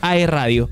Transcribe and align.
AE 0.00 0.26
Radio. 0.26 0.68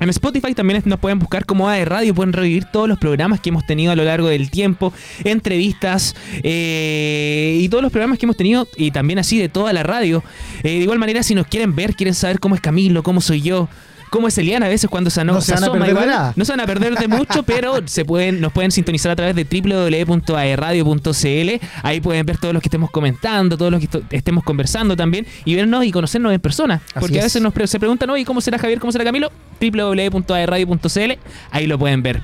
En 0.00 0.08
Spotify 0.10 0.54
también 0.54 0.80
nos 0.84 1.00
pueden 1.00 1.18
buscar 1.18 1.44
como 1.44 1.68
AE 1.68 1.84
Radio, 1.84 2.14
pueden 2.14 2.32
revivir 2.32 2.66
todos 2.66 2.88
los 2.88 2.98
programas 2.98 3.40
que 3.40 3.48
hemos 3.48 3.66
tenido 3.66 3.90
a 3.90 3.96
lo 3.96 4.04
largo 4.04 4.28
del 4.28 4.50
tiempo, 4.50 4.92
entrevistas 5.24 6.14
eh, 6.44 7.58
y 7.60 7.68
todos 7.68 7.82
los 7.82 7.90
programas 7.90 8.18
que 8.18 8.26
hemos 8.26 8.36
tenido 8.36 8.68
y 8.76 8.92
también 8.92 9.18
así 9.18 9.38
de 9.38 9.48
toda 9.48 9.72
la 9.72 9.82
radio. 9.82 10.22
Eh, 10.62 10.68
de 10.68 10.84
igual 10.84 11.00
manera, 11.00 11.22
si 11.24 11.34
nos 11.34 11.48
quieren 11.48 11.74
ver, 11.74 11.96
quieren 11.96 12.14
saber 12.14 12.38
cómo 12.38 12.54
es 12.54 12.60
Camilo, 12.60 13.02
cómo 13.02 13.20
soy 13.20 13.42
yo, 13.42 13.68
cómo 14.10 14.28
es 14.28 14.36
Eliana 14.38 14.66
a 14.66 14.68
veces 14.68 14.90
cuando 14.90 15.10
se, 15.10 15.24
no 15.24 15.40
se, 15.40 15.54
van 15.54 15.64
a 15.64 15.72
perder. 15.72 16.32
No 16.36 16.44
se 16.44 16.52
van 16.52 16.60
a 16.60 16.66
perder 16.66 16.94
de 16.96 17.08
mucho, 17.08 17.42
pero 17.42 17.80
se 17.86 18.04
pueden, 18.04 18.40
nos 18.40 18.52
pueden 18.52 18.70
sintonizar 18.70 19.10
a 19.12 19.16
través 19.16 19.34
de 19.34 19.44
www.aerradio.cl. 19.44 21.66
Ahí 21.82 22.00
pueden 22.00 22.24
ver 22.26 22.38
todos 22.38 22.54
los 22.54 22.62
que 22.62 22.68
estemos 22.68 22.90
comentando, 22.90 23.56
todos 23.56 23.72
los 23.72 23.80
que 23.80 23.88
estemos 24.10 24.44
conversando 24.44 24.94
también 24.96 25.26
y 25.44 25.54
vernos 25.54 25.84
y 25.84 25.92
conocernos 25.92 26.32
en 26.32 26.40
persona. 26.40 26.80
porque 26.98 27.20
a 27.20 27.24
veces 27.24 27.42
nos 27.42 27.52
se 27.68 27.78
preguntan, 27.78 28.08
¿y 28.16 28.24
¿cómo 28.24 28.40
será 28.40 28.58
Javier? 28.58 28.80
¿Cómo 28.80 28.92
será 28.92 29.04
Camilo? 29.04 29.30
www.aerradio.cl. 29.60 31.12
Ahí 31.50 31.66
lo 31.66 31.78
pueden 31.78 32.02
ver. 32.02 32.22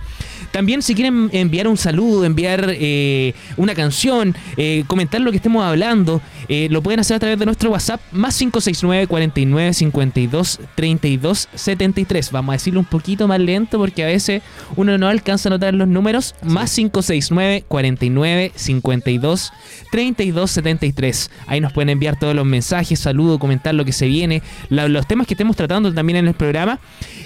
También 0.54 0.82
si 0.82 0.94
quieren 0.94 1.30
enviar 1.32 1.66
un 1.66 1.76
saludo, 1.76 2.24
enviar 2.24 2.66
eh, 2.68 3.34
una 3.56 3.74
canción, 3.74 4.36
eh, 4.56 4.84
comentar 4.86 5.20
lo 5.20 5.32
que 5.32 5.38
estemos 5.38 5.64
hablando, 5.64 6.22
eh, 6.48 6.68
lo 6.70 6.80
pueden 6.80 7.00
hacer 7.00 7.16
a 7.16 7.18
través 7.18 7.40
de 7.40 7.44
nuestro 7.44 7.72
WhatsApp 7.72 8.00
más 8.12 8.38
569 8.38 9.08
49 9.08 9.74
52 9.74 10.60
32 10.76 11.48
73. 11.52 12.30
Vamos 12.30 12.52
a 12.52 12.52
decirlo 12.52 12.78
un 12.78 12.86
poquito 12.86 13.26
más 13.26 13.40
lento 13.40 13.78
porque 13.78 14.04
a 14.04 14.06
veces 14.06 14.42
uno 14.76 14.96
no 14.96 15.08
alcanza 15.08 15.48
a 15.48 15.50
notar 15.50 15.74
los 15.74 15.88
números. 15.88 16.36
Más 16.44 16.72
569 16.72 17.64
49 17.66 18.52
52 18.54 19.52
32 19.90 20.50
73. 20.52 21.30
Ahí 21.48 21.60
nos 21.60 21.72
pueden 21.72 21.88
enviar 21.88 22.16
todos 22.16 22.36
los 22.36 22.46
mensajes, 22.46 23.00
saludos, 23.00 23.40
comentar 23.40 23.74
lo 23.74 23.84
que 23.84 23.92
se 23.92 24.06
viene, 24.06 24.40
los 24.68 25.08
temas 25.08 25.26
que 25.26 25.34
estemos 25.34 25.56
tratando 25.56 25.92
también 25.92 26.18
en 26.18 26.28
el 26.28 26.34
programa. 26.34 26.78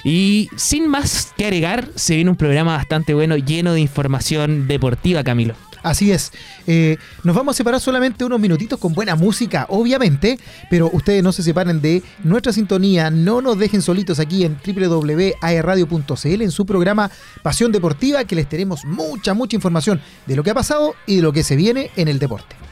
Y 0.03 0.49
sin 0.57 0.89
más 0.89 1.35
que 1.37 1.45
agregar, 1.45 1.89
se 1.95 2.15
viene 2.15 2.31
un 2.31 2.37
programa 2.37 2.75
bastante 2.75 3.18
bueno, 3.19 3.37
lleno 3.37 3.73
de 3.73 3.81
información 3.81 4.69
deportiva, 4.69 5.25
Camilo. 5.25 5.55
Así 5.83 6.13
es. 6.13 6.33
Eh, 6.67 6.97
nos 7.25 7.35
vamos 7.35 7.55
a 7.55 7.57
separar 7.57 7.81
solamente 7.81 8.25
unos 8.25 8.41
minutitos 8.41 8.79
con 8.79 8.95
buena 8.95 9.15
música, 9.17 9.67
obviamente, 9.69 10.39
pero 10.71 10.91
ustedes 10.93 11.23
no 11.23 11.33
se 11.33 11.43
separen 11.43 11.81
de 11.81 12.03
nuestra 12.23 12.53
sintonía, 12.53 13.11
no 13.11 13.41
nos 13.41 13.59
dejen 13.59 13.83
solitos 13.83 14.19
aquí 14.19 14.45
en 14.45 14.57
www.aerradio.cl 14.65 16.43
en 16.43 16.51
su 16.51 16.67
programa 16.67 17.11
Pasión 17.43 17.73
Deportiva, 17.73 18.25
que 18.25 18.37
les 18.37 18.49
tenemos 18.49 18.85
mucha, 18.85 19.35
mucha 19.35 19.57
información 19.57 20.01
de 20.27 20.37
lo 20.37 20.43
que 20.43 20.51
ha 20.51 20.55
pasado 20.55 20.95
y 21.07 21.17
de 21.17 21.23
lo 21.23 21.33
que 21.33 21.43
se 21.43 21.57
viene 21.57 21.91
en 21.97 22.09
el 22.09 22.19
deporte. 22.19 22.68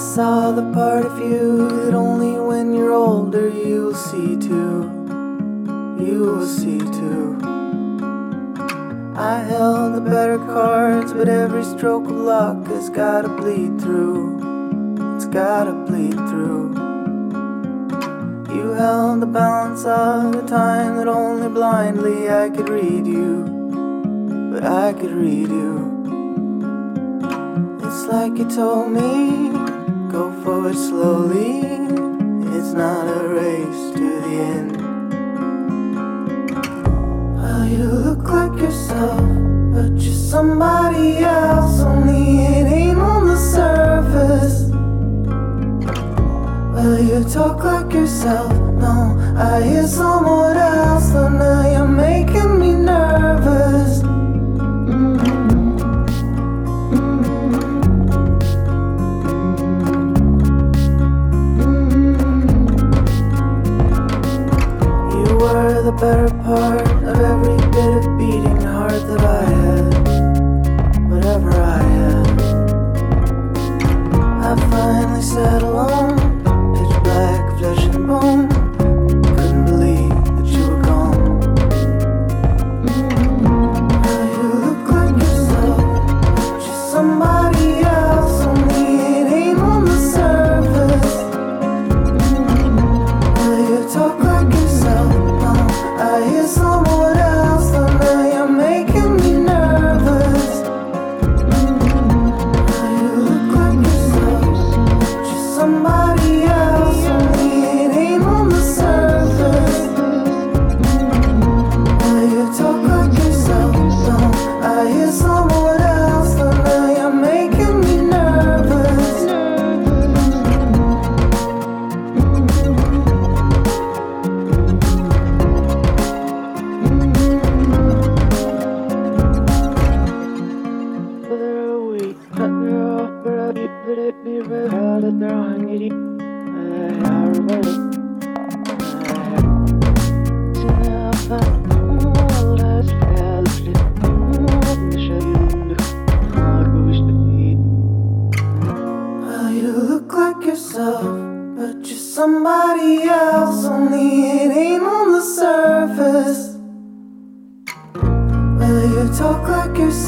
Saw 0.00 0.50
the 0.50 0.72
part 0.72 1.04
of 1.04 1.18
you 1.18 1.68
that 1.84 1.92
only 1.92 2.40
when 2.40 2.72
you're 2.72 2.92
older 2.92 3.50
you'll 3.50 3.94
see 3.94 4.34
too. 4.34 4.88
You 6.00 6.20
will 6.20 6.46
see 6.46 6.78
too. 6.78 7.38
I 9.14 9.40
held 9.40 9.94
the 9.94 10.00
better 10.00 10.38
cards, 10.38 11.12
but 11.12 11.28
every 11.28 11.62
stroke 11.62 12.04
of 12.04 12.16
luck 12.16 12.66
has 12.68 12.88
gotta 12.88 13.28
bleed 13.28 13.78
through. 13.78 15.16
It's 15.16 15.26
gotta 15.26 15.72
bleed 15.72 16.16
through. 16.30 16.70
You 18.54 18.70
held 18.70 19.20
the 19.20 19.26
balance 19.26 19.84
of 19.84 20.32
the 20.32 20.46
time 20.46 20.96
that 20.96 21.08
only 21.08 21.50
blindly 21.50 22.30
I 22.30 22.48
could 22.48 22.70
read 22.70 23.06
you. 23.06 23.44
But 24.50 24.64
I 24.64 24.94
could 24.94 25.12
read 25.12 25.48
you. 25.48 25.76
It's 27.82 28.06
like 28.06 28.38
you 28.38 28.48
told 28.48 28.92
me 28.92 29.69
Go 30.10 30.32
forward 30.42 30.74
slowly, 30.74 31.60
it's 32.56 32.72
not 32.72 33.06
a 33.06 33.28
race 33.28 33.92
to 33.94 34.20
the 34.20 34.34
end. 34.56 34.76
Well, 37.36 37.64
you 37.64 37.84
look 37.84 38.28
like 38.28 38.60
yourself, 38.60 39.20
but 39.72 40.02
you're 40.02 40.12
somebody 40.12 41.18
else, 41.18 41.78
only 41.80 42.40
it 42.44 42.66
ain't 42.66 42.98
on 42.98 43.28
the 43.28 43.36
surface. 43.36 44.68
Well, 46.74 46.98
you 46.98 47.22
talk 47.30 47.62
like 47.62 47.92
yourself, 47.92 48.52
no, 48.80 49.16
I 49.36 49.62
hear 49.62 49.86
someone 49.86 50.56
else, 50.56 51.10
though 51.10 51.28
now 51.28 51.70
you're 51.70 51.86
making 51.86 52.58
me 52.58 52.72
nervous. 52.74 54.09
The 65.90 65.96
better 65.96 66.30
part 66.44 66.82
of 67.02 67.20
every 67.20 67.56
bit 67.70 67.96
of 67.96 68.18
beating 68.18 68.60
heart 68.62 69.02
that 69.08 69.20
I 69.20 69.44
had. 69.44 69.92
Whatever 71.10 71.50
I 71.50 71.82
had. 71.82 72.40
I 74.44 74.70
finally 74.70 75.22
sat 75.22 75.62
alone, 75.62 76.16
pitch 76.74 77.02
black, 77.02 77.58
flesh 77.58 77.84
and 77.86 78.06
bone. 78.06 78.49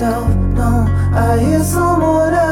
myself. 0.03 0.35
No, 0.55 0.87
I 1.15 1.39
hear 1.39 1.63
someone 1.63 2.35
else. 2.35 2.52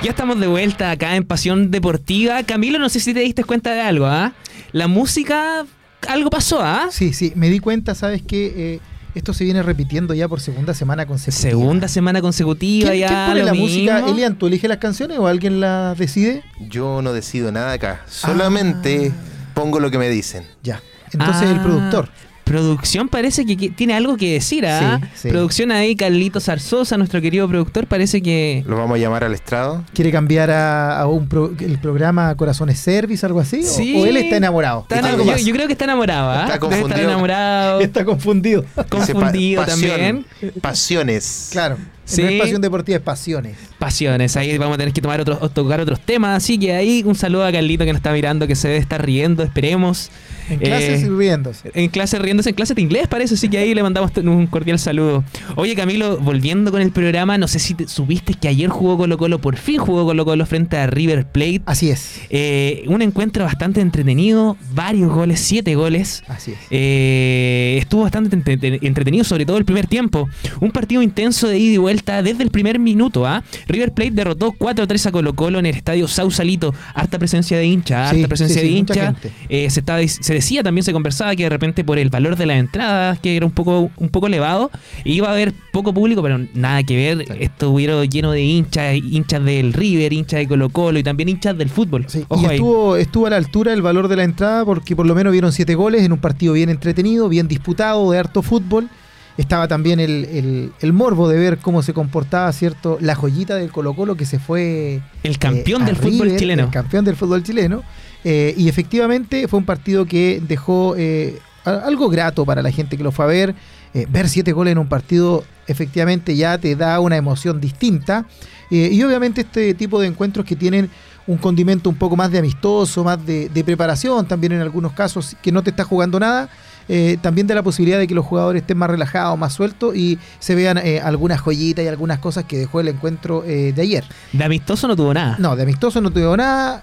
Ya 0.00 0.10
estamos 0.10 0.38
de 0.38 0.46
vuelta 0.46 0.90
acá 0.90 1.16
en 1.16 1.24
Pasión 1.24 1.70
Deportiva. 1.70 2.42
Camilo, 2.44 2.78
no 2.78 2.88
sé 2.88 3.00
si 3.00 3.12
te 3.12 3.20
diste 3.20 3.42
cuenta 3.44 3.74
de 3.74 3.80
algo, 3.80 4.06
¿ah? 4.06 4.32
La 4.72 4.86
música, 4.86 5.66
algo 6.06 6.30
pasó, 6.30 6.60
¿ah? 6.62 6.88
Sí, 6.90 7.12
sí, 7.12 7.32
me 7.34 7.50
di 7.50 7.58
cuenta, 7.58 7.94
¿sabes 7.94 8.22
que 8.22 8.74
eh, 8.74 8.80
esto 9.18 9.32
se 9.34 9.44
viene 9.44 9.62
repitiendo 9.62 10.14
ya 10.14 10.28
por 10.28 10.40
segunda 10.40 10.74
semana 10.74 11.06
consecutiva. 11.06 11.50
Segunda 11.50 11.88
semana 11.88 12.20
consecutiva 12.20 12.90
¿Quién, 12.90 13.00
ya. 13.00 13.08
quién 13.08 13.26
pone 13.26 13.40
lo 13.40 13.46
la 13.46 13.54
música? 13.54 13.98
Elian, 14.08 14.38
¿tú 14.38 14.46
eliges 14.46 14.68
las 14.68 14.78
canciones 14.78 15.18
o 15.18 15.26
alguien 15.26 15.60
las 15.60 15.98
decide? 15.98 16.42
Yo 16.68 17.02
no 17.02 17.12
decido 17.12 17.52
nada 17.52 17.72
acá. 17.72 18.02
Solamente 18.08 19.12
pongo 19.54 19.80
lo 19.80 19.90
que 19.90 19.98
me 19.98 20.08
dicen. 20.08 20.44
Ya. 20.62 20.80
Entonces 21.12 21.48
Ah, 21.48 21.52
el 21.52 21.60
productor. 21.60 22.08
Producción 22.48 23.08
parece 23.08 23.44
que, 23.44 23.56
que 23.56 23.68
tiene 23.70 23.94
algo 23.94 24.16
que 24.16 24.32
decir, 24.32 24.66
¿ah? 24.66 25.00
Sí, 25.02 25.08
sí. 25.22 25.28
Producción 25.28 25.70
ahí, 25.70 25.94
Carlito 25.94 26.40
Zarzosa, 26.40 26.96
nuestro 26.96 27.20
querido 27.20 27.46
productor, 27.48 27.86
parece 27.86 28.22
que. 28.22 28.64
Lo 28.66 28.76
vamos 28.76 28.96
a 28.96 28.98
llamar 28.98 29.22
al 29.24 29.34
estrado. 29.34 29.84
¿Quiere 29.94 30.10
cambiar 30.10 30.50
a, 30.50 30.98
a 30.98 31.06
un 31.06 31.28
pro- 31.28 31.52
el 31.60 31.78
programa 31.78 32.34
Corazones 32.36 32.78
Service, 32.78 33.24
algo 33.26 33.40
así? 33.40 33.60
¿O- 33.60 33.68
Sí. 33.68 33.94
¿O, 33.96 34.06
él 34.06 34.16
está 34.16 34.36
enamorado? 34.36 34.80
Está 34.82 34.96
Algo 34.96 35.08
enamorado. 35.08 35.32
más. 35.32 35.40
yo, 35.42 35.46
yo 35.48 35.54
creo 35.54 35.66
que 35.66 35.72
está 35.72 35.84
enamorado, 35.84 36.30
¿ah? 36.30 36.34
Está 36.34 36.44
Debe 36.46 36.54
estar 36.54 36.70
confundido. 36.80 37.08
enamorado, 37.10 37.80
Está 37.82 38.04
confundido. 38.04 38.64
Pa- 38.74 38.84
confundido 38.84 39.64
pasión, 39.64 39.90
también. 39.90 40.26
Pasiones. 40.62 41.48
Claro. 41.52 41.76
Sí. 42.04 42.22
No 42.22 42.28
es 42.28 42.40
pasión 42.40 42.60
deportiva, 42.62 42.96
es 42.96 43.02
pasiones. 43.04 43.56
Pasiones, 43.78 44.36
ahí 44.38 44.56
vamos 44.56 44.76
a 44.76 44.78
tener 44.78 44.94
que 44.94 45.02
tomar 45.02 45.20
otros, 45.20 45.52
tocar 45.52 45.80
otros 45.80 46.00
temas, 46.00 46.36
así 46.42 46.58
que 46.58 46.72
ahí 46.74 47.02
un 47.04 47.14
saludo 47.14 47.44
a 47.44 47.52
Carlito 47.52 47.84
que 47.84 47.92
nos 47.92 47.98
está 47.98 48.12
mirando, 48.12 48.46
que 48.46 48.54
se 48.56 48.68
debe 48.68 48.80
estar 48.80 49.04
riendo, 49.04 49.42
esperemos. 49.42 50.10
En 50.50 50.58
clases 50.58 51.02
Eh, 51.02 51.08
riéndose. 51.10 51.70
En 51.74 51.88
clase 51.88 52.18
riéndose, 52.18 52.50
en 52.50 52.54
clase 52.56 52.74
de 52.74 52.82
inglés 52.82 53.06
parece, 53.08 53.34
así 53.34 53.48
que 53.48 53.58
ahí 53.58 53.74
le 53.74 53.82
mandamos 53.82 54.10
un 54.16 54.46
cordial 54.46 54.78
saludo. 54.78 55.24
Oye 55.56 55.74
Camilo, 55.74 56.18
volviendo 56.18 56.70
con 56.70 56.80
el 56.82 56.90
programa, 56.90 57.38
no 57.38 57.48
sé 57.48 57.58
si 57.58 57.74
te- 57.74 57.88
supiste 57.88 58.34
que 58.34 58.48
ayer 58.48 58.68
jugó 58.68 58.96
Colo 58.96 59.18
Colo, 59.18 59.40
por 59.40 59.56
fin 59.56 59.78
jugó 59.78 60.04
Colo 60.04 60.24
Colo 60.24 60.46
frente 60.46 60.76
a 60.76 60.86
River 60.86 61.26
Plate. 61.26 61.62
Así 61.66 61.90
es. 61.90 62.20
Eh, 62.30 62.84
un 62.88 63.02
encuentro 63.02 63.44
bastante 63.44 63.80
entretenido, 63.80 64.56
varios 64.74 65.12
goles, 65.12 65.40
siete 65.40 65.74
goles. 65.74 66.22
Así 66.28 66.52
es. 66.52 66.58
Eh, 66.70 67.76
estuvo 67.80 68.02
bastante 68.02 68.34
entre- 68.34 68.78
entretenido, 68.86 69.24
sobre 69.24 69.44
todo 69.46 69.56
el 69.58 69.64
primer 69.64 69.86
tiempo. 69.86 70.28
Un 70.60 70.70
partido 70.70 71.02
intenso 71.02 71.48
de 71.48 71.58
ida 71.58 71.74
y 71.74 71.78
vuelta 71.78 72.22
desde 72.22 72.42
el 72.42 72.50
primer 72.50 72.78
minuto. 72.78 73.26
¿ah? 73.26 73.42
River 73.66 73.92
Plate 73.92 74.10
derrotó 74.12 74.52
4-3 74.52 75.06
a 75.06 75.12
Colo 75.12 75.34
Colo 75.34 75.58
en 75.58 75.66
el 75.66 75.74
estadio 75.74 76.08
Sausalito. 76.08 76.74
Harta 76.94 77.18
presencia 77.18 77.56
de 77.58 77.66
hincha, 77.66 78.10
Sí, 78.10 78.16
harta 78.16 78.28
presencia 78.28 78.60
sí, 78.60 78.66
sí, 78.66 78.72
de 78.72 78.78
hincha. 78.78 79.14
Eh, 79.48 79.68
se, 79.70 79.80
estaba, 79.80 80.00
se 80.06 80.34
decía, 80.38 80.62
también 80.62 80.84
se 80.84 80.92
conversaba 80.92 81.34
que 81.36 81.44
de 81.44 81.48
repente 81.48 81.84
por 81.84 81.98
el 81.98 82.08
valor 82.10 82.36
de 82.36 82.46
las 82.46 82.56
entradas, 82.58 83.18
que 83.20 83.36
era 83.36 83.46
un 83.46 83.52
poco, 83.52 83.90
un 83.96 84.08
poco 84.08 84.26
elevado, 84.26 84.70
iba 85.04 85.28
a 85.28 85.32
haber 85.32 85.52
poco 85.72 85.92
público, 85.94 86.22
pero 86.22 86.38
nada 86.54 86.82
que 86.82 86.96
ver. 86.96 87.36
Estuvo 87.40 87.78
lleno 88.04 88.32
de 88.32 88.42
hinchas, 88.42 88.96
hinchas 88.96 89.44
del 89.44 89.72
River, 89.72 90.12
hinchas 90.12 90.40
de 90.40 90.48
Colo 90.48 90.68
Colo 90.70 90.98
y 90.98 91.02
también 91.02 91.28
hinchas 91.28 91.56
del 91.56 91.68
fútbol. 91.70 92.04
Sí, 92.08 92.24
Ojo 92.28 92.42
y 92.42 92.46
ahí. 92.46 92.54
estuvo, 92.56 92.96
estuvo 92.96 93.26
a 93.26 93.30
la 93.30 93.36
altura 93.36 93.72
el 93.72 93.82
valor 93.82 94.08
de 94.08 94.16
la 94.16 94.24
entrada 94.24 94.64
porque 94.64 94.96
por 94.96 95.06
lo 95.06 95.14
menos 95.14 95.32
vieron 95.32 95.52
siete 95.52 95.74
goles 95.74 96.02
en 96.02 96.12
un 96.12 96.18
partido 96.18 96.52
bien 96.54 96.68
entretenido, 96.70 97.28
bien 97.28 97.48
disputado, 97.48 98.10
de 98.10 98.18
harto 98.18 98.42
fútbol. 98.42 98.88
estaba 99.36 99.68
también 99.68 100.00
el, 100.00 100.24
el- 100.24 100.72
el 100.80 100.92
morbo 100.92 101.28
de 101.28 101.38
ver 101.38 101.58
cómo 101.58 101.82
se 101.82 101.92
comportaba, 101.92 102.52
¿cierto? 102.52 102.98
La 103.00 103.14
joyita 103.14 103.54
del 103.54 103.70
Colo 103.70 103.94
Colo 103.94 104.16
que 104.16 104.26
se 104.26 104.38
fue... 104.40 105.00
El 105.22 105.38
campeón 105.38 105.82
eh, 105.82 105.86
del 105.86 105.96
fútbol 105.96 106.36
chileno. 106.36 106.64
El 106.64 106.70
campeón 106.70 107.04
del 107.04 107.14
fútbol 107.14 107.42
chileno. 107.44 107.84
Eh, 108.24 108.54
y 108.56 108.68
efectivamente 108.68 109.46
fue 109.48 109.58
un 109.58 109.64
partido 109.64 110.06
que 110.06 110.42
dejó 110.46 110.94
eh, 110.96 111.38
algo 111.64 112.08
grato 112.08 112.44
para 112.44 112.62
la 112.62 112.70
gente 112.70 112.96
que 112.96 113.04
lo 113.04 113.12
fue 113.12 113.24
a 113.24 113.28
ver. 113.28 113.54
Eh, 113.94 114.06
ver 114.08 114.28
siete 114.28 114.52
goles 114.52 114.72
en 114.72 114.78
un 114.78 114.88
partido 114.88 115.44
efectivamente 115.66 116.36
ya 116.36 116.58
te 116.58 116.76
da 116.76 117.00
una 117.00 117.16
emoción 117.16 117.60
distinta. 117.60 118.26
Y 118.70 119.02
obviamente 119.02 119.40
este 119.40 119.72
tipo 119.72 119.98
de 119.98 120.08
encuentros 120.08 120.44
que 120.44 120.54
tienen 120.54 120.90
un 121.26 121.38
condimento 121.38 121.88
un 121.88 121.96
poco 121.96 122.16
más 122.16 122.30
de 122.30 122.38
amistoso, 122.38 123.02
más 123.02 123.24
de, 123.24 123.48
de 123.48 123.64
preparación, 123.64 124.28
también 124.28 124.52
en 124.52 124.60
algunos 124.60 124.92
casos 124.92 125.36
que 125.40 125.50
no 125.50 125.62
te 125.62 125.70
está 125.70 125.84
jugando 125.84 126.20
nada, 126.20 126.50
eh, 126.88 127.18
también 127.20 127.46
da 127.46 127.54
la 127.54 127.62
posibilidad 127.62 127.98
de 127.98 128.06
que 128.06 128.14
los 128.14 128.24
jugadores 128.24 128.62
estén 128.62 128.78
más 128.78 128.88
relajados, 128.88 129.38
más 129.38 129.52
sueltos 129.52 129.94
y 129.94 130.18
se 130.38 130.54
vean 130.54 130.78
eh, 130.78 131.00
algunas 131.00 131.40
joyitas 131.40 131.84
y 131.84 131.88
algunas 131.88 132.18
cosas 132.18 132.44
que 132.44 132.56
dejó 132.56 132.80
el 132.80 132.88
encuentro 132.88 133.44
eh, 133.44 133.72
de 133.74 133.82
ayer. 133.82 134.04
De 134.32 134.42
amistoso 134.42 134.88
no 134.88 134.96
tuvo 134.96 135.12
nada. 135.12 135.36
No, 135.38 135.54
de 135.54 135.64
amistoso 135.64 136.00
no 136.00 136.10
tuvo 136.10 136.36
nada. 136.36 136.82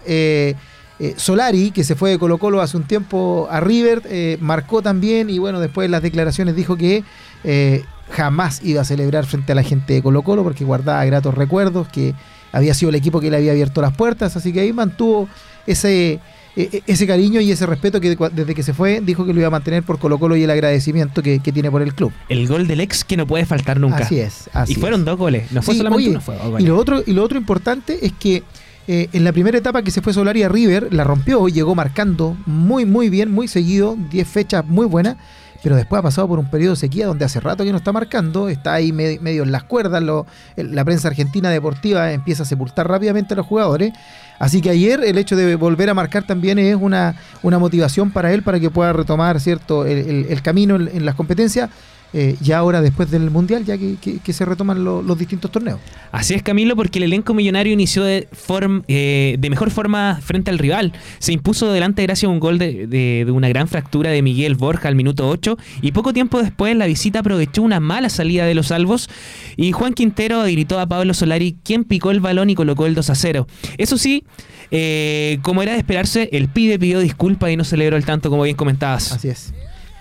Eh, 0.99 1.13
Solari, 1.17 1.71
que 1.71 1.83
se 1.83 1.95
fue 1.95 2.11
de 2.11 2.19
Colo 2.19 2.37
Colo 2.37 2.61
hace 2.61 2.77
un 2.77 2.83
tiempo 2.83 3.47
a 3.51 3.59
River, 3.59 4.01
eh, 4.05 4.37
marcó 4.39 4.81
también 4.81 5.29
y 5.29 5.39
bueno, 5.39 5.59
después 5.59 5.85
de 5.85 5.89
las 5.89 6.01
declaraciones 6.01 6.55
dijo 6.55 6.77
que 6.77 7.03
eh, 7.43 7.83
jamás 8.11 8.61
iba 8.63 8.81
a 8.81 8.85
celebrar 8.85 9.25
frente 9.25 9.51
a 9.51 9.55
la 9.55 9.63
gente 9.63 9.93
de 9.93 10.01
Colo 10.01 10.21
Colo 10.21 10.43
porque 10.43 10.63
guardaba 10.63 11.03
gratos 11.05 11.33
recuerdos, 11.35 11.87
que 11.89 12.13
había 12.53 12.73
sido 12.73 12.89
el 12.89 12.95
equipo 12.95 13.19
que 13.19 13.29
le 13.29 13.37
había 13.37 13.51
abierto 13.51 13.81
las 13.81 13.93
puertas, 13.93 14.37
así 14.37 14.53
que 14.53 14.61
ahí 14.61 14.71
mantuvo 14.71 15.27
ese, 15.67 16.21
e- 16.55 16.81
ese 16.87 17.05
cariño 17.05 17.41
y 17.41 17.51
ese 17.51 17.65
respeto 17.65 17.99
que 17.99 18.15
desde 18.31 18.55
que 18.55 18.63
se 18.63 18.73
fue 18.73 19.01
dijo 19.03 19.25
que 19.25 19.33
lo 19.33 19.39
iba 19.39 19.47
a 19.47 19.51
mantener 19.51 19.83
por 19.83 19.99
Colo 19.99 20.17
Colo 20.17 20.37
y 20.37 20.43
el 20.43 20.49
agradecimiento 20.49 21.21
que, 21.21 21.39
que 21.39 21.51
tiene 21.51 21.69
por 21.69 21.81
el 21.81 21.93
club. 21.93 22.13
El 22.29 22.47
gol 22.47 22.67
del 22.67 22.79
ex 22.79 23.03
que 23.03 23.17
no 23.17 23.27
puede 23.27 23.45
faltar 23.45 23.81
nunca. 23.81 23.97
Así 23.97 24.19
es. 24.19 24.49
Así 24.53 24.71
y 24.73 24.75
fueron 24.75 25.01
es. 25.01 25.05
dos 25.07 25.17
goles. 25.17 25.51
No 25.51 25.61
fue 25.61 25.73
Sí, 25.73 25.79
solamente 25.79 26.03
oye, 26.03 26.09
uno, 26.11 26.21
fue 26.21 26.37
Y 26.59 26.65
lo 26.65 26.77
otro, 26.77 27.03
y 27.05 27.11
lo 27.11 27.21
otro 27.23 27.37
importante 27.37 28.05
es 28.05 28.13
que 28.13 28.43
eh, 28.88 29.10
en 29.13 29.24
la 29.24 29.32
primera 29.32 29.58
etapa 29.58 29.82
que 29.82 29.92
se 29.92 30.01
fue 30.01 30.13
Solari 30.13 30.44
a 30.44 30.50
River, 30.50 30.94
la 30.94 31.04
rompió, 31.04 31.48
llegó 31.48 31.75
marcando 31.75 32.38
muy, 32.46 32.86
muy 32.86 33.10
bien, 33.10 33.32
muy 33.32 33.48
seguido, 33.48 33.96
10 34.12 34.27
fechas 34.27 34.65
muy 34.65 34.86
buenas, 34.86 35.18
pero 35.63 35.75
después 35.75 36.00
ha 36.00 36.04
pasado 36.04 36.27
por 36.27 36.38
un 36.38 36.50
periodo 36.51 36.74
de 36.74 36.80
sequía 36.80 37.08
donde 37.08 37.25
hace 37.25 37.39
rato 37.39 37.63
que 37.63 37.72
no 37.72 37.77
está 37.77 37.92
marcando, 37.92 38.50
está 38.50 38.74
ahí 38.74 38.92
me- 38.92 39.18
medio 39.20 39.42
en 39.42 39.51
las 39.51 39.63
cuerdas, 39.63 40.04
lo- 40.04 40.27
la 40.56 40.86
prensa 40.86 41.08
argentina 41.08 41.50
deportiva 41.50 42.12
empieza 42.12 42.44
a 42.44 42.46
sepultar 42.46 42.88
rápidamente 42.88 43.34
a 43.34 43.38
los 43.38 43.48
jugadores. 43.48 43.92
Así 44.38 44.62
que 44.62 44.70
ayer 44.70 45.01
el 45.04 45.18
hecho 45.18 45.36
de 45.36 45.56
volver 45.56 45.89
a 45.89 45.94
marcar 45.96 46.27
también 46.27 46.60
es 46.60 46.75
una, 46.80 47.15
una 47.42 47.58
motivación 47.58 48.12
para 48.12 48.32
él 48.34 48.44
para 48.44 48.60
que 48.60 48.70
pueda 48.70 48.94
retomar 48.94 49.39
cierto 49.39 49.86
el, 49.88 49.98
el- 49.98 50.25
el 50.30 50.42
camino 50.44 50.75
en, 50.75 50.89
en 50.94 51.06
las 51.06 51.15
competencias. 51.15 51.70
Eh, 52.17 52.36
ya 52.41 52.57
ahora 52.60 52.81
después 52.81 53.12
del 53.12 53.29
Mundial, 53.29 53.65
ya 53.65 53.77
que, 53.77 53.98
que- 54.01 54.19
que 54.19 54.34
se 54.34 54.45
retoman 54.45 54.84
lo- 54.86 55.01
los 55.01 55.17
distintos 55.19 55.51
torneos. 55.51 55.79
Así 56.12 56.34
es, 56.34 56.41
Camilo, 56.41 56.75
porque 56.75 57.00
el 57.00 57.03
elenco 57.03 57.34
millonario 57.34 57.74
inició 57.74 58.03
de, 58.05 58.27
form- 58.31 58.84
eh, 58.88 59.36
de 59.38 59.50
mejor 59.50 59.69
forma 59.69 60.19
frente 60.24 60.50
al 60.50 60.57
rival. 60.57 60.93
Se 61.19 61.34
impuso 61.34 61.72
delante 61.74 62.01
gracias 62.03 62.29
a 62.29 62.31
un 62.31 62.39
gol 62.39 62.57
de, 62.57 62.88
de- 62.88 63.24
de 63.25 63.31
una 63.31 63.50
gran 63.50 63.67
fractura 63.67 64.12
de 64.12 64.22
Miguel 64.22 64.55
Borja 64.55 64.88
al 64.88 64.95
minuto 64.95 65.27
8 65.27 65.57
y 65.81 65.91
poco 65.91 66.13
tiempo 66.13 66.41
después 66.41 66.75
la 66.77 66.86
visita 66.86 67.19
aprovechó 67.19 67.62
una 67.62 67.79
mala 67.81 68.10
salida 68.10 68.45
de 68.45 68.55
los 68.55 68.67
salvos 68.67 69.10
y 69.57 69.74
Juan 69.74 69.93
Quintero 69.93 70.39
habilitó 70.41 70.79
a 70.79 70.88
Pablo 70.88 71.13
Solari 71.13 71.57
quien 71.63 71.84
picó 71.84 72.12
el 72.12 72.22
balón 72.22 72.50
y 72.50 72.55
colocó 72.55 72.86
el 72.86 72.95
2 72.95 73.10
a 73.10 73.15
0. 73.15 73.45
Eso 73.77 73.98
sí, 73.98 74.24
eh, 74.72 75.39
como 75.41 75.62
era 75.62 75.74
de 75.74 75.79
esperarse, 75.79 76.29
el 76.31 76.48
pibe 76.48 76.79
pidió 76.79 77.00
disculpas 77.00 77.51
y 77.51 77.57
no 77.57 77.63
celebró 77.65 77.98
el 77.98 78.05
tanto 78.05 78.29
como 78.29 78.43
bien 78.43 78.55
comentabas. 78.55 79.12
Así 79.12 79.27
es. 79.27 79.53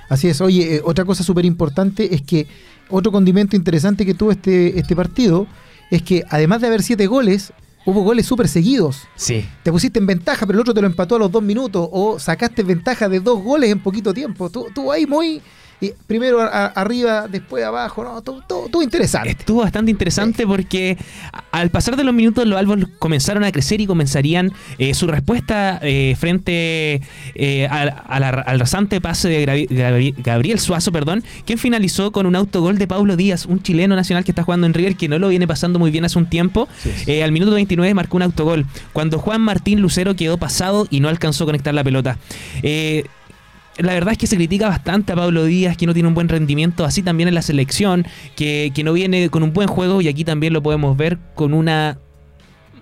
Así 0.08 0.28
es. 0.28 0.40
Oye, 0.40 0.76
eh, 0.76 0.82
otra 0.84 1.04
cosa 1.04 1.22
súper 1.22 1.44
importante 1.44 2.14
es 2.14 2.22
que 2.22 2.46
otro 2.88 3.12
condimento 3.12 3.56
interesante 3.56 4.04
que 4.04 4.14
tuvo 4.14 4.30
este, 4.30 4.78
este 4.78 4.94
partido 4.94 5.46
es 5.90 6.02
que 6.02 6.24
además 6.28 6.60
de 6.60 6.66
haber 6.66 6.82
siete 6.82 7.06
goles, 7.06 7.52
hubo 7.86 8.02
goles 8.02 8.26
súper 8.26 8.48
seguidos. 8.48 9.02
Sí. 9.16 9.46
Te 9.62 9.70
pusiste 9.70 9.98
en 9.98 10.06
ventaja, 10.06 10.46
pero 10.46 10.58
el 10.58 10.60
otro 10.62 10.74
te 10.74 10.80
lo 10.80 10.86
empató 10.86 11.16
a 11.16 11.18
los 11.18 11.30
dos 11.30 11.42
minutos 11.42 11.88
o 11.90 12.18
sacaste 12.18 12.62
ventaja 12.62 13.08
de 13.08 13.20
dos 13.20 13.42
goles 13.42 13.70
en 13.70 13.80
poquito 13.80 14.12
tiempo. 14.12 14.50
Tú, 14.50 14.66
tú 14.74 14.90
ahí 14.90 15.06
muy... 15.06 15.40
y 15.80 15.92
primero 16.06 16.40
a- 16.40 16.66
arriba, 16.66 17.28
después 17.28 17.64
abajo, 17.64 18.04
no, 18.04 18.22
todo, 18.22 18.42
todo, 18.46 18.68
todo 18.68 18.82
interesante. 18.82 19.30
Estuvo 19.30 19.62
bastante 19.62 19.90
interesante 19.90 20.46
porque 20.46 20.96
al 21.52 21.70
pasar 21.70 21.96
de 21.96 22.04
los 22.04 22.14
minutos 22.14 22.46
los 22.46 22.58
albos 22.58 22.78
comenzaron 22.98 23.44
a 23.44 23.52
crecer 23.52 23.80
y 23.80 23.86
comenzarían 23.86 24.52
eh, 24.78 24.94
su 24.94 25.06
respuesta 25.06 25.78
eh, 25.82 26.16
frente 26.18 27.00
eh, 27.34 27.66
al 27.68 28.58
rasante 28.58 29.00
pase 29.00 29.28
de 29.28 29.44
Gravi- 29.68 30.14
Gabriel 30.22 30.58
Suazo, 30.58 30.92
perdón, 30.92 31.22
quien 31.44 31.58
finalizó 31.58 32.12
con 32.12 32.26
un 32.26 32.36
autogol 32.36 32.78
de 32.78 32.86
Paulo 32.86 33.16
Díaz, 33.16 33.46
un 33.46 33.62
chileno 33.62 33.94
nacional 33.96 34.24
que 34.24 34.30
está 34.32 34.42
jugando 34.42 34.66
en 34.66 34.74
River 34.74 34.96
que 34.96 35.08
no 35.08 35.18
lo 35.18 35.28
viene 35.28 35.46
pasando 35.46 35.78
muy 35.78 35.90
bien 35.90 36.04
hace 36.04 36.18
un 36.18 36.26
tiempo. 36.26 36.68
Al 37.22 37.32
minuto 37.32 37.52
29 37.52 37.94
marcó 37.94 38.16
un 38.16 38.22
autogol 38.22 38.66
cuando 38.92 39.18
Juan 39.18 39.40
Martín 39.40 39.80
Lucero 39.80 40.14
quedó 40.16 40.38
pasado 40.38 40.86
y 40.90 41.00
no 41.00 41.08
alcanzó 41.08 41.44
a 41.44 41.46
conectar 41.46 41.74
la 41.74 41.84
pelota. 41.84 42.18
Eh, 42.62 43.04
la 43.78 43.92
verdad 43.94 44.12
es 44.12 44.18
que 44.18 44.26
se 44.26 44.36
critica 44.36 44.68
bastante 44.68 45.12
a 45.12 45.16
Pablo 45.16 45.44
Díaz, 45.44 45.76
que 45.76 45.86
no 45.86 45.94
tiene 45.94 46.08
un 46.08 46.14
buen 46.14 46.28
rendimiento, 46.28 46.84
así 46.84 47.02
también 47.02 47.28
en 47.28 47.34
la 47.34 47.42
selección, 47.42 48.06
que, 48.36 48.70
que 48.74 48.84
no 48.84 48.92
viene 48.92 49.28
con 49.30 49.42
un 49.42 49.52
buen 49.52 49.68
juego 49.68 50.00
y 50.00 50.08
aquí 50.08 50.24
también 50.24 50.52
lo 50.52 50.62
podemos 50.62 50.96
ver 50.96 51.18
con 51.34 51.52
una, 51.54 51.98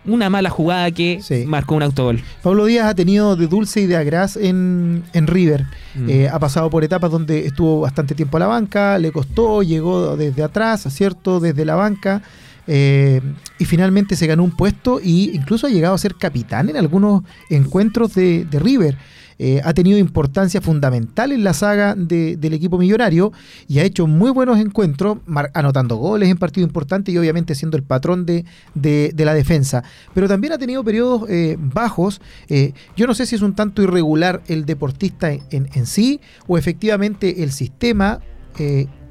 una 0.04 0.28
mala 0.28 0.50
jugada 0.50 0.90
que 0.90 1.20
Sí. 1.22 1.44
marcó 1.46 1.76
un 1.76 1.82
autogol. 1.84 2.20
Pablo 2.42 2.66
Díaz 2.66 2.86
ha 2.88 2.94
tenido 2.94 3.36
de 3.36 3.46
dulce 3.46 3.80
y 3.82 3.86
de 3.86 3.96
agraz 3.96 4.36
en, 4.36 5.04
en 5.12 5.26
River. 5.26 5.64
Mm. 5.94 6.10
Eh, 6.10 6.28
ha 6.28 6.38
pasado 6.38 6.68
por 6.70 6.84
etapas 6.84 7.10
donde 7.10 7.46
estuvo 7.46 7.80
bastante 7.80 8.14
tiempo 8.14 8.36
a 8.36 8.40
la 8.40 8.46
banca, 8.48 8.98
le 8.98 9.12
costó, 9.12 9.62
llegó 9.62 10.16
desde 10.16 10.42
atrás, 10.42 10.86
¿cierto? 10.90 11.40
Desde 11.40 11.64
la 11.64 11.74
banca. 11.76 12.22
eh, 12.66 13.20
y 13.58 13.64
finalmente 13.64 14.14
se 14.16 14.26
ganó 14.26 14.42
un 14.44 14.50
puesto 14.56 14.98
e 15.00 15.08
incluso 15.34 15.66
ha 15.66 15.70
llegado 15.70 15.94
a 15.94 15.98
ser 15.98 16.14
capitán 16.16 16.68
en 16.68 16.76
algunos 16.76 17.22
encuentros 17.48 18.14
de, 18.14 18.44
de 18.44 18.58
River. 18.58 18.96
Eh, 19.44 19.60
ha 19.64 19.74
tenido 19.74 19.98
importancia 19.98 20.60
fundamental 20.60 21.32
en 21.32 21.42
la 21.42 21.52
saga 21.52 21.96
de- 21.96 22.36
del 22.36 22.52
equipo 22.52 22.78
millonario 22.78 23.32
y 23.66 23.80
ha 23.80 23.82
hecho 23.82 24.06
muy 24.06 24.30
buenos 24.30 24.60
encuentros, 24.60 25.18
anotando 25.52 25.96
goles 25.96 26.28
en 26.30 26.38
partidos 26.38 26.68
importantes 26.68 27.12
y 27.12 27.18
obviamente 27.18 27.56
siendo 27.56 27.76
el 27.76 27.82
patrón 27.82 28.24
de, 28.24 28.44
de- 28.76 29.10
de 29.12 29.24
la 29.24 29.34
defensa. 29.34 29.82
Pero 30.14 30.28
también 30.28 30.52
ha 30.52 30.58
tenido 30.58 30.84
periodos 30.84 31.28
eh, 31.28 31.56
bajos. 31.58 32.20
Eh, 32.48 32.72
yo 32.96 33.08
no 33.08 33.14
sé 33.14 33.26
si 33.26 33.34
es 33.34 33.42
un 33.42 33.54
tanto 33.56 33.82
irregular 33.82 34.42
el 34.46 34.64
deportista 34.64 35.32
en, 35.32 35.42
en- 35.50 35.68
en 35.74 35.86
sí 35.86 36.20
o 36.46 36.56
efectivamente 36.56 37.42
el 37.42 37.50
sistema. 37.50 38.20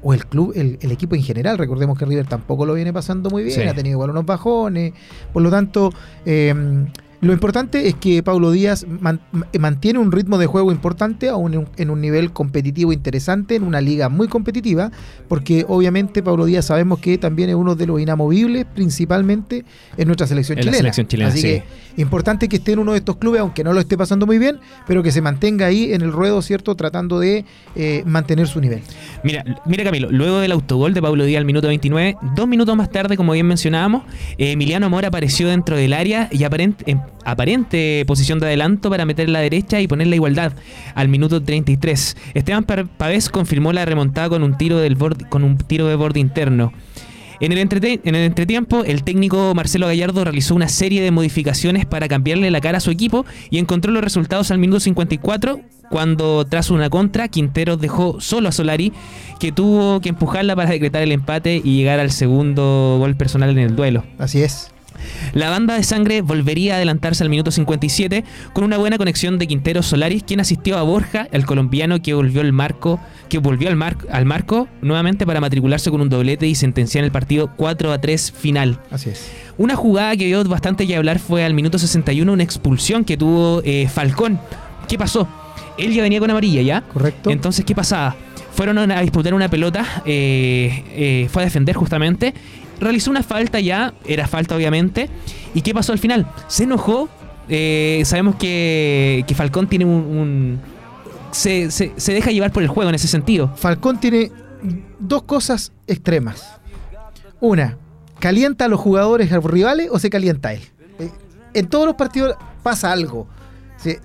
o 0.04 0.14
el 0.14 0.26
club, 0.26 0.52
el, 0.56 0.78
el 0.80 0.90
equipo 0.92 1.14
en 1.14 1.22
general. 1.22 1.58
Recordemos 1.58 1.96
que 1.98 2.04
River 2.04 2.26
tampoco 2.26 2.64
lo 2.66 2.74
viene 2.74 2.92
pasando 2.92 3.28
muy 3.30 3.42
bien, 3.44 3.60
Sí. 3.60 3.68
ha 3.68 3.74
tenido 3.74 3.94
igual 3.94 4.10
unos 4.10 4.24
bajones. 4.26 4.92
Por 5.32 5.42
lo 5.42 5.50
tanto, 5.50 5.92
eh, 6.24 6.54
lo 7.22 7.32
importante 7.32 7.86
es 7.88 7.94
que 7.94 8.22
Paulo 8.22 8.50
Díaz 8.50 8.84
man- 9.00 9.20
mantiene 9.58 9.98
un 10.00 10.10
ritmo 10.12 10.38
de 10.38 10.46
juego 10.46 10.70
importante, 10.72 11.28
aún 11.28 11.54
en 11.54 11.60
un, 11.60 11.68
en 11.76 11.90
un 11.90 12.00
nivel 12.00 12.32
competitivo 12.32 12.92
interesante, 12.92 13.54
en 13.54 13.62
una 13.62 13.80
liga 13.80 14.08
muy 14.08 14.26
competitiva, 14.28 14.90
porque 15.28 15.64
obviamente 15.68 16.20
Paulo 16.22 16.44
Díaz 16.46 16.66
sabemos 16.66 16.98
que 16.98 17.16
también 17.18 17.48
es 17.48 17.54
uno 17.54 17.76
de 17.76 17.86
los 17.86 18.00
inamovibles, 18.00 18.66
principalmente 18.74 19.64
en 19.96 20.06
nuestra 20.08 20.26
selección 20.26 20.58
En 20.58 20.66
la 20.66 20.72
chilena. 20.72 20.78
selección 20.82 21.06
chilena, 21.06 21.28
Así 21.30 21.38
sí. 21.40 21.46
que 21.46 21.64
importante 21.96 22.48
que 22.48 22.56
esté 22.56 22.72
en 22.72 22.78
uno 22.80 22.92
de 22.92 22.98
estos 22.98 23.16
clubes, 23.16 23.40
aunque 23.40 23.64
no 23.64 23.72
lo 23.72 23.80
esté 23.80 23.96
pasando 23.98 24.26
muy 24.26 24.38
bien, 24.38 24.58
pero 24.86 25.02
que 25.02 25.12
se 25.12 25.20
mantenga 25.20 25.66
ahí 25.66 25.92
en 25.92 26.02
el 26.02 26.12
ruedo, 26.12 26.40
¿cierto? 26.42 26.74
Tratando 26.74 27.18
de 27.20 27.44
eh, 27.76 28.02
mantener 28.06 28.46
su 28.46 28.60
nivel. 28.60 28.80
Mira, 29.22 29.44
mira 29.66 29.84
Camilo, 29.84 30.08
luego 30.10 30.38
del 30.38 30.52
autogol 30.52 30.94
de 30.94 31.02
Pablo 31.02 31.24
Díaz 31.24 31.38
al 31.40 31.44
minuto 31.44 31.68
29, 31.68 32.16
dos 32.34 32.48
minutos 32.48 32.76
más 32.76 32.90
tarde, 32.90 33.16
como 33.16 33.32
bien 33.32 33.46
mencionábamos, 33.46 34.02
Emiliano 34.38 34.88
Mora 34.90 35.08
apareció 35.08 35.48
dentro 35.48 35.76
del 35.76 35.92
área 35.92 36.28
y 36.32 36.44
aparente, 36.44 36.84
en 36.90 37.00
aparente 37.24 38.04
posición 38.06 38.38
de 38.38 38.46
adelanto 38.46 38.90
para 38.90 39.04
meter 39.04 39.28
la 39.28 39.40
derecha 39.40 39.80
y 39.80 39.86
poner 39.88 40.06
la 40.08 40.16
igualdad 40.16 40.52
al 40.94 41.08
minuto 41.08 41.42
33. 41.42 42.16
Esteban 42.34 42.64
Pa- 42.64 42.84
Pavés 42.84 43.28
confirmó 43.28 43.72
la 43.72 43.84
remontada 43.84 44.28
con 44.28 44.42
un 44.42 44.56
tiro 44.56 44.78
del 44.78 44.94
borde, 44.94 45.28
con 45.28 45.44
un 45.44 45.56
tiro 45.58 45.86
de 45.86 45.96
borde 45.96 46.20
interno. 46.20 46.72
En 47.42 47.50
el, 47.50 47.58
en 47.58 48.14
el 48.14 48.22
entretiempo, 48.22 48.84
el 48.84 49.02
técnico 49.02 49.52
Marcelo 49.52 49.88
Gallardo 49.88 50.22
realizó 50.22 50.54
una 50.54 50.68
serie 50.68 51.02
de 51.02 51.10
modificaciones 51.10 51.86
para 51.86 52.06
cambiarle 52.06 52.52
la 52.52 52.60
cara 52.60 52.78
a 52.78 52.80
su 52.80 52.92
equipo 52.92 53.26
y 53.50 53.58
encontró 53.58 53.90
los 53.90 54.04
resultados 54.04 54.52
al 54.52 54.58
minuto 54.58 54.78
54 54.78 55.60
cuando 55.90 56.44
tras 56.44 56.70
una 56.70 56.88
contra 56.88 57.26
Quinteros 57.26 57.80
dejó 57.80 58.20
solo 58.20 58.48
a 58.48 58.52
Solari 58.52 58.92
que 59.40 59.50
tuvo 59.50 60.00
que 60.00 60.10
empujarla 60.10 60.54
para 60.54 60.70
decretar 60.70 61.02
el 61.02 61.10
empate 61.10 61.60
y 61.64 61.78
llegar 61.78 61.98
al 61.98 62.12
segundo 62.12 62.98
gol 63.00 63.16
personal 63.16 63.50
en 63.50 63.58
el 63.58 63.74
duelo. 63.74 64.04
Así 64.18 64.40
es. 64.40 64.71
La 65.34 65.50
banda 65.50 65.74
de 65.74 65.82
sangre 65.82 66.20
volvería 66.22 66.74
a 66.74 66.76
adelantarse 66.76 67.22
al 67.22 67.30
minuto 67.30 67.50
57 67.50 68.24
con 68.52 68.64
una 68.64 68.76
buena 68.78 68.98
conexión 68.98 69.38
de 69.38 69.46
Quintero 69.46 69.82
Solaris, 69.82 70.22
quien 70.22 70.40
asistió 70.40 70.78
a 70.78 70.82
Borja, 70.82 71.28
el 71.32 71.46
colombiano 71.46 72.02
que 72.02 72.14
volvió 72.14 72.40
al 72.40 72.52
marco, 72.52 73.00
que 73.28 73.38
volvió 73.38 73.68
al, 73.68 73.76
mar- 73.76 73.96
al 74.10 74.24
marco 74.26 74.68
nuevamente 74.80 75.26
para 75.26 75.40
matricularse 75.40 75.90
con 75.90 76.00
un 76.00 76.08
doblete 76.08 76.46
y 76.46 76.54
sentenciar 76.54 77.04
el 77.04 77.12
partido 77.12 77.50
4 77.56 77.92
a 77.92 78.00
3 78.00 78.32
final. 78.32 78.78
Así 78.90 79.10
es. 79.10 79.30
Una 79.58 79.76
jugada 79.76 80.16
que 80.16 80.26
dio 80.26 80.42
bastante 80.44 80.86
que 80.86 80.96
hablar 80.96 81.18
fue 81.18 81.44
al 81.44 81.54
minuto 81.54 81.78
61 81.78 82.32
una 82.32 82.42
expulsión 82.42 83.04
que 83.04 83.16
tuvo 83.16 83.62
eh, 83.64 83.88
Falcón. 83.92 84.38
¿Qué 84.88 84.98
pasó? 84.98 85.28
Él 85.78 85.92
ya 85.94 86.02
venía 86.02 86.20
con 86.20 86.30
amarilla, 86.30 86.62
¿ya? 86.62 86.80
Correcto. 86.82 87.30
Entonces, 87.30 87.64
¿qué 87.64 87.74
pasaba? 87.74 88.16
fueron 88.54 88.76
a 88.92 89.00
disputar 89.00 89.32
una 89.32 89.48
pelota, 89.48 90.02
eh, 90.04 90.84
eh, 90.90 91.28
fue 91.32 91.40
a 91.42 91.46
defender 91.46 91.74
justamente, 91.74 92.34
realizó 92.82 93.10
una 93.10 93.22
falta 93.22 93.60
ya, 93.60 93.94
era 94.06 94.26
falta 94.26 94.54
obviamente, 94.56 95.08
¿y 95.54 95.62
qué 95.62 95.72
pasó 95.74 95.92
al 95.92 95.98
final? 95.98 96.26
Se 96.48 96.64
enojó, 96.64 97.08
eh, 97.48 98.02
sabemos 98.04 98.36
que, 98.36 99.24
que 99.26 99.34
Falcón 99.34 99.66
tiene 99.68 99.84
un... 99.84 100.58
se, 101.30 101.70
se- 101.70 101.92
se 101.96 102.12
deja 102.14 102.30
llevar 102.30 102.52
por 102.52 102.62
el 102.62 102.68
juego 102.68 102.88
en 102.90 102.94
ese 102.94 103.08
sentido. 103.08 103.52
Falcón 103.56 103.98
tiene 104.00 104.30
dos 104.98 105.22
cosas 105.24 105.72
extremas. 105.86 106.58
Una, 107.40 107.76
¿calienta 108.20 108.66
a 108.66 108.68
los 108.68 108.78
jugadores 108.80 109.30
rivales 109.30 109.88
o 109.90 109.98
se 109.98 110.10
calienta 110.10 110.52
él? 110.52 110.62
Eh, 110.98 111.10
En 111.54 111.66
todos 111.68 111.86
los 111.86 111.96
partidos 111.96 112.36
pasa 112.62 112.92
algo. 112.92 113.26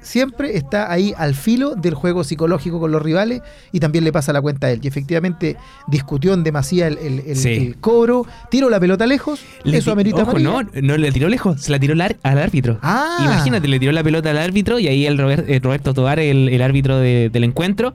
Siempre 0.01 0.57
está 0.57 0.91
ahí 0.91 1.13
al 1.17 1.35
filo 1.35 1.75
del 1.75 1.93
juego 1.93 2.23
psicológico 2.23 2.79
con 2.79 2.91
los 2.91 3.01
rivales 3.01 3.41
y 3.71 3.79
también 3.79 4.03
le 4.03 4.11
pasa 4.11 4.33
la 4.33 4.41
cuenta 4.41 4.67
a 4.67 4.71
él. 4.71 4.79
Y 4.83 4.87
efectivamente 4.87 5.55
discutió 5.87 6.33
en 6.33 6.43
demasía 6.43 6.87
el, 6.87 6.97
el- 6.97 7.19
el- 7.27 7.35
Sí. 7.37 7.49
el 7.53 7.77
cobro, 7.77 8.25
tiró 8.49 8.69
la 8.69 8.79
pelota 8.79 9.05
lejos, 9.05 9.39
Le 9.63 9.77
eso 9.77 9.91
amerita 9.91 10.23
Ojo, 10.23 10.39
no, 10.39 10.61
no 10.63 10.97
le 10.97 11.11
tiró 11.11 11.29
lejos, 11.29 11.61
se 11.61 11.71
la 11.71 11.79
tiró 11.79 11.93
al 12.23 12.37
árbitro. 12.39 12.79
Ah. 12.81 13.19
Imagínate, 13.23 13.67
le 13.67 13.79
tiró 13.79 13.91
la 13.91 14.03
pelota 14.03 14.29
al 14.31 14.37
árbitro 14.37 14.79
y 14.79 14.87
ahí 14.87 15.05
el 15.05 15.17
Robert- 15.17 15.45
eh, 15.47 15.59
Roberto 15.61 15.93
Tobar, 15.93 16.19
el, 16.19 16.49
el 16.49 16.61
árbitro 16.61 16.97
de- 16.99 17.29
del 17.31 17.43
encuentro, 17.43 17.93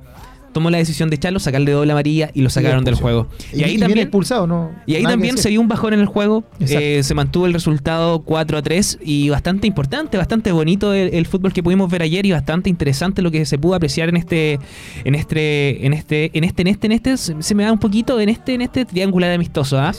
tomó 0.52 0.71
la 0.71 0.78
decisión 0.78 1.11
de 1.11 1.16
echarlo, 1.16 1.38
sacarle 1.38 1.73
doble 1.73 1.92
amarilla 1.92 2.30
y 2.35 2.42
lo 2.42 2.50
sacaron 2.50 2.85
del 2.85 2.94
juego. 2.94 3.28
Y, 3.52 3.61
Y 3.61 3.64
ahí 3.64 3.75
y 3.75 3.78
también, 3.78 4.00
expulsado, 4.00 4.47
¿no? 4.47 4.73
y 4.87 4.97
ahí 4.97 5.02
Nada 5.02 5.14
también 5.14 5.38
se 5.38 5.50
vio 5.50 5.61
un 5.61 5.68
bajón 5.68 5.94
en 5.94 6.00
el 6.00 6.06
juego. 6.06 6.44
Eh, 6.61 7.02
se 7.02 7.14
mantuvo 7.14 7.47
el 7.47 7.52
resultado 7.52 8.23
4 8.23 8.59
a 8.59 8.62
3 8.62 8.99
y 9.04 9.28
bastante 9.28 9.66
importante, 9.66 10.16
bastante 10.16 10.52
bonito 10.52 10.92
el, 10.94 11.14
el 11.14 11.26
fútbol 11.26 11.52
que 11.52 11.62
pudimos 11.62 11.90
ver 11.90 12.02
ayer 12.02 12.26
y 12.26 12.32
bastante 12.32 12.71
interesante 12.71 13.23
lo 13.23 13.30
que 13.30 13.47
se 13.47 13.59
pudo 13.59 13.75
apreciar 13.75 14.09
en 14.09 14.16
este, 14.16 14.59
en 15.04 15.14
este, 15.14 15.87
en 15.87 15.92
este, 15.92 16.30
en 16.35 16.44
este, 16.44 16.62
en 16.62 16.68
este, 16.68 16.87
en 16.87 16.92
este, 16.92 17.16
se 17.16 17.52
se 17.52 17.54
me 17.56 17.64
da 17.64 17.73
un 17.73 17.78
poquito 17.78 18.18
en 18.18 18.30
este, 18.30 18.54
en 18.54 18.62
este 18.62 18.87
triangular 18.87 19.30
amistoso, 19.30 19.78
¿ah? 19.78 19.92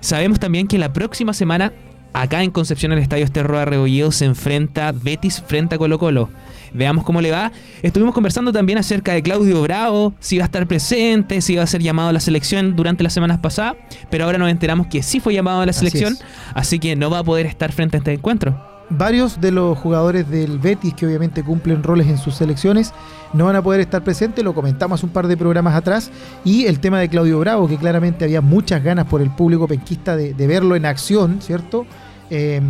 Sabemos 0.00 0.38
también 0.38 0.68
que 0.68 0.78
la 0.78 0.92
próxima 0.92 1.32
semana, 1.32 1.72
acá 2.12 2.44
en 2.44 2.52
Concepción, 2.52 2.92
el 2.92 2.98
Estadio 2.98 3.24
Esterro 3.24 3.58
de 3.58 3.64
Rebolledo, 3.64 4.12
se 4.12 4.24
enfrenta 4.24 4.92
Betis 4.92 5.42
frente 5.44 5.74
a 5.74 5.78
Colo 5.78 5.98
Colo. 5.98 6.30
Veamos 6.74 7.04
cómo 7.04 7.20
le 7.20 7.30
va. 7.30 7.52
Estuvimos 7.82 8.14
conversando 8.14 8.52
también 8.52 8.78
acerca 8.78 9.12
de 9.12 9.22
Claudio 9.22 9.62
Bravo, 9.62 10.14
si 10.20 10.38
va 10.38 10.44
a 10.44 10.46
estar 10.46 10.66
presente, 10.66 11.40
si 11.40 11.56
va 11.56 11.62
a 11.62 11.66
ser 11.66 11.82
llamado 11.82 12.08
a 12.08 12.12
la 12.12 12.20
selección 12.20 12.76
durante 12.76 13.02
las 13.02 13.12
semanas 13.12 13.38
pasadas, 13.38 13.76
pero 14.10 14.24
ahora 14.24 14.38
nos 14.38 14.50
enteramos 14.50 14.86
que 14.86 15.02
sí 15.02 15.20
fue 15.20 15.34
llamado 15.34 15.60
a 15.60 15.66
la 15.66 15.72
selección, 15.72 16.16
así 16.54 16.78
que 16.78 16.96
no 16.96 17.10
va 17.10 17.18
a 17.18 17.24
poder 17.24 17.46
estar 17.46 17.72
frente 17.72 17.96
a 17.96 17.98
este 17.98 18.12
encuentro. 18.12 18.72
Varios 18.90 19.40
de 19.40 19.52
los 19.52 19.78
jugadores 19.78 20.28
del 20.28 20.58
Betis 20.58 20.92
que 20.92 21.06
obviamente 21.06 21.42
cumplen 21.42 21.82
roles 21.82 22.08
en 22.08 22.18
sus 22.18 22.34
selecciones 22.34 22.92
no 23.32 23.46
van 23.46 23.56
a 23.56 23.62
poder 23.62 23.80
estar 23.80 24.04
presentes, 24.04 24.44
lo 24.44 24.54
comentamos 24.54 25.02
un 25.02 25.10
par 25.10 25.28
de 25.28 25.36
programas 25.36 25.74
atrás, 25.74 26.10
y 26.44 26.66
el 26.66 26.78
tema 26.78 27.00
de 27.00 27.08
Claudio 27.08 27.38
Bravo, 27.38 27.66
que 27.68 27.78
claramente 27.78 28.24
había 28.24 28.42
muchas 28.42 28.82
ganas 28.84 29.06
por 29.06 29.22
el 29.22 29.30
público 29.30 29.66
penquista 29.66 30.16
de, 30.16 30.34
de 30.34 30.46
verlo 30.46 30.76
en 30.76 30.84
acción, 30.84 31.40
¿cierto? 31.40 31.86
Eh, 32.28 32.60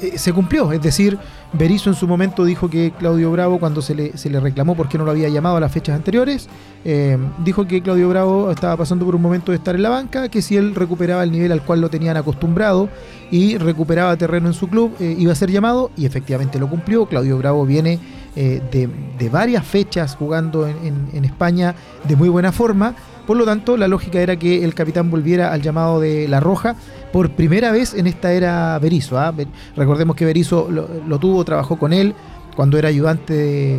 eh, 0.00 0.18
se 0.18 0.32
cumplió, 0.32 0.72
es 0.72 0.82
decir, 0.82 1.18
Berizzo 1.56 1.88
en 1.90 1.94
su 1.94 2.08
momento 2.08 2.44
dijo 2.44 2.68
que 2.68 2.92
Claudio 2.98 3.30
Bravo, 3.30 3.60
cuando 3.60 3.80
se 3.80 3.94
le, 3.94 4.18
se 4.18 4.28
le 4.28 4.40
reclamó 4.40 4.74
por 4.74 4.88
qué 4.88 4.98
no 4.98 5.04
lo 5.04 5.12
había 5.12 5.28
llamado 5.28 5.56
a 5.56 5.60
las 5.60 5.70
fechas 5.70 5.94
anteriores, 5.94 6.48
eh, 6.84 7.16
dijo 7.44 7.66
que 7.66 7.80
Claudio 7.80 8.08
Bravo 8.08 8.50
estaba 8.50 8.76
pasando 8.76 9.04
por 9.04 9.14
un 9.14 9.22
momento 9.22 9.52
de 9.52 9.58
estar 9.58 9.74
en 9.76 9.82
la 9.82 9.88
banca, 9.88 10.28
que 10.28 10.42
si 10.42 10.56
él 10.56 10.74
recuperaba 10.74 11.22
el 11.22 11.30
nivel 11.30 11.52
al 11.52 11.62
cual 11.62 11.80
lo 11.80 11.88
tenían 11.90 12.16
acostumbrado 12.16 12.88
y 13.30 13.56
recuperaba 13.56 14.16
terreno 14.16 14.48
en 14.48 14.54
su 14.54 14.68
club, 14.68 14.94
eh, 14.98 15.14
iba 15.16 15.30
a 15.32 15.36
ser 15.36 15.50
llamado 15.50 15.92
y 15.96 16.06
efectivamente 16.06 16.58
lo 16.58 16.68
cumplió. 16.68 17.06
Claudio 17.06 17.38
Bravo 17.38 17.64
viene 17.64 18.00
eh, 18.34 18.60
de, 18.72 18.88
de 19.18 19.28
varias 19.28 19.64
fechas 19.64 20.16
jugando 20.16 20.66
en, 20.66 20.76
en- 20.84 21.08
en 21.12 21.24
España 21.24 21.76
de 22.08 22.16
muy 22.16 22.28
buena 22.28 22.50
forma. 22.50 22.94
Por 23.28 23.36
lo 23.38 23.44
tanto, 23.44 23.76
la 23.76 23.88
lógica 23.88 24.20
era 24.20 24.36
que 24.36 24.64
el 24.64 24.74
capitán 24.74 25.10
volviera 25.10 25.52
al 25.52 25.62
llamado 25.62 25.98
de 26.00 26.28
La 26.28 26.40
Roja 26.40 26.74
por 27.14 27.30
primera 27.30 27.70
vez 27.70 27.94
en 27.94 28.08
esta 28.08 28.32
era 28.32 28.76
Berizzo. 28.80 29.16
¿ah? 29.16 29.32
Recordemos 29.76 30.16
que 30.16 30.24
Berizzo 30.24 30.68
lo, 30.68 31.18
tuvo, 31.20 31.44
trabajó 31.44 31.78
con 31.78 31.92
él 31.92 32.12
cuando 32.56 32.76
era 32.76 32.88
ayudante 32.88 33.78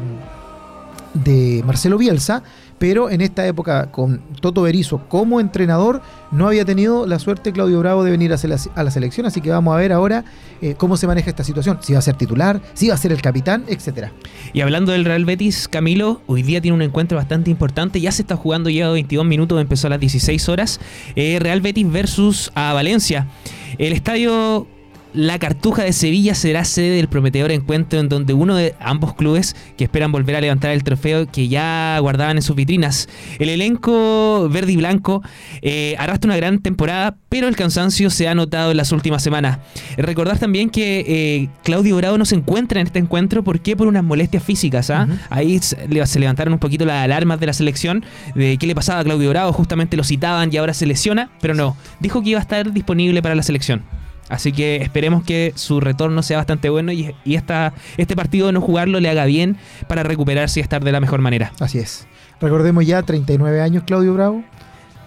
de 1.13 1.61
Marcelo 1.65 1.97
Bielsa, 1.97 2.43
pero 2.77 3.09
en 3.09 3.21
esta 3.21 3.45
época 3.47 3.91
con 3.91 4.21
Toto 4.41 4.63
Berizzo 4.63 5.07
como 5.07 5.39
entrenador 5.39 6.01
no 6.31 6.47
había 6.47 6.65
tenido 6.65 7.07
la 7.07 7.19
suerte 7.19 7.51
Claudio 7.51 7.79
Bravo 7.79 8.03
de 8.03 8.11
venir 8.11 8.33
a 8.33 8.83
la 8.83 8.91
selección, 8.91 9.25
así 9.25 9.41
que 9.41 9.49
vamos 9.49 9.73
a 9.73 9.77
ver 9.77 9.91
ahora 9.93 10.25
eh, 10.61 10.75
cómo 10.77 10.97
se 10.97 11.07
maneja 11.07 11.29
esta 11.29 11.43
situación, 11.43 11.79
si 11.81 11.93
va 11.93 11.99
a 11.99 12.01
ser 12.01 12.15
titular, 12.15 12.61
si 12.73 12.89
va 12.89 12.95
a 12.95 12.97
ser 12.97 13.11
el 13.11 13.21
capitán, 13.21 13.63
etcétera. 13.67 14.11
Y 14.53 14.61
hablando 14.61 14.91
del 14.91 15.05
Real 15.05 15.25
Betis, 15.25 15.67
Camilo, 15.67 16.21
hoy 16.27 16.43
día 16.43 16.61
tiene 16.61 16.75
un 16.75 16.81
encuentro 16.81 17.17
bastante 17.17 17.49
importante. 17.49 18.01
Ya 18.01 18.11
se 18.11 18.21
está 18.21 18.35
jugando, 18.35 18.69
lleva 18.69 18.91
22 18.91 19.25
minutos, 19.25 19.59
empezó 19.59 19.87
a 19.87 19.91
las 19.91 19.99
16 19.99 20.49
horas. 20.49 20.79
Eh, 21.15 21.37
Real 21.39 21.61
Betis 21.61 21.91
versus 21.91 22.51
Valencia. 22.55 23.27
El 23.77 23.93
estadio 23.93 24.67
La 25.15 25.39
Cartuja 25.39 25.83
de 25.83 25.93
Sevilla 25.93 26.35
será 26.35 26.65
sede 26.65 26.97
del 26.97 27.07
prometedor 27.07 27.49
encuentro 27.51 28.01
en 28.01 28.09
donde 28.09 28.33
uno 28.33 28.53
de 28.57 28.75
ambos 28.81 29.15
clubes 29.15 29.55
que 29.77 29.85
esperan 29.85 30.11
volver 30.11 30.35
a 30.35 30.41
levantar 30.41 30.71
el 30.71 30.83
trofeo 30.83 31.25
que 31.31 31.47
ya 31.47 31.97
guardaban 32.01 32.35
en 32.35 32.43
sus 32.43 32.53
vitrinas. 32.53 33.07
El 33.39 33.47
elenco 33.47 34.49
verde 34.49 34.73
y 34.73 34.75
blanco 34.75 35.23
eh, 35.61 35.95
arrastra 35.99 36.27
una 36.27 36.35
gran 36.35 36.59
temporada, 36.59 37.15
pero 37.29 37.47
el 37.47 37.55
cansancio 37.55 38.09
se 38.09 38.27
ha 38.27 38.35
notado 38.35 38.71
en 38.71 38.77
las 38.77 38.91
últimas 38.91 39.23
semanas. 39.23 39.59
Recordar 39.95 40.37
también 40.37 40.69
que 40.69 41.05
eh, 41.07 41.49
Claudio 41.63 41.95
Bravo 41.95 42.17
no 42.17 42.25
se 42.25 42.35
encuentra 42.35 42.81
en 42.81 42.87
este 42.87 42.99
encuentro, 42.99 43.41
¿por 43.41 43.61
qué? 43.61 43.77
Por 43.77 43.87
unas 43.87 44.03
molestias 44.03 44.43
físicas. 44.43 44.89
¿ah? 44.89 45.07
Ahí 45.29 45.59
se 45.59 46.19
levantaron 46.19 46.51
un 46.51 46.59
poquito 46.59 46.83
las 46.83 47.05
alarmas 47.05 47.39
de 47.39 47.45
la 47.45 47.53
selección 47.53 48.03
de 48.35 48.57
qué 48.57 48.67
le 48.67 48.75
pasaba 48.75 48.99
a 48.99 49.03
Claudio 49.05 49.29
Bravo, 49.29 49.53
justamente 49.53 49.95
lo 49.95 50.03
citaban 50.03 50.53
y 50.53 50.57
ahora 50.57 50.73
se 50.73 50.85
lesiona, 50.85 51.29
pero 51.39 51.53
no, 51.53 51.77
dijo 52.01 52.21
que 52.21 52.31
iba 52.31 52.39
a 52.39 52.41
estar 52.41 52.73
disponible 52.73 53.21
para 53.21 53.33
la 53.33 53.43
selección. 53.43 53.81
Así 54.29 54.51
que 54.51 54.77
esperemos 54.77 55.23
que 55.23 55.53
su 55.55 55.79
retorno 55.79 56.23
sea 56.23 56.37
bastante 56.37 56.69
bueno 56.69 56.91
y, 56.91 57.13
y 57.23 57.35
esta, 57.35 57.73
este 57.97 58.15
partido 58.15 58.47
de 58.47 58.53
no 58.53 58.61
jugarlo 58.61 58.99
le 58.99 59.09
haga 59.09 59.25
bien 59.25 59.57
para 59.87 60.03
recuperarse 60.03 60.59
y 60.59 60.63
estar 60.63 60.83
de 60.83 60.91
la 60.91 60.99
mejor 60.99 61.21
manera. 61.21 61.51
Así 61.59 61.77
es. 61.77 62.07
Recordemos 62.41 62.85
ya 62.85 63.01
39 63.03 63.61
años 63.61 63.83
Claudio 63.85 64.13
Bravo, 64.13 64.43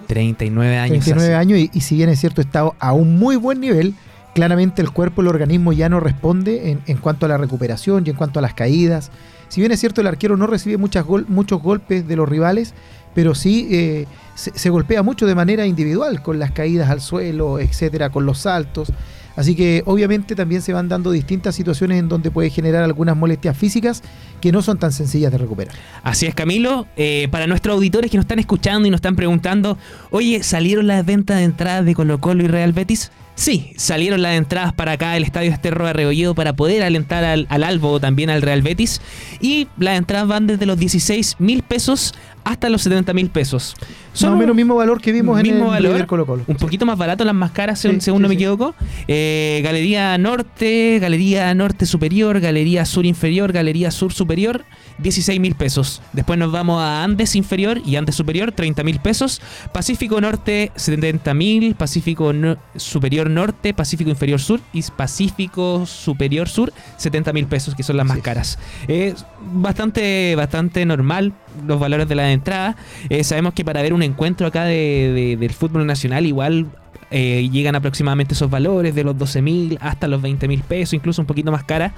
39 0.07 0.79
años. 0.79 1.05
39 1.05 1.27
hace. 1.27 1.35
años 1.35 1.59
y, 1.59 1.71
y 1.73 1.81
si 1.81 1.97
bien 1.97 2.09
es 2.09 2.21
cierto 2.21 2.41
está 2.41 2.71
a 2.79 2.93
un 2.93 3.19
muy 3.19 3.37
buen 3.37 3.61
nivel, 3.61 3.95
claramente 4.35 4.83
el 4.83 4.91
cuerpo, 4.91 5.21
el 5.21 5.29
organismo 5.29 5.73
ya 5.73 5.89
no 5.89 6.01
responde 6.01 6.71
en, 6.71 6.81
en 6.87 6.99
cuanto 6.99 7.27
a 7.27 7.29
la 7.29 7.37
recuperación 7.37 8.05
y 8.07 8.11
en 8.11 8.17
cuanto 8.17 8.39
a 8.39 8.43
las 8.43 8.55
caídas. 8.55 9.11
Si 9.49 9.61
bien 9.61 9.73
es 9.73 9.81
cierto 9.81 10.01
el 10.01 10.07
arquero 10.07 10.37
no 10.37 10.47
recibe 10.47 10.77
muchos 10.77 11.63
golpes 11.63 12.07
de 12.07 12.17
los 12.17 12.29
rivales, 12.29 12.75
pero 13.15 13.35
sí 13.35 13.69
eh, 13.71 14.07
se, 14.35 14.57
se 14.57 14.71
golpea 14.71 15.03
mucho 15.03 15.27
de 15.27 15.35
manera 15.35 15.67
individual 15.67 16.23
con 16.23 16.39
las 16.39 16.53
caídas 16.53 16.91
al 16.91 17.01
suelo, 17.01 17.59
etcétera, 17.59 18.11
con 18.11 18.27
los 18.27 18.39
saltos. 18.39 18.93
Así 19.39 19.55
que 19.55 19.85
obviamente 19.87 20.35
también 20.35 20.63
se 20.63 20.73
van 20.73 20.89
dando 20.89 21.13
distintas 21.13 21.55
situaciones 21.55 22.01
en 22.01 22.09
donde 22.09 22.33
puede 22.33 22.51
generar 22.51 22.83
algunas 22.83 23.17
molestias 23.17 23.57
físicas 23.57 24.03
que 24.41 24.51
no 24.51 24.63
son 24.63 24.79
tan 24.79 24.91
sencillas 24.91 25.31
de 25.31 25.39
recuperar. 25.39 25.77
Así 26.03 26.27
es, 26.27 26.35
Camilo. 26.35 26.89
Eh, 26.97 27.29
para 27.31 27.47
nuestros 27.47 27.77
auditores 27.77 28.11
que 28.11 28.17
nos 28.17 28.25
están 28.25 28.41
escuchando 28.41 28.89
y 28.89 28.91
nos 28.91 28.99
están 28.99 29.15
preguntando, 29.15 29.79
oye, 30.11 30.43
¿salieron 30.43 30.89
las 30.89 31.07
ventas 31.07 31.37
de 31.37 31.45
entradas 31.45 31.85
de 31.85 31.95
Colo 31.95 32.21
Colo 32.21 32.43
y 32.43 32.49
Real 32.49 32.73
Betis? 32.73 33.13
Sí, 33.39 33.71
salieron 33.77 34.21
las 34.21 34.37
entradas 34.37 34.73
para 34.73 34.91
acá, 34.93 35.17
el 35.17 35.23
Estadio 35.23 35.53
Esterro 35.53 35.87
de 35.87 35.93
Rebolledo, 35.93 36.35
para 36.35 36.55
poder 36.57 36.83
alentar 36.83 37.23
al, 37.23 37.47
al 37.49 37.63
Albo 37.63 37.93
o 37.93 38.01
también 38.01 38.31
al 38.31 38.43
Real 38.43 38.63
Betis. 38.63 39.01
Y 39.41 39.69
las 39.79 39.97
entradas 39.97 40.27
van 40.27 40.49
desde 40.49 40.67
los 40.67 40.77
16 40.77 41.37
mil 41.39 41.63
pesos 41.63 42.15
hasta 42.43 42.69
los 42.69 42.83
70 42.83 43.13
mil 43.15 43.31
pesos. 43.31 43.77
Más 44.15 44.25
o 44.25 44.37
menos 44.37 44.57
mismo 44.57 44.75
valor 44.75 45.01
que 45.01 45.13
vimos 45.13 45.39
en 45.39 45.47
el 45.47 45.61
valor, 45.63 46.07
Colo 46.07 46.27
Colo. 46.27 46.43
Un 46.49 46.57
poquito 46.57 46.85
más 46.85 46.99
barato 46.99 47.25
las 47.25 47.35
más 47.35 47.53
caras, 47.53 47.79
según, 47.79 48.01
Sí, 48.01 48.07
según 48.07 48.19
sí, 48.19 48.23
no 48.23 48.29
me 48.29 48.35
sí. 48.35 48.41
equivoco. 48.43 48.75
Eh, 49.07 49.61
Galería 49.63 50.19
Norte, 50.19 50.99
Galería 51.01 51.55
Norte 51.55 51.87
Superior, 51.87 52.41
Galería 52.41 52.85
Sur 52.87 53.07
Inferior, 53.07 53.53
Galería 53.53 53.93
Sur 53.93 54.13
Superior, 54.13 54.65
16 54.99 55.41
mil 55.41 55.55
pesos. 55.55 56.03
Después 56.13 56.39
nos 56.39 56.51
vamos 56.53 56.81
a 56.81 57.05
Andes 57.05 57.37
Inferior 57.37 57.81
y 57.85 57.97
Andes 57.97 58.15
Superior, 58.17 58.53
30 58.53 58.83
mil 58.85 58.99
pesos. 59.01 59.41
Pacífico 59.73 60.21
Norte, 60.21 60.73
70 60.77 61.35
mil. 61.35 61.75
Pacífico 61.75 62.33
no- 62.33 62.57
Superior 62.77 63.31
Norte, 63.31 63.75
Pacífico 63.75 64.11
Inferior 64.11 64.41
Sur 64.41 64.61
y 64.73 64.83
Pacífico 64.83 65.87
Superior 65.87 66.49
Sur, 66.49 66.73
70 66.97 67.33
mil 67.33 67.47
pesos, 67.47 67.75
que 67.75 67.83
son 67.83 67.97
las 67.97 68.07
más 68.07 68.19
caras. 68.19 68.59
Es 68.89 69.25
bastante, 69.53 70.35
bastante 70.37 70.85
normal 70.85 71.33
los 71.67 71.79
valores 71.81 72.09
de 72.09 72.15
la 72.15 72.33
entrada. 72.33 72.77
Eh, 73.09 73.25
sabemos 73.25 73.55
que 73.55 73.65
para 73.65 73.83
ver 73.83 73.93
un 73.93 74.03
encuentro 74.03 74.47
acá 74.47 74.65
de, 74.65 75.13
de- 75.15 75.37
del 75.37 75.53
fútbol 75.53 75.87
nacional, 75.87 76.27
igual 76.27 76.67
eh, 77.11 77.49
llegan 77.51 77.75
aproximadamente 77.75 78.35
esos 78.35 78.51
valores 78.51 78.95
de 78.95 79.05
los 79.05 79.17
12 79.17 79.43
mil 79.43 79.79
hasta 79.81 80.09
los 80.09 80.21
20 80.23 80.47
mil 80.49 80.61
pesos, 80.63 80.95
incluso 80.95 81.23
un 81.23 81.27
poquito 81.27 81.51
más 81.53 81.65
cara. 81.65 81.95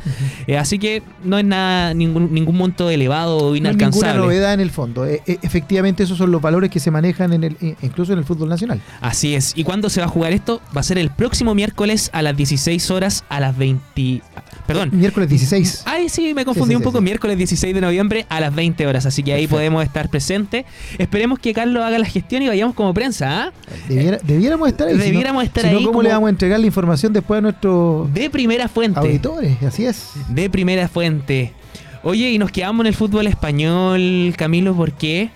Eh, 0.46 0.56
así 0.56 0.78
que 0.78 1.02
no 1.24 1.38
es 1.38 1.44
nada, 1.44 1.94
ningún, 1.94 2.32
ningún 2.32 2.56
monto 2.56 2.90
elevado 2.90 3.36
o 3.38 3.48
No 3.48 3.52
hay 3.54 3.58
inalcanzable. 3.60 4.08
ninguna 4.12 4.24
novedad 4.26 4.54
en 4.54 4.60
el 4.60 4.70
fondo. 4.70 5.06
Eh, 5.06 5.22
eh, 5.26 5.38
efectivamente, 5.42 6.02
esos 6.02 6.18
son 6.18 6.30
los 6.30 6.40
valores 6.40 6.70
que 6.70 6.80
se 6.80 6.90
manejan 6.90 7.32
en 7.32 7.44
el, 7.44 7.56
eh, 7.60 7.74
incluso 7.82 8.12
en 8.12 8.18
el 8.20 8.24
fútbol 8.24 8.48
nacional. 8.48 8.80
Así 9.00 9.34
es. 9.34 9.52
¿Y 9.56 9.64
cuándo 9.64 9.90
se 9.90 10.00
va 10.00 10.06
a 10.06 10.10
jugar 10.10 10.32
esto? 10.32 10.60
Va 10.76 10.80
a 10.80 10.84
ser 10.84 10.98
el 10.98 11.10
próximo 11.10 11.54
miércoles 11.54 12.10
a 12.12 12.22
las 12.22 12.36
16 12.36 12.90
horas 12.90 13.24
a 13.28 13.40
las 13.40 13.56
20... 13.56 14.22
Perdón. 14.66 14.90
Miércoles 14.92 15.28
16. 15.28 15.82
Ay, 15.86 16.08
sí, 16.08 16.32
me 16.32 16.44
confundí 16.44 16.68
Sí, 16.68 16.72
sí, 16.74 16.76
un 16.76 16.82
poco. 16.84 16.98
sí. 16.98 17.04
Miércoles 17.04 17.36
16 17.36 17.74
de 17.74 17.80
noviembre 17.80 18.26
a 18.28 18.38
las 18.40 18.54
20 18.54 18.86
horas. 18.86 19.04
Así 19.06 19.22
que 19.24 19.32
ahí 19.32 19.40
Perfecto. 19.42 19.56
podemos 19.56 19.84
estar 19.84 20.08
presentes. 20.08 20.64
Esperemos 20.98 21.38
que 21.40 21.52
Carlos 21.52 21.82
haga 21.82 21.98
la 21.98 22.04
gestión 22.06 22.42
y 22.42 22.48
vayamos 22.48 22.74
como 22.76 22.94
prensa. 22.94 23.46
¿ah? 23.46 23.52
Debiera- 23.88 24.18
debiéramos 24.22 24.68
estar 24.68 24.86
ahí. 24.86 24.96
Debiéramos 25.06 25.44
estar 25.44 25.64
si 25.64 25.70
no, 25.70 25.78
ahí 25.78 25.84
¿Cómo 25.84 25.92
como- 25.98 26.02
le 26.02 26.08
vamos 26.10 26.26
a 26.26 26.30
entregar 26.30 26.60
la 26.60 26.66
información 26.66 27.12
después 27.12 27.38
a 27.38 27.40
nuestros 27.40 28.12
De 28.12 28.30
primera 28.30 28.68
fuente. 28.68 28.98
auditores? 29.00 29.62
Así 29.62 29.84
es. 29.86 30.10
De 30.28 30.48
primera 30.50 30.88
fuente. 30.88 31.52
Oye, 32.02 32.30
y 32.30 32.38
nos 32.38 32.50
quedamos 32.50 32.80
en 32.84 32.86
el 32.88 32.94
fútbol 32.94 33.26
español, 33.26 34.34
Camilo, 34.36 34.74
¿por 34.74 34.92
qué? 34.92 35.30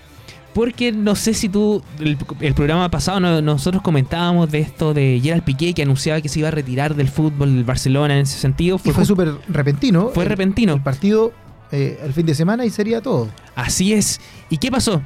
Porque 0.53 0.91
no 0.93 1.15
sé 1.15 1.33
si 1.33 1.49
tú, 1.49 1.83
el, 1.99 2.17
el 2.39 2.53
programa 2.53 2.89
pasado 2.89 3.19
no- 3.19 3.41
nosotros 3.41 3.83
comentábamos 3.83 4.49
de 4.49 4.59
esto 4.59 4.93
de 4.93 5.19
Gerard 5.21 5.43
Piqué 5.43 5.73
que 5.73 5.81
anunciaba 5.83 6.21
que 6.21 6.29
se 6.29 6.39
iba 6.39 6.47
a 6.47 6.51
retirar 6.51 6.95
del 6.95 7.09
fútbol 7.09 7.53
del 7.55 7.65
Barcelona 7.65 8.15
en 8.15 8.21
ese 8.21 8.39
sentido. 8.39 8.77
Y 8.77 8.79
Fue, 8.79 8.93
fue 8.93 9.05
súper 9.05 9.33
repentino. 9.49 10.09
fue 10.13 10.23
El- 10.23 10.29
repentino. 10.29 10.73
El 10.73 10.81
partido 10.81 11.33
eh, 11.71 11.99
el 12.03 12.13
fin 12.13 12.25
de 12.25 12.33
semana 12.35 12.65
y 12.65 12.69
sería 12.69 13.01
todo. 13.01 13.27
Así 13.55 13.91
es. 13.93 14.21
¿Y 14.49 14.57
qué 14.57 14.71
pasó? 14.71 15.01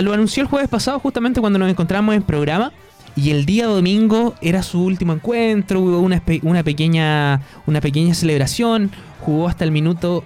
Lo 0.00 0.12
anunció 0.12 0.42
el 0.42 0.48
jueves 0.48 0.68
pasado 0.68 1.00
justamente 1.00 1.40
cuando 1.40 1.58
nos 1.58 1.68
encontramos 1.70 2.14
en 2.14 2.22
programa 2.22 2.70
y 3.18 3.30
el 3.30 3.44
día 3.46 3.66
domingo 3.66 4.34
era 4.40 4.62
su 4.62 4.82
último 4.84 5.12
encuentro, 5.12 5.80
hubo 5.80 5.98
una, 6.00 6.22
una, 6.42 6.62
pequeña, 6.62 7.40
una 7.66 7.80
pequeña 7.80 8.14
celebración, 8.14 8.90
jugó 9.20 9.48
hasta 9.48 9.64
el 9.64 9.72
minuto 9.72 10.24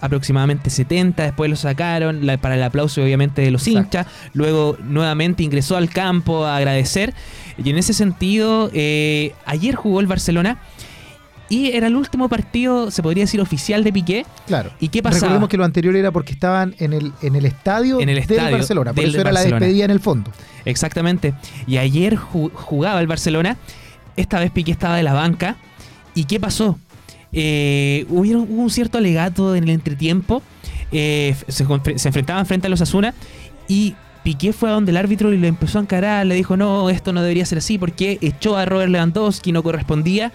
aproximadamente 0.00 0.70
70, 0.70 1.22
después 1.22 1.48
lo 1.48 1.56
sacaron 1.56 2.26
la- 2.26 2.36
para 2.36 2.56
el 2.56 2.62
aplauso 2.62 3.02
obviamente 3.02 3.40
de 3.42 3.50
los 3.50 3.66
Exacto. 3.66 3.98
hinchas, 3.98 4.06
luego 4.34 4.76
nuevamente 4.82 5.42
ingresó 5.42 5.76
al 5.76 5.88
campo 5.88 6.44
a 6.44 6.56
agradecer 6.56 7.14
y 7.62 7.70
en 7.70 7.78
ese 7.78 7.94
sentido 7.94 8.70
eh, 8.74 9.32
ayer 9.46 9.74
jugó 9.76 10.00
el 10.00 10.06
Barcelona 10.06 10.58
y 11.48 11.72
era 11.72 11.86
el 11.88 11.96
último 11.96 12.28
partido, 12.28 12.90
se 12.90 13.02
podría 13.02 13.24
decir 13.24 13.40
oficial 13.40 13.84
de 13.84 13.92
Piqué. 13.92 14.26
Claro. 14.46 14.70
¿Y 14.80 14.88
qué 14.88 15.02
pasaba? 15.02 15.20
Recordemos 15.20 15.48
que 15.48 15.56
lo 15.56 15.64
anterior 15.64 15.94
era 15.96 16.10
porque 16.10 16.32
estaban 16.32 16.74
en 16.78 16.92
el, 16.92 17.12
en 17.22 17.36
el 17.36 17.44
estadio, 17.44 18.00
En 18.00 18.08
el 18.08 18.14
del 18.16 18.22
estadio 18.24 18.56
Barcelona. 18.56 18.92
Por 18.92 19.02
del 19.02 19.10
eso 19.10 19.20
era 19.20 19.30
Barcelona. 19.30 19.60
la 19.60 19.66
despedida 19.66 19.84
en 19.84 19.90
el 19.90 20.00
fondo. 20.00 20.30
Exactamente. 20.64 21.34
Y 21.66 21.76
ayer 21.76 22.16
ju- 22.16 22.50
jugaba 22.52 23.00
el 23.00 23.06
Barcelona. 23.06 23.56
Esta 24.16 24.40
vez 24.40 24.50
Piqué 24.50 24.72
estaba 24.72 24.96
de 24.96 25.02
la 25.02 25.12
banca. 25.12 25.56
¿Y 26.14 26.24
qué 26.24 26.40
pasó? 26.40 26.78
Eh, 27.32 28.06
hubieron- 28.08 28.46
hubo 28.48 28.62
un 28.62 28.70
cierto 28.70 28.98
alegato 28.98 29.54
en 29.54 29.64
el 29.64 29.70
entretiempo. 29.70 30.42
Eh, 30.92 31.34
se 31.48 31.64
enfrentaban 32.08 32.46
frente 32.46 32.68
a 32.68 32.70
los 32.70 32.80
Asuna. 32.80 33.12
Y 33.68 33.94
Piqué 34.22 34.52
fue 34.52 34.70
a 34.70 34.72
donde 34.72 34.92
el 34.92 34.96
árbitro 34.96 35.32
y 35.32 35.36
le 35.38 35.48
empezó 35.48 35.78
a 35.78 35.82
encarar. 35.82 36.24
Le 36.26 36.34
dijo: 36.34 36.56
No, 36.56 36.88
esto 36.90 37.12
no 37.12 37.20
debería 37.22 37.44
ser 37.44 37.58
así 37.58 37.76
porque 37.78 38.18
echó 38.22 38.56
a 38.56 38.64
Robert 38.64 38.90
Lewandowski, 38.90 39.52
no 39.52 39.62
correspondía. 39.62 40.32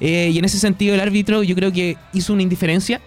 Eh, 0.00 0.30
y 0.32 0.38
en 0.38 0.44
ese 0.44 0.58
sentido, 0.58 0.94
el 0.94 1.00
árbitro 1.00 1.42
yo 1.42 1.54
creo 1.54 1.72
que 1.72 1.96
hizo 2.12 2.32
una 2.32 2.42
indiferencia. 2.42 3.00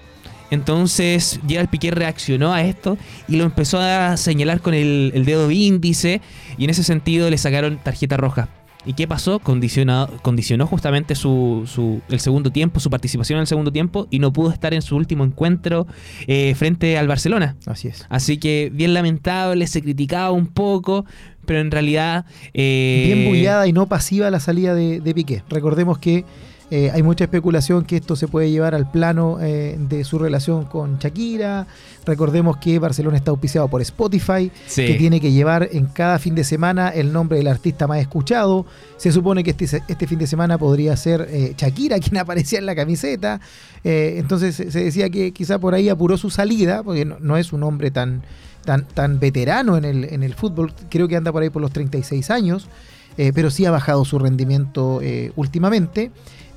Entonces 0.52 1.40
Gerard 1.48 1.70
Piqué 1.70 1.90
reaccionó 1.90 2.54
a 2.54 2.62
esto 2.64 2.98
y 3.28 3.38
lo 3.38 3.44
empezó 3.44 3.80
a 3.80 4.16
señalar 4.18 4.62
con 4.62 4.76
el, 4.76 5.12
el 5.16 5.26
dedo 5.26 5.50
índice 5.50 6.22
y 6.58 6.66
en 6.66 6.70
ese 6.70 6.84
sentido 6.84 7.30
le 7.32 7.38
sacaron 7.40 7.80
tarjeta 7.82 8.18
roja. 8.18 8.50
¿Y 8.86 8.94
qué 8.94 9.08
pasó? 9.08 9.40
Condicionado, 9.40 10.16
condicionó 10.22 10.68
justamente 10.68 11.16
su, 11.16 11.64
su- 11.66 12.02
el 12.10 12.20
segundo 12.20 12.52
tiempo, 12.52 12.82
su 12.82 12.90
participación 12.90 13.38
en 13.38 13.42
el 13.42 13.48
segundo 13.48 13.72
tiempo 13.72 14.08
y 14.12 14.20
no 14.20 14.32
pudo 14.34 14.52
estar 14.52 14.74
en 14.74 14.82
su 14.82 14.96
último 14.98 15.24
encuentro 15.24 15.88
eh, 16.28 16.54
frente 16.56 16.98
al 16.98 17.08
Barcelona. 17.08 17.56
Así 17.66 17.88
es. 17.88 18.06
Así 18.10 18.38
que 18.38 18.70
bien 18.74 18.94
lamentable, 18.94 19.66
se 19.68 19.82
criticaba 19.82 20.32
un 20.32 20.48
poco, 20.48 21.06
pero 21.46 21.62
en 21.62 21.72
realidad... 21.72 22.26
eh, 22.54 23.04
Bien 23.08 23.30
bullada 23.30 23.68
y 23.68 23.74
no 23.74 23.88
pasiva 23.88 24.30
la 24.30 24.42
salida 24.42 24.76
de, 24.76 25.00
de 25.00 25.14
Piqué. 25.16 25.44
Recordemos 25.50 25.98
que 25.98 26.26
eh, 26.71 26.91
hay 26.91 27.04
mucha 27.04 27.26
especulación 27.26 27.86
que 27.86 27.97
esto 27.97 28.15
se 28.15 28.28
puede 28.28 28.49
llevar 28.49 28.73
al 28.73 28.89
plano 28.89 29.38
eh, 29.41 29.78
de 29.78 30.04
su 30.04 30.17
relación 30.17 30.65
con 30.65 30.97
Shakira. 30.97 31.67
Recordemos 32.06 32.58
que 32.58 32.80
Barcelona 32.80 33.17
está 33.17 33.32
auspiciado 33.32 33.67
por 33.67 33.82
Spotify, 33.82 34.52
sí. 34.65 34.86
que 34.86 34.95
tiene 34.95 35.19
que 35.19 35.32
llevar 35.32 35.69
en 35.71 35.86
cada 35.86 36.19
fin 36.19 36.36
de 36.36 36.43
semana 36.43 36.89
el 36.89 37.13
nombre 37.13 37.38
del 37.38 37.47
artista 37.47 37.86
más 37.86 37.99
escuchado. 37.99 38.65
Se 38.97 39.12
supone 39.12 39.43
que 39.43 39.52
este, 39.52 39.84
este 39.88 40.08
fin 40.08 40.17
de 40.19 40.28
semana 40.28 40.58
podría 40.58 40.95
ser 40.97 41.28
eh, 41.30 41.54
Shakira 41.58 41.99
quien 41.99 42.17
aparecía 42.19 42.60
en 42.60 42.65
la 42.65 42.76
camiseta. 42.76 43.39
Entonces 43.84 44.56
se 44.56 44.84
decía 44.84 45.10
que 45.10 45.34
quizá 45.34 45.60
por 45.60 45.73
ahí 45.73 45.89
apuró 45.89 46.17
su 46.17 46.30
salida, 46.30 46.84
porque 46.84 47.04
no, 47.04 47.17
no 47.19 47.36
es 47.36 47.52
un 47.52 47.63
hombre 47.63 47.91
tan, 47.91 48.23
tan, 48.63 48.86
tan 48.86 49.19
veterano 49.19 49.76
en 49.76 49.84
el, 49.84 50.06
en 50.06 50.23
el 50.23 50.34
fútbol. 50.36 50.73
Creo 50.89 51.10
que 51.10 51.17
anda 51.17 51.34
por 51.34 51.43
ahí 51.43 51.49
por 51.49 51.62
los 51.62 51.71
36 51.71 52.32
años, 52.32 52.69
pero 53.17 53.52
sí 53.52 53.65
ha 53.65 53.71
bajado 53.71 54.06
su 54.06 54.17
rendimiento 54.19 55.02
últimamente. 55.36 56.12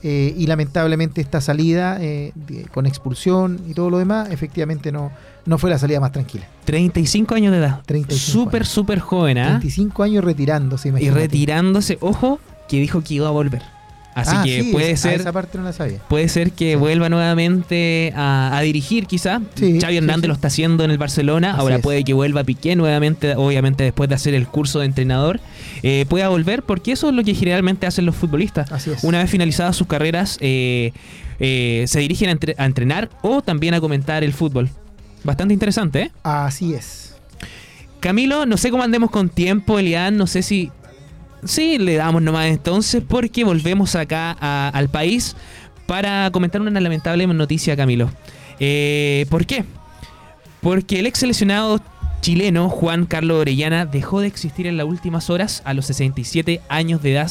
Eh, 0.08 0.32
y 0.38 0.46
lamentablemente 0.46 1.20
esta 1.20 1.40
salida 1.40 1.98
eh, 2.00 2.30
de- 2.36 2.62
con 2.72 2.86
expulsión 2.86 3.58
y 3.68 3.74
todo 3.74 3.90
lo 3.90 3.98
demás, 3.98 4.30
efectivamente 4.30 4.92
no, 4.92 5.10
no 5.46 5.58
fue 5.58 5.68
la 5.68 5.78
salida 5.78 5.98
más 5.98 6.12
tranquila. 6.12 6.46
35 6.64 7.34
años 7.34 7.50
de 7.50 7.58
edad. 7.58 7.80
35 7.86 8.32
Súper, 8.44 8.62
años. 8.62 8.68
súper 8.68 8.98
joven, 9.00 9.38
¿ah? 9.38 9.48
25 9.50 10.02
años 10.04 10.22
retirándose, 10.24 10.92
Y 10.96 11.10
retirándose, 11.10 11.98
ojo, 12.00 12.38
que 12.68 12.78
dijo 12.78 13.02
que 13.02 13.14
iba 13.14 13.26
a 13.26 13.32
volver. 13.32 13.62
Así 14.16 14.30
Ah, 14.34 14.42
que 14.44 14.62
sí, 14.62 14.72
puede 14.72 14.92
esa- 14.92 15.10
ser 15.10 15.20
Esa 15.20 15.30
parte 15.32 15.58
no 15.58 15.64
la 15.64 15.74
sabía. 15.74 15.98
puede 16.08 16.28
ser 16.30 16.52
que 16.52 16.70
Sí. 16.72 16.76
vuelva 16.76 17.10
nuevamente 17.10 18.14
a, 18.16 18.56
a 18.56 18.60
dirigir 18.62 19.06
quizá. 19.06 19.42
Sí, 19.56 19.78
Xavi 19.78 19.98
Hernández 19.98 20.26
lo 20.28 20.32
está 20.32 20.48
haciendo 20.48 20.84
en 20.84 20.90
el 20.90 20.96
Barcelona, 20.96 21.50
Así 21.50 21.60
ahora 21.60 21.76
es. 21.76 21.82
puede 21.82 22.02
que 22.02 22.14
vuelva 22.14 22.42
Piqué 22.42 22.76
nuevamente, 22.76 23.34
obviamente 23.36 23.84
después 23.84 24.08
de 24.08 24.14
hacer 24.14 24.32
el 24.32 24.46
curso 24.48 24.78
de 24.80 24.86
entrenador, 24.86 25.38
eh, 25.82 26.06
pueda 26.08 26.28
volver 26.30 26.62
porque 26.62 26.92
eso 26.92 27.10
es 27.10 27.14
lo 27.14 27.22
que 27.24 27.34
generalmente 27.34 27.86
hacen 27.86 28.06
los 28.06 28.16
futbolistas. 28.16 28.72
Así 28.72 28.90
es. 28.90 29.04
Una 29.04 29.18
vez 29.18 29.28
finalizadas 29.30 29.76
sus 29.76 29.86
carreras, 29.86 30.38
eh, 30.40 30.92
eh, 31.38 31.84
se 31.86 32.00
dirigen 32.00 32.30
a, 32.30 32.32
entre- 32.32 32.54
a 32.56 32.64
entrenar 32.64 33.10
o 33.20 33.42
también 33.42 33.74
a 33.74 33.80
comentar 33.82 34.24
el 34.24 34.32
fútbol. 34.32 34.70
Bastante 35.24 35.52
interesante, 35.52 36.00
¿eh? 36.02 36.10
Así 36.22 36.72
es. 36.72 37.14
Camilo, 38.00 38.46
no 38.46 38.56
sé 38.56 38.70
cómo 38.70 38.82
andemos 38.82 39.10
con 39.10 39.28
tiempo, 39.28 39.78
Elian, 39.78 40.16
no 40.16 40.26
sé 40.26 40.42
si... 40.42 40.70
Sí, 41.44 41.78
le 41.78 41.94
damos 41.96 42.22
nomás 42.22 42.46
entonces 42.46 43.02
porque 43.06 43.44
volvemos 43.44 43.94
acá 43.94 44.36
a- 44.40 44.70
al 44.74 44.88
país 44.88 45.36
para 45.86 46.30
comentar 46.32 46.60
una 46.60 46.80
lamentable 46.80 47.26
noticia, 47.26 47.76
Camilo. 47.76 48.10
Eh, 48.58 49.26
¿Por 49.30 49.46
qué? 49.46 49.64
Porque 50.60 50.98
el 50.98 51.06
ex 51.06 51.20
seleccionado 51.20 51.80
chileno 52.22 52.68
Juan 52.68 53.06
Carlos 53.06 53.38
Orellana 53.40 53.86
dejó 53.86 54.20
de 54.20 54.26
existir 54.26 54.66
en 54.66 54.76
las 54.76 54.86
últimas 54.86 55.30
horas 55.30 55.62
a 55.64 55.74
los 55.74 55.86
67 55.86 56.60
años 56.68 57.02
de 57.02 57.12
edad 57.12 57.30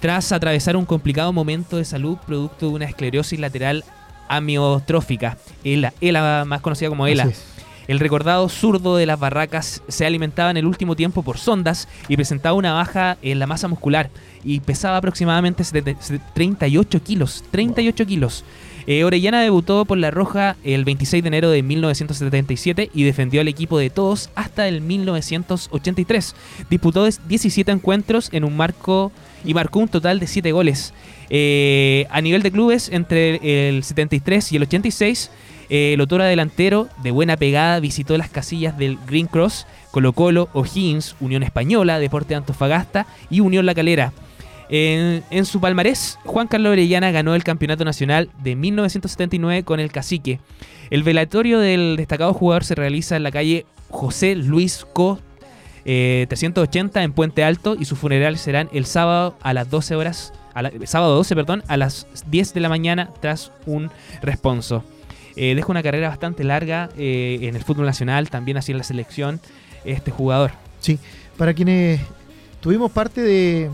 tras 0.00 0.32
atravesar 0.32 0.76
un 0.76 0.84
complicado 0.86 1.32
momento 1.32 1.76
de 1.76 1.84
salud 1.84 2.16
producto 2.26 2.68
de 2.68 2.72
una 2.74 2.84
esclerosis 2.86 3.38
lateral 3.38 3.84
amiotrófica, 4.28 5.38
ELA, 5.64 5.92
ELA 6.00 6.44
más 6.46 6.60
conocida 6.60 6.88
como 6.88 7.06
ELA. 7.06 7.24
El 7.88 8.00
recordado 8.00 8.50
zurdo 8.50 8.96
de 8.96 9.06
las 9.06 9.18
barracas 9.18 9.82
se 9.88 10.04
alimentaba 10.04 10.50
en 10.50 10.58
el 10.58 10.66
último 10.66 10.94
tiempo 10.94 11.22
por 11.22 11.38
sondas 11.38 11.88
y 12.06 12.16
presentaba 12.16 12.54
una 12.54 12.74
baja 12.74 13.16
en 13.22 13.38
la 13.38 13.46
masa 13.46 13.66
muscular 13.66 14.10
y 14.44 14.60
pesaba 14.60 14.98
aproximadamente 14.98 15.64
70 15.64 15.98
38 16.34 17.02
kilos. 17.02 17.44
38 17.50 18.06
kilos. 18.06 18.44
Eh, 18.86 19.04
Orellana 19.04 19.40
debutó 19.40 19.86
por 19.86 19.96
La 19.96 20.10
Roja 20.10 20.56
el 20.64 20.84
26 20.84 21.22
de 21.22 21.28
enero 21.28 21.50
de 21.50 21.62
1977 21.62 22.90
y 22.92 23.04
defendió 23.04 23.40
al 23.40 23.48
equipo 23.48 23.78
de 23.78 23.88
todos 23.88 24.28
hasta 24.34 24.68
el 24.68 24.82
1983. 24.82 26.34
Disputó 26.68 27.06
17 27.06 27.72
encuentros 27.72 28.28
en 28.32 28.44
un 28.44 28.54
marco 28.54 29.12
y 29.44 29.54
marcó 29.54 29.78
un 29.78 29.88
total 29.88 30.20
de 30.20 30.26
7 30.26 30.52
goles. 30.52 30.92
Eh, 31.30 32.06
a 32.10 32.20
nivel 32.20 32.42
de 32.42 32.50
clubes, 32.50 32.88
entre 32.90 33.68
el 33.68 33.84
73 33.84 34.52
y 34.52 34.56
el 34.56 34.62
86, 34.62 35.30
eh, 35.70 35.92
el 35.94 36.00
otora 36.00 36.24
delantero 36.24 36.88
de 37.02 37.10
buena 37.10 37.36
pegada 37.36 37.80
visitó 37.80 38.16
las 38.16 38.30
casillas 38.30 38.78
del 38.78 38.98
Green 39.06 39.26
Cross, 39.26 39.66
Colo 39.90 40.12
Colo, 40.12 40.48
O'Higgins, 40.52 41.16
Unión 41.20 41.42
Española, 41.42 41.98
Deporte 41.98 42.30
de 42.30 42.36
Antofagasta 42.36 43.06
y 43.30 43.40
Unión 43.40 43.66
La 43.66 43.74
Calera. 43.74 44.12
En, 44.70 45.46
su 45.46 45.60
palmarés, 45.60 46.18
Juan 46.24 46.46
Carlos 46.46 46.72
Orellana 46.72 47.10
ganó 47.10 47.34
el 47.34 47.42
Campeonato 47.42 47.84
Nacional 47.86 48.28
de 48.42 48.54
1979 48.54 49.62
con 49.62 49.80
el 49.80 49.90
Cacique. 49.90 50.40
El 50.90 51.02
velatorio 51.02 51.58
del 51.58 51.96
destacado 51.96 52.34
jugador 52.34 52.64
se 52.64 52.74
realiza 52.74 53.16
en 53.16 53.22
la 53.22 53.30
calle 53.30 53.64
José 53.88 54.34
Luis 54.34 54.86
Co. 54.92 55.20
eh, 55.86 56.26
380 56.28 57.02
en 57.02 57.12
Puente 57.12 57.44
Alto 57.44 57.76
y 57.80 57.86
su 57.86 57.96
funeral 57.96 58.36
serán 58.36 58.68
el 58.72 58.84
sábado 58.84 59.38
a 59.42 59.54
las 59.54 59.70
12 59.70 59.96
horas, 59.96 60.34
sábado 60.84 61.14
12, 61.14 61.34
perdón, 61.34 61.62
a 61.66 61.78
las 61.78 62.06
10 62.26 62.52
de 62.52 62.60
la 62.60 62.68
mañana 62.68 63.10
tras 63.20 63.52
un 63.64 63.90
responso. 64.20 64.84
Eh, 65.40 65.54
deja 65.54 65.68
una 65.70 65.82
carrera 65.82 66.08
bastante 66.08 66.42
larga 66.42 66.88
eh, 66.98 67.38
en 67.42 67.54
el 67.54 67.62
fútbol 67.62 67.86
nacional, 67.86 68.28
también 68.28 68.56
así 68.56 68.72
en 68.72 68.78
la 68.78 68.84
selección, 68.84 69.40
este 69.84 70.10
jugador. 70.10 70.50
Sí. 70.80 70.98
Para 71.36 71.54
quienes 71.54 72.00
tuvimos 72.60 72.90
parte 72.90 73.20
de, 73.20 73.70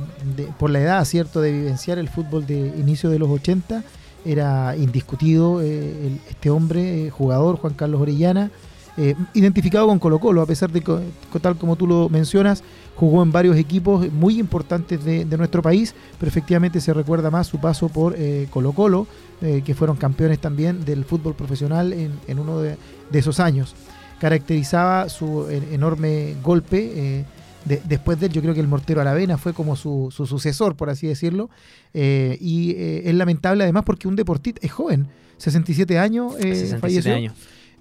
por 0.59 0.69
la 0.71 0.81
edad, 0.81 1.05
¿cierto?, 1.07 1.41
de 1.41 1.53
vivenciar 1.53 1.99
el 1.99 2.09
fútbol 2.09 2.47
de 2.47 2.59
inicio 2.77 3.09
de 3.09 3.19
los 3.19 3.31
80. 3.31 3.83
Era 4.27 4.77
indiscutido 4.77 5.61
eh, 5.63 6.07
el- 6.07 6.21
este 6.29 6.51
hombre, 6.51 7.07
eh, 7.07 7.11
jugador, 7.11 7.57
Juan 7.57 7.75
Carlos 7.75 8.01
Orellana, 8.01 8.51
eh, 8.97 9.15
identificado 9.35 9.87
con 9.89 9.99
Colo 9.99 10.19
Colo, 10.21 10.41
a 10.43 10.47
pesar 10.47 10.71
de 10.71 10.81
que, 10.81 10.97
tal 11.41 11.57
como 11.57 11.77
tú 11.77 11.87
lo 11.87 12.09
mencionas, 12.09 12.63
jugó 12.97 13.23
en 13.23 13.33
varios 13.33 13.57
equipos 13.57 14.11
muy 14.13 14.39
importantes 14.39 15.05
de, 15.05 15.25
de 15.25 15.37
nuestro 15.37 15.63
país, 15.63 15.95
pero 16.19 16.29
efectivamente 16.29 16.81
se 16.81 16.95
recuerda 16.95 17.31
más 17.31 17.47
su 17.49 17.59
paso 17.61 17.89
por 17.89 18.15
eh, 18.17 18.47
Colo 18.51 18.73
Colo, 18.73 19.07
eh, 19.43 19.63
que 19.65 19.75
fueron 19.75 19.97
campeones 19.97 20.39
también 20.39 20.85
del 20.85 21.05
fútbol 21.05 21.35
profesional 21.35 21.93
en, 21.93 22.13
en 22.29 22.39
uno 22.39 22.61
de, 22.61 22.77
de 23.11 23.19
esos 23.19 23.41
años. 23.41 23.75
Caracterizaba 24.21 25.09
su 25.09 25.49
en- 25.51 25.73
enorme 25.75 26.35
golpe. 26.43 27.25
de- 27.65 27.83
después 27.85 28.21
de 28.21 28.27
él, 28.27 28.33
yo 28.33 28.43
creo 28.43 28.55
que 28.55 28.61
el 28.61 28.69
mortero 28.69 29.01
Aravena 29.01 29.39
fue 29.39 29.55
como 29.55 29.75
su, 29.75 30.13
su 30.15 30.27
sucesor, 30.27 30.77
por 30.77 30.89
así 30.91 31.07
decirlo. 31.07 31.51
eh, 31.95 32.37
y 32.41 32.73
eh, 32.73 33.03
es 33.07 33.15
lamentable 33.15 33.65
además 33.65 33.83
porque 33.85 34.07
un 34.07 34.17
deportista 34.17 34.61
es 34.63 34.71
joven, 34.73 35.09
67 35.39 35.99
años, 35.99 36.35
eh, 36.37 36.43
67 36.55 36.79
falleció 36.81 37.15
años. 37.15 37.35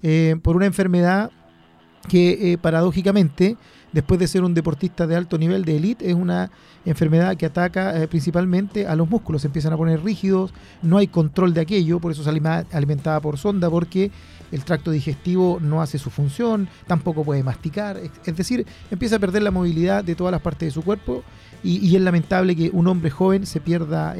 Eh, 0.06 0.36
por 0.42 0.54
una 0.54 0.66
enfermedad 0.66 1.30
que 2.10 2.52
eh, 2.52 2.58
paradójicamente, 2.58 3.56
después 3.90 4.20
de 4.20 4.28
ser 4.28 4.44
un 4.44 4.52
deportista 4.52 5.06
de 5.06 5.16
alto 5.16 5.38
nivel 5.38 5.64
de 5.64 5.78
élite, 5.78 6.10
es 6.10 6.14
una 6.14 6.50
enfermedad 6.84 7.38
que 7.38 7.46
ataca 7.46 7.98
eh, 8.02 8.06
principalmente 8.06 8.86
a 8.86 8.96
los 8.96 9.08
músculos, 9.08 9.40
se 9.40 9.48
empiezan 9.48 9.72
a 9.72 9.78
poner 9.78 10.04
rígidos, 10.04 10.52
no 10.82 10.98
hay 10.98 11.06
control 11.06 11.54
de 11.54 11.62
aquello, 11.62 12.00
por 12.00 12.12
eso 12.12 12.22
se 12.22 12.28
alimentaba 12.28 13.18
por 13.20 13.38
sonda, 13.38 13.70
porque 13.70 14.10
el 14.52 14.62
tracto 14.62 14.90
digestivo 14.90 15.58
no 15.62 15.80
hace 15.80 15.96
su 15.96 16.10
función, 16.10 16.68
tampoco 16.86 17.24
puede 17.24 17.42
masticar, 17.42 17.96
es- 17.96 18.36
decir, 18.36 18.66
empieza 18.90 19.16
a 19.16 19.18
perder 19.18 19.42
la 19.42 19.52
movilidad 19.52 20.04
de 20.04 20.14
todas 20.14 20.32
las 20.32 20.42
partes 20.42 20.66
de 20.66 20.70
su 20.70 20.82
cuerpo 20.82 21.22
y, 21.62 21.96
es 21.96 22.02
lamentable 22.02 22.54
que 22.54 22.68
un 22.74 22.88
hombre 22.88 23.08
joven 23.08 23.46
se 23.46 23.58
pierda 23.58 24.14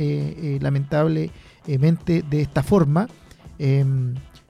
lamentablemente 0.61 2.23
de 2.23 2.41
esta 2.41 2.63
forma. 2.63 3.07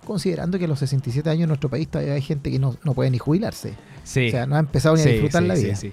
Considerando 0.04 0.58
que 0.58 0.66
a 0.66 0.68
los 0.68 0.78
67 0.78 1.28
años 1.28 1.42
en 1.42 1.48
nuestro 1.48 1.68
país 1.68 1.88
todavía 1.88 2.14
hay 2.14 2.22
gente 2.22 2.50
que 2.50 2.58
no, 2.58 2.76
no 2.84 2.94
puede 2.94 3.10
ni 3.10 3.18
jubilarse. 3.18 3.74
Sí. 4.04 4.28
O 4.28 4.30
sea, 4.30 4.46
no 4.46 4.56
ha 4.56 4.60
empezado 4.60 4.96
ni 4.96 5.02
a 5.02 5.06
disfrutar 5.06 5.42
sí, 5.42 5.48
la 5.48 5.56
sí, 5.56 5.64
vida. 5.64 5.76
Sí, 5.76 5.92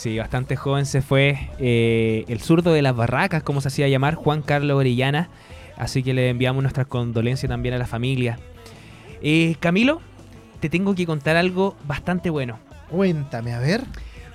Sí, 0.00 0.16
bastante 0.16 0.56
joven 0.56 0.86
se 0.86 1.02
fue 1.02 1.50
eh, 1.58 2.24
el 2.28 2.40
zurdo 2.40 2.72
de 2.72 2.80
las 2.80 2.96
barracas, 2.96 3.42
como 3.42 3.60
se 3.60 3.68
hacía 3.68 3.86
llamar, 3.86 4.14
Juan 4.14 4.40
Carlos 4.40 4.78
Orellana. 4.78 5.28
Así 5.76 6.02
que 6.02 6.14
le 6.14 6.30
enviamos 6.30 6.62
nuestras 6.62 6.86
condolencias 6.86 7.50
también 7.50 7.74
a 7.74 7.78
la 7.78 7.86
familia. 7.86 8.38
Eh, 9.20 9.56
Camilo, 9.60 10.00
te 10.60 10.70
tengo 10.70 10.94
que 10.94 11.04
contar 11.04 11.36
algo 11.36 11.76
bastante 11.86 12.30
bueno. 12.30 12.58
Cuéntame, 12.88 13.52
a 13.52 13.58
ver. 13.58 13.82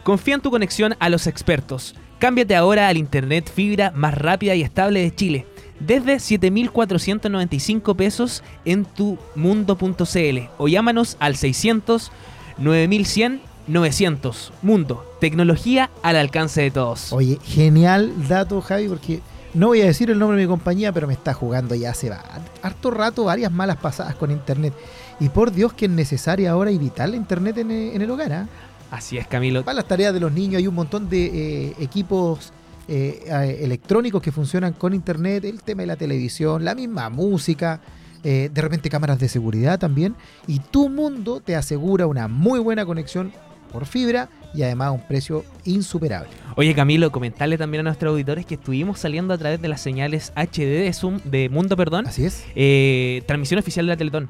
Confía 0.04 0.36
en 0.36 0.42
tu 0.42 0.52
conexión 0.52 0.96
a 1.00 1.10
los 1.10 1.26
expertos. 1.26 1.96
Cámbiate 2.20 2.56
ahora 2.56 2.88
al 2.88 2.98
internet 2.98 3.52
fibra 3.52 3.90
más 3.90 4.14
rápida 4.16 4.54
y 4.54 4.62
estable 4.62 5.02
de 5.02 5.16
Chile. 5.16 5.48
Desde 5.80 6.16
7.495 6.18 7.96
pesos 7.96 8.44
en 8.64 8.86
tu 8.86 9.18
mundo.cl 9.36 10.38
o 10.58 10.68
llámanos 10.68 11.18
al 11.20 11.36
600 11.36 12.12
9100 12.58 13.42
900. 13.68 14.54
Mundo, 14.62 15.04
tecnología 15.20 15.90
al 16.04 16.18
alcance 16.18 16.62
de 16.62 16.70
todos. 16.72 17.12
Oye, 17.12 17.40
genial 17.44 18.14
dato, 18.28 18.62
Javi, 18.62 18.88
porque 18.88 19.22
no 19.56 19.68
voy 19.68 19.82
a 19.82 19.86
decir 19.86 20.12
el 20.12 20.20
nombre 20.20 20.38
de 20.38 20.44
mi 20.44 20.48
compañía, 20.50 20.92
pero 20.92 21.08
me 21.08 21.14
está 21.14 21.34
jugando 21.34 21.74
ya 21.74 21.90
hace 21.90 22.12
va- 22.12 22.24
harto 22.62 22.92
rato 22.92 23.24
varias 23.24 23.52
malas 23.52 23.78
pasadas 23.78 24.14
con 24.16 24.30
internet. 24.30 24.72
Y 25.20 25.30
por 25.30 25.52
Dios 25.52 25.74
que 25.74 25.86
es 25.86 25.92
necesaria 25.92 26.52
ahora 26.52 26.70
y 26.72 26.78
vital 26.78 27.12
la 27.12 27.18
internet 27.18 27.58
en, 27.58 27.72
eh, 27.72 27.96
el 27.96 28.10
hogar. 28.12 28.34
¿ah? 28.34 28.48
Así 28.92 29.18
es, 29.18 29.26
Camilo. 29.26 29.64
Para 29.66 29.76
las 29.78 29.88
tareas 29.88 30.14
de 30.14 30.20
los 30.20 30.32
niños 30.32 30.60
hay 30.60 30.68
un 30.68 30.76
montón 30.76 31.10
de 31.10 31.26
eh, 31.70 31.74
equipos 31.80 32.54
eh, 32.88 33.60
electrónicos 33.62 34.22
que 34.22 34.32
funcionan 34.32 34.74
con 34.74 34.94
internet, 34.94 35.46
el 35.46 35.62
tema 35.64 35.82
de 35.84 35.88
la 35.88 35.96
televisión, 35.96 36.64
la 36.64 36.76
misma 36.76 37.10
música, 37.10 37.82
eh, 38.24 38.50
de 38.54 38.62
repente 38.62 38.90
cámaras 38.90 39.20
de 39.20 39.30
seguridad 39.30 39.80
también. 39.80 40.16
Y 40.48 40.60
tu 40.60 40.90
mundo 40.90 41.42
te 41.42 41.56
asegura 41.56 42.08
una 42.08 42.28
muy 42.28 42.60
buena 42.60 42.86
conexión 42.86 43.32
por 43.72 43.86
fibra 43.86 44.30
y 44.54 44.64
además 44.64 44.88
a 44.88 44.92
un 44.92 45.02
precio 45.06 45.44
insuperable. 45.66 46.30
Oye, 46.56 46.74
Camilo, 46.74 47.12
comentarle 47.12 47.58
también 47.58 47.82
a 47.82 47.84
nuestros 47.84 48.12
auditores 48.12 48.46
que 48.46 48.56
estuvimos 48.56 49.00
saliendo 49.00 49.34
a 49.34 49.38
través 49.38 49.62
de 49.62 49.68
las 49.68 49.82
señales 49.82 50.32
HD 50.36 50.60
de 50.84 50.94
Zoom, 50.94 51.20
de 51.26 51.50
Mundo, 51.50 51.76
perdón, 51.76 52.08
Así 52.08 52.24
es. 52.26 52.46
eh, 52.56 53.22
transmisión 53.28 53.60
oficial 53.60 53.86
de 53.86 53.92
la 53.94 53.98
Teletón. 53.98 54.30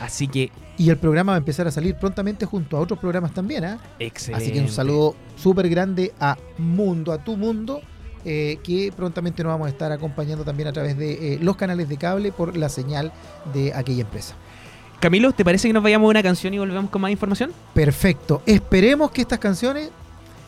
Así 0.00 0.28
que, 0.28 0.50
Y 0.76 0.90
el 0.90 0.96
programa 0.96 1.32
va 1.32 1.36
a 1.36 1.38
empezar 1.38 1.66
a 1.68 1.70
salir 1.70 1.94
prontamente 1.94 2.46
junto 2.46 2.76
a 2.76 2.80
otros 2.80 2.98
programas 2.98 3.32
también. 3.32 3.64
¿ah? 3.64 3.78
excelente. 3.98 4.44
Así 4.44 4.52
que 4.52 4.60
un 4.60 4.68
saludo 4.68 5.14
súper 5.36 5.68
grande 5.68 6.12
a 6.20 6.36
Mundo, 6.58 7.12
a 7.12 7.22
tu 7.22 7.36
mundo, 7.36 7.80
eh, 8.24 8.58
que 8.62 8.92
prontamente 8.96 9.42
nos 9.42 9.52
vamos 9.52 9.66
a 9.66 9.70
estar 9.70 9.92
acompañando 9.92 10.44
también 10.44 10.68
a 10.68 10.72
través 10.72 10.96
de 10.96 11.34
eh, 11.34 11.38
los 11.40 11.56
canales 11.56 11.88
de 11.88 11.96
cable 11.96 12.32
por 12.32 12.56
la 12.56 12.68
señal 12.68 13.12
de 13.52 13.72
aquella 13.74 14.02
empresa. 14.02 14.34
Camilo, 15.00 15.32
¿te 15.32 15.44
parece 15.44 15.68
que 15.68 15.74
nos 15.74 15.82
vayamos 15.82 16.06
a 16.06 16.10
una 16.10 16.22
canción 16.22 16.54
y 16.54 16.58
volvemos 16.58 16.88
con 16.90 17.02
más 17.02 17.10
información? 17.10 17.52
Perfecto. 17.74 18.42
Esperemos 18.46 19.10
que 19.10 19.20
estas 19.20 19.38
canciones 19.38 19.90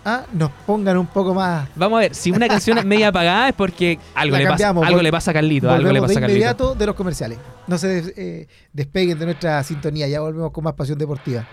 ah, 0.04 0.24
nos 0.32 0.50
pongan 0.64 0.96
un 0.96 1.06
poco 1.06 1.34
más. 1.34 1.68
Vamos 1.74 1.98
a 1.98 2.00
ver, 2.00 2.14
si 2.14 2.30
una 2.30 2.48
canción 2.48 2.78
es 2.78 2.84
media 2.86 3.08
apagada 3.08 3.48
es 3.50 3.54
porque 3.54 3.98
algo, 4.14 4.36
le 4.38 4.46
pasa, 4.46 4.70
algo 4.70 5.02
le 5.02 5.10
pasa 5.12 5.30
a 5.32 5.34
Carlito, 5.34 5.70
algo 5.70 5.92
le 5.92 6.00
pasa 6.00 6.12
a 6.12 6.14
de 6.14 6.20
Carlito. 6.20 6.36
inmediato 6.38 6.74
de 6.74 6.86
los 6.86 6.94
comerciales. 6.94 7.38
No 7.66 7.76
se 7.76 7.88
des- 7.88 8.14
eh, 8.16 8.46
despeguen 8.72 9.18
de 9.18 9.26
nuestra 9.26 9.62
sintonía. 9.62 10.08
Ya 10.08 10.20
volvemos 10.20 10.52
con 10.52 10.64
más 10.64 10.72
pasión 10.74 10.96
deportiva. 10.98 11.46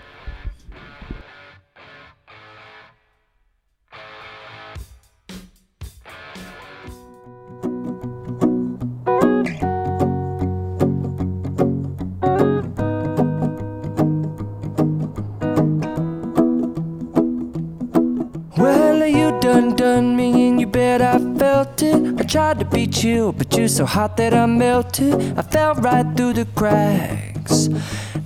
You 20.94 20.98
bet 20.98 21.14
I 21.14 21.38
felt 21.38 21.82
it. 21.82 22.20
I 22.20 22.24
tried 22.24 22.58
to 22.60 22.64
be 22.64 22.86
chill, 22.86 23.32
but 23.32 23.56
you're 23.56 23.68
so 23.68 23.84
hot 23.84 24.16
that 24.16 24.32
I 24.32 24.46
melted. 24.46 25.38
I 25.38 25.42
fell 25.42 25.74
right 25.74 26.06
through 26.16 26.34
the 26.34 26.46
cracks. 26.54 27.68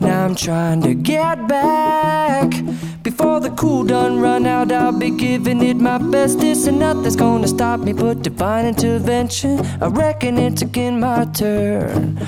Now 0.01 0.27
I'm 0.27 0.35
trying 0.35 0.83
to 0.83 0.95
get 0.95 1.49
back. 1.49 2.53
Before 3.03 3.41
the 3.41 3.51
cool 3.51 3.85
done 3.85 4.21
run 4.21 4.47
out, 4.47 4.71
I'll 4.71 4.93
be 4.93 5.11
giving 5.11 5.63
it 5.63 5.77
my 5.77 5.99
bestest, 5.99 6.67
and 6.69 6.79
nothing's 6.79 7.17
gonna 7.17 7.49
stop 7.49 7.81
me 7.81 7.93
but 7.93 8.23
divine 8.23 8.67
intervention. 8.67 9.61
I 9.81 9.87
reckon 9.87 10.39
it's 10.39 10.63
again 10.63 11.01
my 11.01 11.25
turn 11.25 12.19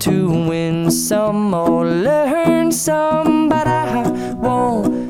to 0.00 0.28
win 0.48 0.90
some 0.90 1.52
or 1.54 1.84
learn 1.84 2.72
some, 2.72 3.48
but 3.48 3.66
I 3.66 4.08
won't 4.34 5.00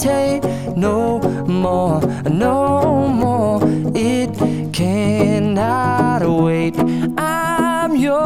hesitate 0.00 0.42
no 0.76 1.18
more, 1.50 2.00
no 2.28 3.08
more. 3.08 3.60
It 3.94 4.30
cannot 4.72 6.22
wait. 6.22 6.76
I'm 7.18 7.96
yours. 7.96 8.20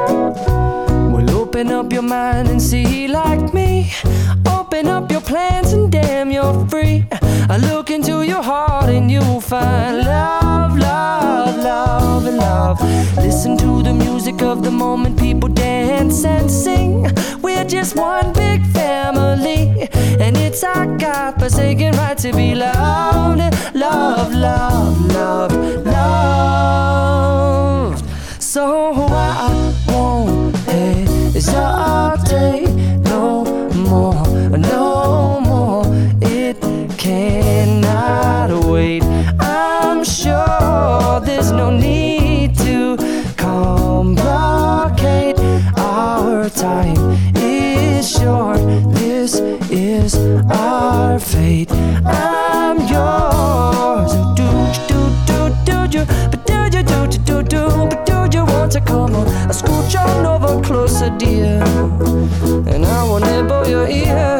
Mm-hmm. 0.00 1.12
Well, 1.12 1.30
open 1.36 1.70
up 1.70 1.92
your 1.92 2.02
mind 2.02 2.48
and 2.48 2.60
see 2.60 3.08
like 3.08 3.54
me. 3.54 3.92
Open 4.46 4.88
up 4.88 5.10
your 5.10 5.20
plans 5.20 5.72
and 5.72 5.90
damn, 5.90 6.30
you're 6.30 6.66
free. 6.68 7.06
I 7.50 7.56
look 7.56 7.90
into 7.90 8.22
your 8.22 8.42
heart 8.42 8.88
and 8.90 9.10
you'll 9.10 9.40
find 9.40 9.98
love, 9.98 10.78
love, 10.78 11.56
love, 11.56 12.24
and 12.26 12.36
love. 12.36 12.80
Listen 13.16 13.56
to 13.56 13.82
the 13.82 13.92
music 13.92 14.40
of 14.40 14.62
the 14.62 14.70
moment, 14.70 15.18
people 15.18 15.48
dance 15.48 16.24
and 16.24 16.48
sing. 16.48 17.08
We're 17.42 17.64
just 17.64 17.96
one 17.96 18.32
big 18.34 18.64
family, 18.66 19.88
and 20.20 20.36
it's 20.36 20.62
our 20.62 20.86
God 20.96 21.40
forsaken 21.40 21.96
right 21.96 22.16
to 22.18 22.32
be 22.32 22.54
loved, 22.54 23.40
love, 23.74 24.32
love, 24.32 25.06
love, 25.12 25.52
loved. 25.84 27.24
So 28.40 28.92
I 29.10 29.74
won't 29.88 30.54
hesitate 31.34 32.70
no 33.10 33.44
more, 33.74 34.24
no 34.56 34.89
there's 41.24 41.50
no 41.52 41.70
need 41.70 42.56
to 42.58 42.96
complicate 43.36 45.38
our 45.78 46.48
time. 46.50 46.96
Is 47.36 48.10
short 48.10 48.58
this 48.94 49.34
is 49.70 50.14
our 50.50 51.18
fate. 51.18 51.70
I'm 52.04 52.78
yours. 52.88 54.12
Do 54.36 54.72
do 54.88 55.10
do 55.26 55.50
do 55.64 55.86
do. 55.88 56.04
Do 56.46 56.70
do 56.70 56.82
do 56.82 56.84
do 57.06 57.06
do 57.24 57.42
do. 57.42 57.88
Do 58.06 58.28
do 58.28 58.38
you 58.38 58.44
want 58.44 58.72
to 58.72 58.80
come 58.80 59.14
on? 59.14 59.26
Scooch 59.52 59.94
on 59.98 60.26
over 60.26 60.60
closer 60.62 61.10
dear. 61.18 61.62
And 62.72 62.84
i 62.86 63.02
will 63.04 63.20
nibble 63.20 63.66
your 63.68 63.86
ear. 63.88 64.39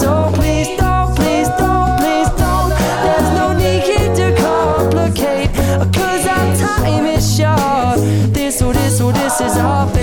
bop 9.61 9.95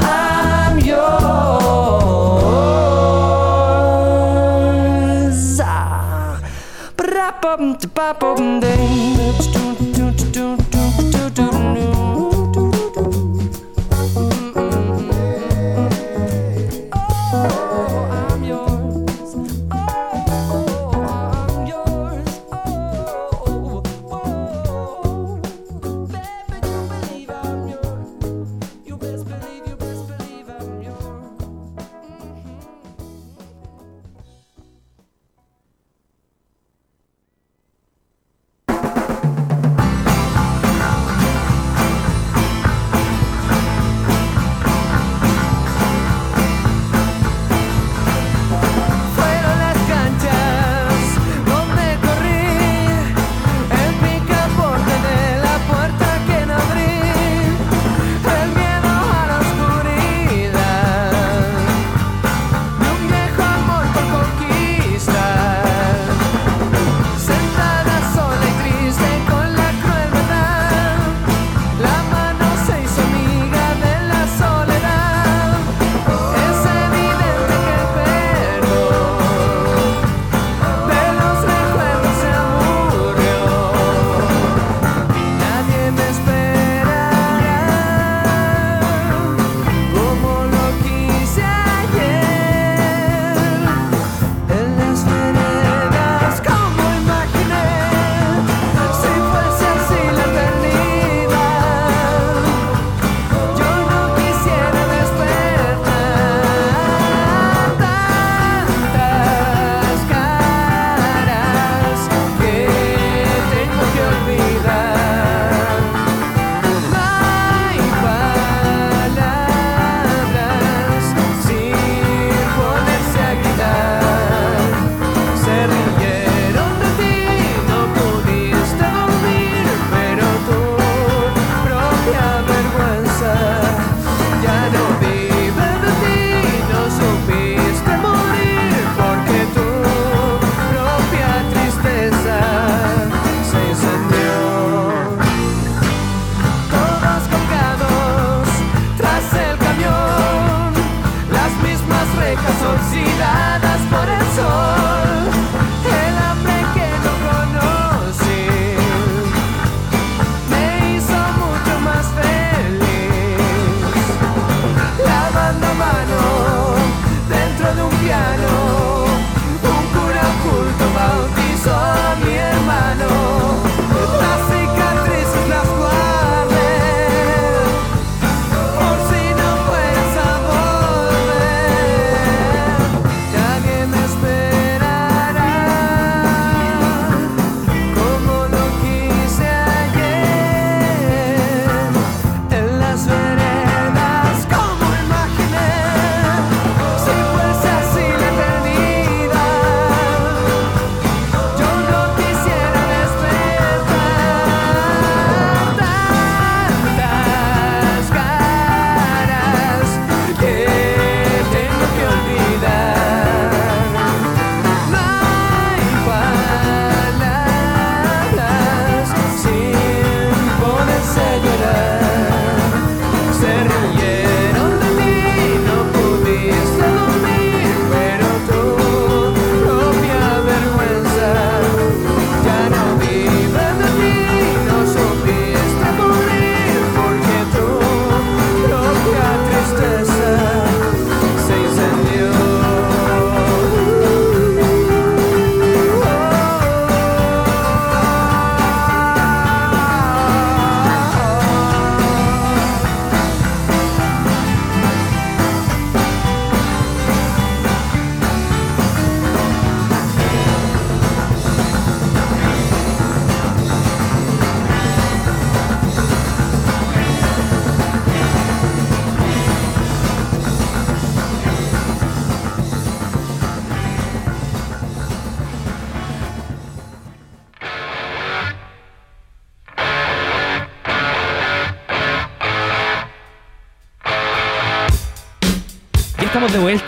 I'm 0.00 0.78
yours. 0.78 1.58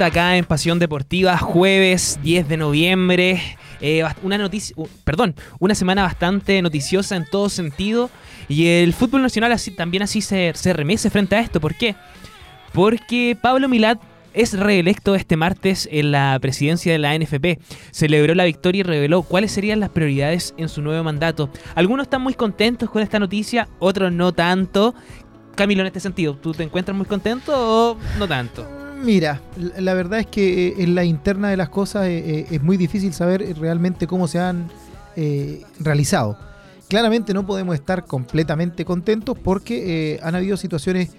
Vuelta 0.01 0.19
acá 0.19 0.37
en 0.39 0.47
Pasión 0.47 0.79
Deportiva, 0.79 1.37
jueves 1.37 2.19
10 2.23 2.49
de 2.49 2.57
noviembre. 2.57 3.43
Eh, 3.83 4.03
una 4.23 4.39
noticia, 4.39 4.75
perdón, 5.05 5.35
una 5.59 5.75
semana 5.75 6.05
bastante 6.05 6.63
noticiosa 6.63 7.17
en 7.17 7.27
todo 7.27 7.51
sentido. 7.51 8.09
Y 8.49 8.67
el 8.69 8.95
fútbol 8.95 9.21
nacional 9.21 9.55
también 9.77 10.03
así 10.03 10.23
se, 10.23 10.53
se 10.55 10.73
remece 10.73 11.11
frente 11.11 11.37
a 11.37 11.41
esto. 11.41 11.61
¿Por 11.61 11.75
qué? 11.75 11.97
Porque 12.73 13.37
Pablo 13.39 13.69
Milad 13.69 13.99
es 14.33 14.59
reelecto 14.59 15.15
este 15.15 15.37
martes 15.37 15.87
en 15.93 16.13
la 16.13 16.39
presidencia 16.41 16.93
de 16.93 16.99
la 16.99 17.19
NFP. 17.19 17.61
Celebró 17.91 18.35
la 18.35 18.45
victoria 18.45 18.81
y 18.81 18.85
reveló 18.85 19.21
cuáles 19.21 19.53
serían 19.53 19.81
las 19.81 19.91
prioridades 19.91 20.55
en 20.57 20.71
su 20.71 20.81
nuevo 20.81 21.05
mandato. 21.05 21.51
Algunos 21.75 22.05
están 22.05 22.23
muy 22.23 22.33
contentos 22.33 22.89
con 22.89 23.03
esta 23.03 23.19
noticia, 23.19 23.69
otros 23.79 24.11
no 24.11 24.33
tanto. 24.33 24.95
Camilo, 25.57 25.83
en 25.83 25.89
este 25.89 26.01
sentido, 26.01 26.37
¿tú 26.37 26.55
te 26.55 26.63
encuentras 26.63 26.97
muy 26.97 27.05
contento 27.05 27.53
o 27.55 27.99
no 28.19 28.27
tanto? 28.27 28.80
Mira, 29.03 29.41
la 29.79 29.95
verdad 29.95 30.21
es 30.21 30.27
que 30.27 30.69
eh, 30.69 30.75
en 30.79 30.95
la 30.95 31.05
interna 31.05 31.49
de 31.49 31.57
las 31.57 31.69
cosas 31.69 32.07
eh, 32.07 32.19
eh, 32.19 32.47
es 32.51 32.63
muy 32.63 32.77
difícil 32.77 33.13
saber 33.13 33.59
realmente 33.59 34.07
cómo 34.07 34.29
se 34.29 34.39
han 34.39 34.69
eh, 35.17 35.63
realizado. 35.79 36.37
Claramente 36.89 37.33
no 37.33 37.47
podemos 37.47 37.75
estar 37.75 38.05
completamente 38.05 38.85
contentos 38.85 39.39
porque 39.39 40.15
eh, 40.15 40.21
han 40.23 40.35
habido 40.35 40.57
situaciones 40.57 41.11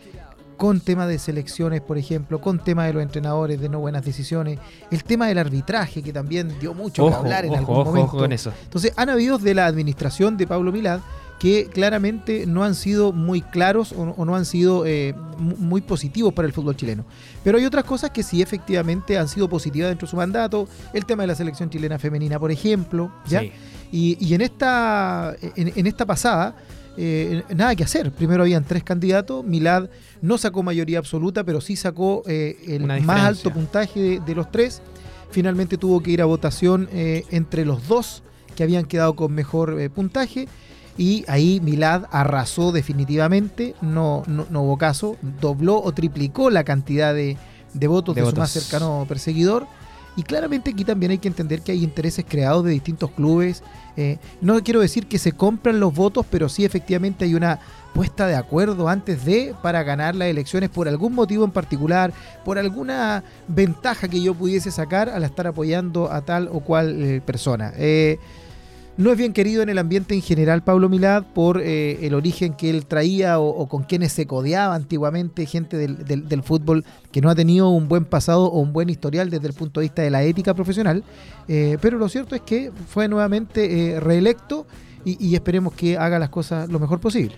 con 0.57 0.79
tema 0.79 1.07
de 1.07 1.17
selecciones, 1.17 1.81
por 1.81 1.97
ejemplo, 1.97 2.39
con 2.39 2.59
tema 2.59 2.85
de 2.85 2.93
los 2.93 3.01
entrenadores, 3.01 3.59
de 3.59 3.67
no 3.67 3.79
buenas 3.79 4.05
decisiones, 4.05 4.59
el 4.91 5.03
tema 5.03 5.27
del 5.27 5.39
arbitraje 5.39 6.03
que 6.03 6.13
también 6.13 6.53
dio 6.59 6.75
mucho 6.75 7.07
que 7.07 7.15
hablar 7.15 7.45
en 7.45 7.51
ojo, 7.51 7.59
algún 7.59 7.75
ojo, 7.77 7.85
momento. 7.85 8.07
ojo 8.09 8.17
con 8.19 8.31
eso. 8.31 8.53
Entonces, 8.63 8.93
han 8.95 9.09
habido 9.09 9.39
de 9.39 9.55
la 9.55 9.65
administración 9.65 10.37
de 10.37 10.45
Pablo 10.45 10.71
Milad 10.71 10.99
que 11.41 11.65
claramente 11.73 12.45
no 12.45 12.63
han 12.63 12.75
sido 12.75 13.11
muy 13.13 13.41
claros 13.41 13.93
o, 13.93 14.13
o 14.15 14.25
no 14.25 14.35
han 14.35 14.45
sido 14.45 14.85
eh, 14.85 15.15
mu- 15.39 15.57
muy 15.57 15.81
positivos 15.81 16.33
para 16.35 16.45
el 16.47 16.53
fútbol 16.53 16.75
chileno. 16.75 17.03
Pero 17.43 17.57
hay 17.57 17.65
otras 17.65 17.83
cosas 17.83 18.11
que 18.11 18.21
sí 18.21 18.43
efectivamente 18.43 19.17
han 19.17 19.27
sido 19.27 19.49
positivas 19.49 19.89
dentro 19.89 20.05
de 20.05 20.11
su 20.11 20.17
mandato. 20.17 20.67
El 20.93 21.03
tema 21.07 21.23
de 21.23 21.27
la 21.27 21.33
selección 21.35 21.71
chilena 21.71 21.97
femenina, 21.97 22.39
por 22.39 22.51
ejemplo. 22.51 23.11
¿ya? 23.27 23.39
Sí. 23.39 23.51
Y, 23.91 24.17
y 24.23 24.35
en, 24.35 24.41
esta, 24.41 25.35
en, 25.55 25.73
en 25.75 25.87
esta 25.87 26.05
pasada, 26.05 26.55
eh, 26.95 27.41
nada 27.55 27.75
que 27.75 27.85
hacer. 27.85 28.11
Primero 28.11 28.43
habían 28.43 28.63
tres 28.63 28.83
candidatos. 28.83 29.43
Milad 29.43 29.89
no 30.21 30.37
sacó 30.37 30.61
mayoría 30.61 30.99
absoluta, 30.99 31.43
pero 31.43 31.59
sí 31.59 31.75
sacó 31.75 32.21
eh, 32.27 32.55
el 32.67 32.85
más 32.85 33.21
alto 33.21 33.51
puntaje 33.51 33.99
de, 33.99 34.19
de 34.19 34.35
los 34.35 34.51
tres. 34.51 34.83
Finalmente 35.31 35.77
tuvo 35.77 36.03
que 36.03 36.11
ir 36.11 36.21
a 36.21 36.25
votación 36.25 36.87
eh, 36.93 37.23
entre 37.31 37.65
los 37.65 37.87
dos 37.87 38.21
que 38.55 38.61
habían 38.61 38.85
quedado 38.85 39.15
con 39.15 39.33
mejor 39.33 39.89
puntaje. 39.89 40.47
Y 40.97 41.23
ahí 41.27 41.59
Milad 41.61 42.03
arrasó 42.11 42.71
definitivamente, 42.71 43.75
no, 43.81 44.23
no, 44.27 44.45
no 44.49 44.61
hubo 44.63 44.77
caso, 44.77 45.17
dobló 45.39 45.81
o 45.81 45.91
triplicó 45.93 46.49
la 46.49 46.63
cantidad 46.63 47.13
de, 47.13 47.37
de 47.73 47.87
votos 47.87 48.15
De 48.15 48.21
de, 48.21 48.25
votos. 48.25 48.35
su 48.35 48.39
más 48.39 48.51
cercano 48.51 49.05
perseguidor. 49.07 49.67
Y 50.17 50.23
claramente 50.23 50.71
aquí 50.71 50.83
también 50.83 51.11
hay 51.13 51.19
que 51.19 51.29
entender 51.29 51.61
que 51.61 51.71
hay 51.71 51.83
intereses 51.85 52.25
creados 52.27 52.65
de 52.65 52.71
distintos 52.71 53.11
clubes. 53.11 53.63
Eh, 53.95 54.17
no 54.41 54.61
quiero 54.61 54.81
decir 54.81 55.07
que 55.07 55.17
se 55.17 55.31
compran 55.31 55.79
los 55.79 55.93
votos, 55.93 56.25
pero 56.29 56.49
sí 56.49 56.65
efectivamente 56.65 57.23
hay 57.23 57.33
una 57.33 57.59
puesta 57.93 58.27
de 58.27 58.35
acuerdo 58.35 58.89
antes 58.89 59.23
de 59.23 59.55
para 59.61 59.83
ganar 59.83 60.15
las 60.15 60.27
elecciones 60.27 60.69
por 60.69 60.89
algún 60.89 61.13
motivo 61.13 61.45
en 61.45 61.51
particular, 61.51 62.11
por 62.43 62.57
alguna 62.59 63.23
ventaja 63.47 64.09
que 64.09 64.21
yo 64.21 64.33
pudiese 64.33 64.69
sacar 64.69 65.07
al 65.09 65.23
estar 65.23 65.47
apoyando 65.47 66.11
a 66.11 66.21
tal 66.21 66.49
o 66.51 66.59
cual 66.59 67.01
eh, 67.01 67.21
persona. 67.25 67.71
Eh, 67.77 68.19
no 68.97 69.11
es 69.11 69.17
bien 69.17 69.33
querido 69.33 69.63
en 69.63 69.69
el 69.69 69.77
ambiente 69.77 70.13
en 70.13 70.21
general 70.21 70.63
Pablo 70.63 70.89
Milad 70.89 71.23
por 71.33 71.61
eh, 71.61 72.05
el 72.05 72.13
origen 72.13 72.53
que 72.53 72.69
él 72.69 72.85
traía 72.85 73.39
o, 73.39 73.67
con 73.67 73.83
quienes 73.83 74.11
se 74.11 74.27
codeaba 74.27 74.75
antiguamente, 74.75 75.45
gente 75.45 75.77
del, 75.77 76.27
del- 76.27 76.43
fútbol 76.43 76.83
que 77.11 77.21
no 77.21 77.29
ha 77.29 77.35
tenido 77.35 77.69
un 77.69 77.87
buen 77.87 78.05
pasado 78.05 78.45
o 78.45 78.59
un 78.59 78.73
buen 78.73 78.89
historial 78.89 79.29
desde 79.29 79.47
el 79.47 79.53
punto 79.53 79.79
de 79.79 79.85
vista 79.85 80.01
de 80.01 80.09
la 80.09 80.23
ética 80.23 80.53
profesional. 80.53 81.03
Eh, 81.47 81.77
pero 81.81 81.97
lo 81.97 82.09
cierto 82.09 82.35
es 82.35 82.41
que 82.41 82.71
fue 82.89 83.07
nuevamente 83.07 83.93
eh, 83.95 83.99
reelecto 83.99 84.67
y, 85.05 85.25
y 85.25 85.35
esperemos 85.35 85.73
que 85.73 85.97
haga 85.97 86.19
las 86.19 86.29
cosas 86.29 86.69
lo 86.69 86.79
mejor 86.79 86.99
posible. 86.99 87.35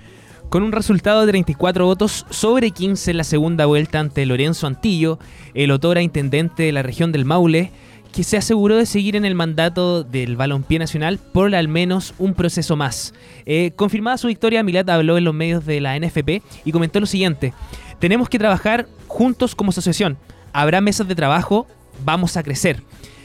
Con 0.50 0.64
un 0.64 0.72
resultado 0.72 1.22
de 1.26 1.32
34 1.32 1.86
votos 1.86 2.26
sobre 2.30 2.72
15 2.72 3.12
en 3.12 3.18
la 3.18 3.24
segunda 3.24 3.66
vuelta 3.66 4.00
ante 4.00 4.26
Lorenzo 4.26 4.68
Antillo, 4.68 5.18
el 5.54 5.72
otora 5.72 6.02
intendente 6.02 6.64
de 6.64 6.72
la 6.72 6.84
región 6.84 7.12
del 7.12 7.26
Maule, 7.26 7.72
que 8.14 8.24
se 8.24 8.38
aseguró 8.38 8.78
de 8.78 8.86
seguir 8.86 9.16
en 9.16 9.26
el 9.26 9.34
mandato 9.34 10.04
del 10.04 10.38
balompié 10.38 10.78
nacional 10.78 11.18
por 11.18 11.54
al 11.56 11.68
menos 11.68 12.14
un 12.20 12.36
proceso 12.36 12.76
más. 12.76 13.14
Eh, 13.46 13.72
confirmada 13.76 14.20
su 14.20 14.28
victoria, 14.28 14.64
Milat 14.64 14.88
habló 14.90 15.18
en 15.18 15.24
los 15.24 15.34
medios 15.34 15.66
de 15.66 15.82
la 15.82 16.00
NFP 16.00 16.44
y 16.64 16.72
comentó 16.72 17.00
lo 17.00 17.08
siguiente. 17.08 17.54
Tenemos 18.00 18.30
que 18.30 18.38
trabajar 18.38 18.88
juntos 19.08 19.56
como 19.56 19.72
asociación. 19.72 20.18
Habrá 20.54 20.80
mesas 20.80 21.08
de 21.08 21.16
trabajo, 21.16 21.68
vamos 22.06 22.38
a 22.38 22.44
crecer. 22.44 22.84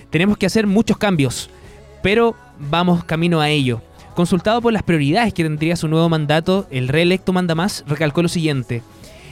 Tenemos 0.09 0.39
que 0.39 0.47
hacer 0.47 0.67
muchos 0.67 0.97
cambios, 0.97 1.51
pero 2.03 2.35
vamos 2.59 3.05
camino 3.05 3.41
a 3.41 3.51
ello. 3.51 3.83
Consultado 4.15 4.63
por 4.63 4.73
las 4.73 4.83
prioridades 4.83 5.35
que 5.35 5.45
tendría 5.45 5.77
su 5.77 5.87
nuevo 5.87 6.09
mandato, 6.09 6.67
el 6.71 6.89
reelecto 6.89 7.35
manda 7.35 7.55
más 7.55 7.85
recalcó 7.87 8.23
lo 8.23 8.29
siguiente. 8.29 8.83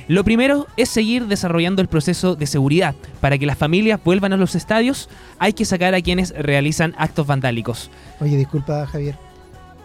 Lo 0.09 0.23
primero 0.23 0.67
es 0.77 0.89
seguir 0.89 1.27
desarrollando 1.27 1.83
el 1.83 1.89
proceso 1.89 2.37
de 2.37 2.47
seguridad. 2.47 2.95
Para 3.21 3.39
que 3.39 3.47
las 3.47 3.59
familias 3.59 4.01
vuelvan 4.05 4.33
a 4.33 4.37
los 4.37 4.55
estadios, 4.55 5.09
hay 5.39 5.53
que 5.53 5.65
sacar 5.65 5.95
a 5.95 6.01
quienes 6.01 6.31
realizan 6.31 6.95
actos 6.97 7.27
vandálicos. 7.27 7.91
Oye, 8.21 8.37
disculpa 8.37 8.87
Javier, 8.87 9.17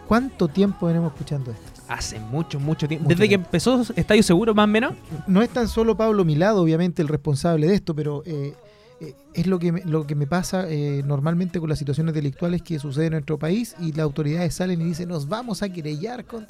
¿cuánto 0.08 0.48
tiempo 0.48 0.86
venimos 0.86 1.12
escuchando 1.12 1.52
esto? 1.52 1.82
Hace 1.88 2.20
mucho, 2.20 2.60
mucho 2.60 2.88
tiempo. 2.88 3.06
Mucho 3.06 3.16
Desde 3.16 3.30
que 3.30 3.36
empezó 3.36 3.82
Estadio 3.96 4.22
Seguro, 4.22 4.54
más 4.54 4.66
o 4.66 4.68
menos. 4.68 4.94
no 5.28 5.42
es 5.42 5.50
tan 5.50 5.68
solo 5.68 5.98
Pablo 5.98 6.24
Milado, 6.24 6.62
obviamente, 6.62 7.02
el 7.02 7.08
responsable 7.08 7.68
de 7.68 7.74
esto, 7.74 7.96
pero 7.96 8.22
eh, 8.26 8.54
eh, 9.02 9.16
es 9.34 9.48
lo 9.48 9.58
que 9.58 9.72
me, 9.72 9.82
lo 9.84 10.06
que 10.06 10.14
me 10.14 10.28
pasa 10.28 10.70
eh, 10.70 11.02
normalmente 11.04 11.60
con 11.60 11.68
las 11.68 11.80
situaciones 11.80 12.14
delictuales 12.14 12.62
que 12.62 12.78
suceden 12.78 13.08
en 13.08 13.14
nuestro 13.14 13.40
país 13.40 13.76
y 13.80 13.92
las 13.94 14.04
autoridades 14.04 14.54
salen 14.54 14.80
y 14.82 14.86
dicen, 14.86 15.10
nos 15.10 15.28
vamos 15.28 15.64
a 15.64 15.70
querellar 15.70 16.26
con... 16.26 16.46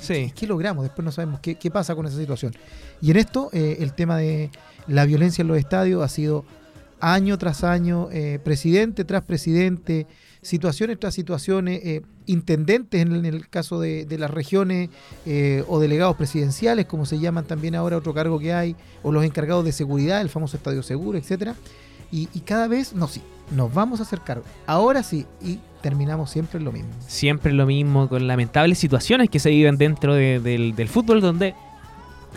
Sí. 0.00 0.32
¿Qué 0.34 0.46
logramos? 0.46 0.84
Después 0.84 1.04
no 1.04 1.12
sabemos 1.12 1.40
qué, 1.40 1.56
qué 1.56 1.70
pasa 1.70 1.94
con 1.94 2.06
esa 2.06 2.16
situación. 2.16 2.52
Y 3.00 3.10
en 3.10 3.16
esto, 3.16 3.50
eh, 3.52 3.78
el 3.80 3.92
tema 3.92 4.16
de 4.16 4.50
la 4.86 5.04
violencia 5.04 5.42
en 5.42 5.48
los 5.48 5.58
estadios 5.58 6.02
ha 6.02 6.08
sido 6.08 6.44
año 7.00 7.38
tras 7.38 7.62
año, 7.64 8.08
eh, 8.10 8.40
presidente 8.42 9.04
tras 9.04 9.22
presidente, 9.22 10.06
situaciones 10.42 10.98
tras 10.98 11.14
situaciones, 11.14 11.80
eh, 11.84 12.02
intendentes 12.26 13.00
en 13.00 13.24
el, 13.24 13.48
caso 13.48 13.80
de, 13.80 14.04
de 14.04 14.18
las 14.18 14.30
regiones 14.30 14.90
o 15.66 15.80
delegados 15.80 16.16
presidenciales, 16.16 16.86
como 16.86 17.06
se 17.06 17.18
llaman 17.18 17.44
también 17.44 17.74
ahora 17.74 17.96
otro 17.96 18.12
cargo 18.12 18.38
que 18.38 18.52
hay, 18.52 18.76
o 19.02 19.12
los 19.12 19.24
encargados 19.24 19.64
de 19.64 19.72
seguridad, 19.72 20.20
el 20.20 20.28
famoso 20.28 20.56
estadio 20.56 20.82
seguro, 20.82 21.16
etcétera. 21.16 21.54
Y, 22.10 22.28
y 22.34 22.40
cada 22.40 22.68
vez, 22.68 22.94
no, 22.94 23.06
sí, 23.08 23.20
nos 23.54 23.72
vamos 23.72 24.00
a 24.00 24.02
hacer 24.04 24.20
cargo. 24.20 24.44
Ahora 24.66 25.02
sí, 25.02 25.26
y 25.42 25.58
terminamos 25.82 26.30
siempre 26.30 26.58
lo 26.60 26.72
mismo. 26.72 26.88
Siempre 27.06 27.52
lo 27.52 27.66
mismo, 27.66 28.08
con 28.08 28.26
lamentables 28.26 28.78
situaciones 28.78 29.28
que 29.30 29.38
se 29.38 29.50
viven 29.50 29.76
dentro 29.78 30.14
de- 30.14 30.40
del, 30.40 30.74
del 30.74 30.88
fútbol, 30.88 31.20
donde 31.20 31.54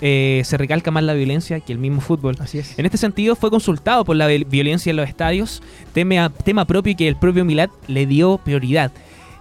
eh, 0.02 0.42
se 0.46 0.58
recalca 0.58 0.90
más 0.92 1.04
la 1.04 1.14
violencia 1.14 1.60
que 1.60 1.74
el 1.74 1.80
mismo 1.80 2.02
fútbol. 2.02 2.36
Así 2.40 2.58
es. 2.60 2.78
En 2.80 2.86
este 2.86 2.98
sentido, 2.98 3.36
fue 3.36 3.50
consultado 3.52 4.04
por 4.06 4.16
la 4.16 4.28
vi- 4.28 4.44
violencia 4.46 4.90
en 4.90 4.96
los 4.96 5.08
estadios, 5.08 5.62
tema, 5.94 6.30
tema 6.30 6.66
propio 6.66 6.92
y 6.92 6.96
que 6.96 7.08
el 7.08 7.16
propio 7.18 7.46
Milad 7.46 7.70
le 7.88 8.06
dio 8.06 8.38
prioridad. 8.38 8.92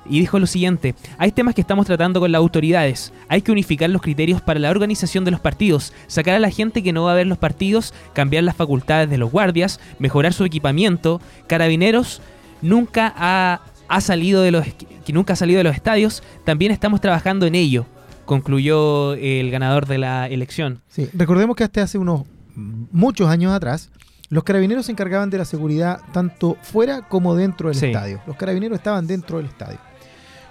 Y 0.09 0.19
dijo 0.21 0.39
lo 0.39 0.47
siguiente, 0.47 0.95
hay 1.19 1.31
temas 1.31 1.55
que 1.55 1.61
estamos 1.61 1.87
tratando 1.87 2.21
con 2.21 2.33
las 2.33 2.39
autoridades, 2.39 3.13
hay 3.29 3.43
que 3.43 3.53
unificar 3.53 3.91
los 3.91 4.01
criterios 4.03 4.41
para 4.41 4.59
la 4.59 4.71
organización 4.71 5.25
de 5.25 5.31
los 5.31 5.41
partidos, 5.41 5.93
sacar 6.07 6.35
a 6.35 6.39
la 6.39 6.51
gente 6.51 6.83
que 6.83 6.93
no 6.93 7.05
va 7.05 7.13
a 7.13 7.17
ver 7.17 7.27
los 7.27 7.39
partidos, 7.39 7.93
cambiar 8.15 8.45
las 8.45 8.57
facultades 8.57 9.11
de 9.11 9.19
los 9.19 9.31
guardias, 9.31 9.79
mejorar 9.99 10.33
su 10.33 10.45
equipamiento, 10.45 11.21
carabineros, 11.47 12.23
nunca 12.63 13.13
ha, 13.17 13.61
ha 13.89 14.01
salido 14.01 14.43
de 14.43 14.51
los 14.51 14.67
que 15.05 15.13
nunca 15.13 15.35
ha 15.35 15.37
salido 15.37 15.59
de 15.59 15.65
los 15.65 15.75
estadios, 15.75 16.23
también 16.45 16.73
estamos 16.73 17.01
trabajando 17.01 17.47
en 17.47 17.55
ello, 17.55 17.85
concluyó 18.25 19.15
el 19.15 19.51
ganador 19.51 19.87
de 19.87 19.99
la 19.99 20.29
elección. 20.29 20.81
Sí, 20.89 21.09
recordemos 21.13 21.57
que 21.57 21.65
hasta 21.65 21.83
hace 21.83 21.99
unos 21.99 22.23
muchos 22.55 23.29
años 23.29 23.53
atrás, 23.53 23.91
los 24.29 24.45
carabineros 24.45 24.87
se 24.87 24.93
encargaban 24.93 25.29
de 25.31 25.39
la 25.39 25.45
seguridad 25.45 26.01
tanto 26.13 26.57
fuera 26.63 27.03
como 27.09 27.35
dentro 27.35 27.69
del 27.69 27.77
Sí. 27.79 27.87
estadio. 27.87 28.21
Los 28.27 28.37
carabineros 28.37 28.79
estaban 28.79 29.07
dentro 29.07 29.39
del 29.39 29.47
estadio. 29.47 29.79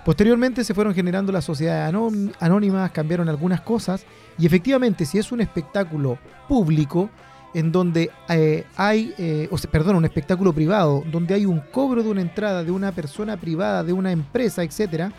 Posteriormente 0.06 0.64
se 0.64 0.74
fueron 0.74 0.93
generando 0.93 1.32
las 1.32 1.45
sociedades 1.45 1.93
anón- 1.93 2.34
anónimas, 2.39 2.91
cambiaron 2.91 3.30
algunas 3.30 3.62
cosas 3.62 4.06
y 4.38 4.45
efectivamente 4.45 5.06
si 5.06 5.18
es 5.18 5.32
un 5.32 5.41
espectáculo 5.41 6.18
público 6.47 7.10
en 7.54 7.72
donde 7.72 8.12
eh, 8.30 8.64
hay, 8.76 9.14
eh, 9.18 9.50
o 9.52 9.58
perdón, 9.70 9.95
un 9.97 10.06
espectáculo 10.06 10.54
privado, 10.54 11.04
donde 11.12 11.34
hay 11.34 11.45
un 11.45 11.60
cobro 11.60 12.04
de 12.04 12.10
una 12.10 12.22
entrada 12.22 12.64
de 12.64 12.72
una 12.72 12.91
persona 12.91 13.38
privada, 13.38 13.84
de 13.84 13.91
una 13.93 14.12
empresa, 14.12 14.64
etcétera, 14.64 15.12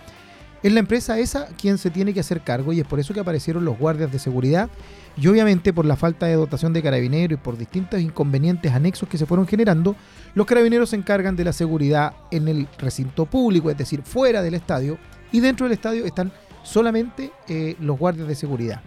es 0.62 0.72
la 0.72 0.80
empresa 0.80 1.18
esa 1.18 1.46
quien 1.60 1.78
se 1.78 1.90
tiene 1.90 2.14
que 2.14 2.20
hacer 2.20 2.42
cargo 2.42 2.72
y 2.72 2.80
es 2.80 2.86
por 2.86 3.00
eso 3.00 3.14
que 3.14 3.20
aparecieron 3.20 3.64
los 3.64 3.78
guardias 3.78 4.12
de 4.12 4.18
seguridad 4.18 4.70
y 5.20 5.28
obviamente 5.28 5.72
por 5.72 5.84
la 5.84 5.96
falta 5.96 6.26
de 6.26 6.34
dotación 6.34 6.72
de 6.72 6.82
carabineros 6.82 7.38
y 7.38 7.42
por 7.42 7.58
distintos 7.58 8.00
inconvenientes 8.00 8.72
anexos 8.72 9.08
que 9.08 9.18
se 9.18 9.26
fueron 9.26 9.46
generando, 9.46 9.94
los 10.34 10.46
carabineros 10.46 10.90
se 10.90 10.96
encargan 10.96 11.36
de 11.36 11.44
la 11.44 11.52
seguridad 11.52 12.14
en 12.30 12.48
el 12.48 12.66
recinto 12.78 13.26
público, 13.26 13.70
es 13.70 13.76
decir, 13.76 14.02
fuera 14.02 14.40
del 14.40 14.54
estadio 14.54 14.98
y 15.30 15.40
dentro 15.40 15.66
del 15.66 15.74
estadio 15.74 16.06
están 16.06 16.32
solamente 16.62 17.32
eh, 17.48 17.76
los 17.80 17.98
guardias 17.98 18.28
de 18.28 18.34
seguridad. 18.34 18.80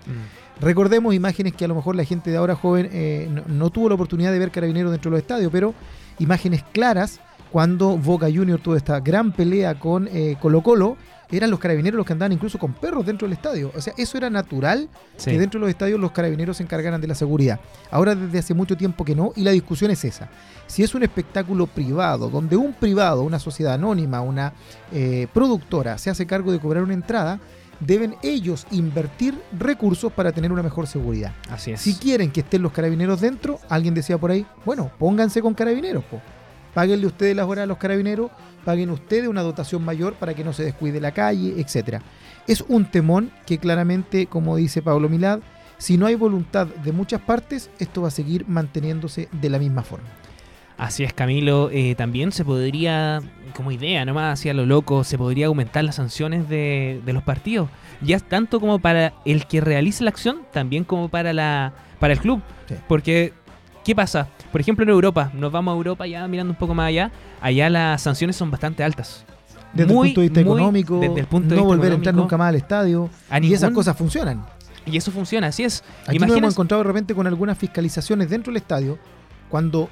Recordemos 0.59 1.13
imágenes 1.13 1.53
que 1.53 1.65
a 1.65 1.67
lo 1.67 1.75
mejor 1.75 1.95
la 1.95 2.03
gente 2.03 2.31
de 2.31 2.37
ahora 2.37 2.55
joven 2.55 2.89
eh, 2.91 3.27
no, 3.29 3.43
no 3.47 3.69
tuvo 3.69 3.89
la 3.89 3.95
oportunidad 3.95 4.31
de 4.31 4.39
ver 4.39 4.51
carabineros 4.51 4.91
dentro 4.91 5.11
de 5.11 5.17
los 5.17 5.21
estadios, 5.21 5.51
pero 5.51 5.73
imágenes 6.19 6.63
claras 6.71 7.19
cuando 7.51 7.97
Boca 7.97 8.25
Junior 8.33 8.59
tuvo 8.59 8.75
esta 8.75 8.99
gran 8.99 9.31
pelea 9.31 9.77
con 9.77 10.07
eh, 10.11 10.37
Colo 10.41 10.63
Colo, 10.63 10.97
eran 11.37 11.49
los 11.51 11.59
carabineros 11.59 11.97
los 11.97 12.05
que 12.05 12.13
andaban 12.13 12.31
incluso 12.31 12.57
con 12.59 12.73
perros 12.73 13.05
dentro 13.05 13.27
del 13.27 13.33
estadio. 13.33 13.71
O 13.75 13.81
sea, 13.81 13.93
eso 13.97 14.17
era 14.17 14.29
natural 14.29 14.89
Sí. 15.17 15.31
que 15.31 15.39
dentro 15.39 15.59
de 15.59 15.61
los 15.61 15.69
estadios 15.69 15.99
los 15.99 16.11
carabineros 16.11 16.57
se 16.57 16.63
encargaran 16.63 16.99
de 17.01 17.07
la 17.07 17.15
seguridad. 17.15 17.59
Ahora 17.91 18.15
desde 18.15 18.39
hace 18.39 18.53
mucho 18.53 18.75
tiempo 18.77 19.03
que 19.05 19.15
no, 19.15 19.31
y 19.35 19.43
la 19.43 19.51
discusión 19.51 19.91
es 19.91 20.03
esa. 20.05 20.29
Si 20.67 20.83
es 20.83 20.93
un 20.95 21.03
espectáculo 21.03 21.67
privado, 21.67 22.29
donde 22.29 22.55
un 22.55 22.73
privado, 22.73 23.23
una 23.23 23.39
sociedad 23.39 23.73
anónima, 23.73 24.21
una 24.21 24.53
eh, 24.91 25.27
productora 25.33 25.97
se 25.97 26.09
hace 26.09 26.25
cargo 26.25 26.51
de 26.51 26.59
cobrar 26.59 26.83
una 26.83 26.93
entrada, 26.93 27.39
deben 27.79 28.15
ellos 28.21 28.65
invertir 28.71 29.37
recursos 29.59 30.11
para 30.13 30.31
tener 30.31 30.51
una 30.51 30.63
mejor 30.63 30.87
seguridad. 30.87 31.33
Así 31.49 31.71
es. 31.71 31.81
Si 31.81 31.95
quieren 31.95 32.31
que 32.31 32.39
estén 32.41 32.61
los 32.61 32.71
carabineros 32.71 33.19
dentro, 33.19 33.59
alguien 33.67 33.93
decía 33.93 34.17
por 34.17 34.31
ahí, 34.31 34.45
bueno, 34.65 34.89
pónganse 34.99 35.41
con 35.41 35.53
carabineros, 35.53 36.03
po. 36.05 36.21
Páguenle 36.73 37.05
ustedes 37.05 37.35
las 37.35 37.45
horas 37.47 37.63
a 37.63 37.65
los 37.67 37.77
carabineros, 37.77 38.31
paguen 38.63 38.89
ustedes 38.89 39.27
una 39.27 39.41
dotación 39.41 39.83
mayor 39.83 40.13
para 40.15 40.33
que 40.33 40.43
no 40.43 40.53
se 40.53 40.63
descuide 40.63 40.99
la 40.99 41.11
calle, 41.11 41.55
etcétera. 41.57 42.01
Es 42.47 42.61
un 42.67 42.85
temón 42.85 43.31
que 43.45 43.57
claramente, 43.57 44.27
como 44.27 44.55
dice 44.55 44.81
Pablo 44.81 45.09
Milad, 45.09 45.39
si 45.77 45.97
no 45.97 46.05
hay 46.05 46.15
voluntad 46.15 46.67
de 46.67 46.91
muchas 46.91 47.21
partes, 47.21 47.69
esto 47.79 48.01
va 48.01 48.07
a 48.07 48.11
seguir 48.11 48.47
manteniéndose 48.47 49.29
de 49.31 49.49
la 49.49 49.59
misma 49.59 49.83
forma. 49.83 50.07
Así 50.77 51.03
es, 51.03 51.13
Camilo. 51.13 51.69
Eh, 51.71 51.95
también 51.95 52.31
se 52.31 52.43
podría, 52.43 53.21
como 53.55 53.71
idea 53.71 54.05
nomás, 54.05 54.39
hacia 54.39 54.53
lo 54.53 54.65
loco, 54.65 55.03
se 55.03 55.17
podría 55.17 55.47
aumentar 55.47 55.83
las 55.83 55.95
sanciones 55.95 56.49
de, 56.49 57.01
de 57.05 57.13
los 57.13 57.23
partidos. 57.23 57.69
Ya 58.01 58.19
tanto 58.19 58.59
como 58.59 58.79
para 58.79 59.13
el 59.25 59.45
que 59.45 59.61
realice 59.61 60.03
la 60.03 60.09
acción, 60.09 60.41
también 60.51 60.83
como 60.83 61.09
para, 61.09 61.31
la, 61.31 61.73
para 61.99 62.13
el 62.13 62.19
club. 62.19 62.41
Sí. 62.67 62.75
Porque, 62.87 63.33
¿qué 63.83 63.95
pasa? 63.95 64.27
Por 64.51 64.61
ejemplo, 64.61 64.83
en 64.83 64.89
Europa, 64.89 65.31
nos 65.33 65.51
vamos 65.51 65.73
a 65.73 65.77
Europa 65.77 66.07
ya 66.07 66.27
mirando 66.27 66.51
un 66.53 66.57
poco 66.57 66.73
más 66.73 66.87
allá, 66.87 67.11
allá 67.41 67.69
las 67.69 68.01
sanciones 68.01 68.35
son 68.35 68.51
bastante 68.51 68.83
altas. 68.83 69.25
Desde 69.73 69.91
Muy, 69.93 70.09
el 70.09 70.13
punto 70.13 70.21
de 70.21 70.27
vista 70.27 70.41
muy 70.41 70.59
económico, 70.59 70.99
desde 70.99 71.19
el 71.19 71.25
punto 71.27 71.49
de 71.49 71.55
no 71.55 71.61
vista 71.63 71.75
volver 71.75 71.91
a 71.91 71.95
entrar 71.95 72.15
nunca 72.15 72.37
más 72.37 72.49
al 72.49 72.55
estadio, 72.55 73.09
a 73.29 73.39
y 73.39 73.53
esas 73.53 73.71
cosas 73.71 73.97
funcionan. 73.97 74.45
Y 74.85 74.97
eso 74.97 75.11
funciona, 75.11 75.47
así 75.47 75.63
es. 75.63 75.83
Aquí 76.05 76.19
nos 76.19 76.29
hemos 76.37 76.53
encontrado 76.53 76.83
de 76.83 76.87
repente 76.87 77.15
con 77.15 77.25
algunas 77.25 77.57
fiscalizaciones 77.57 78.29
dentro 78.29 78.51
del 78.51 78.57
estadio, 78.57 78.99
cuando 79.49 79.89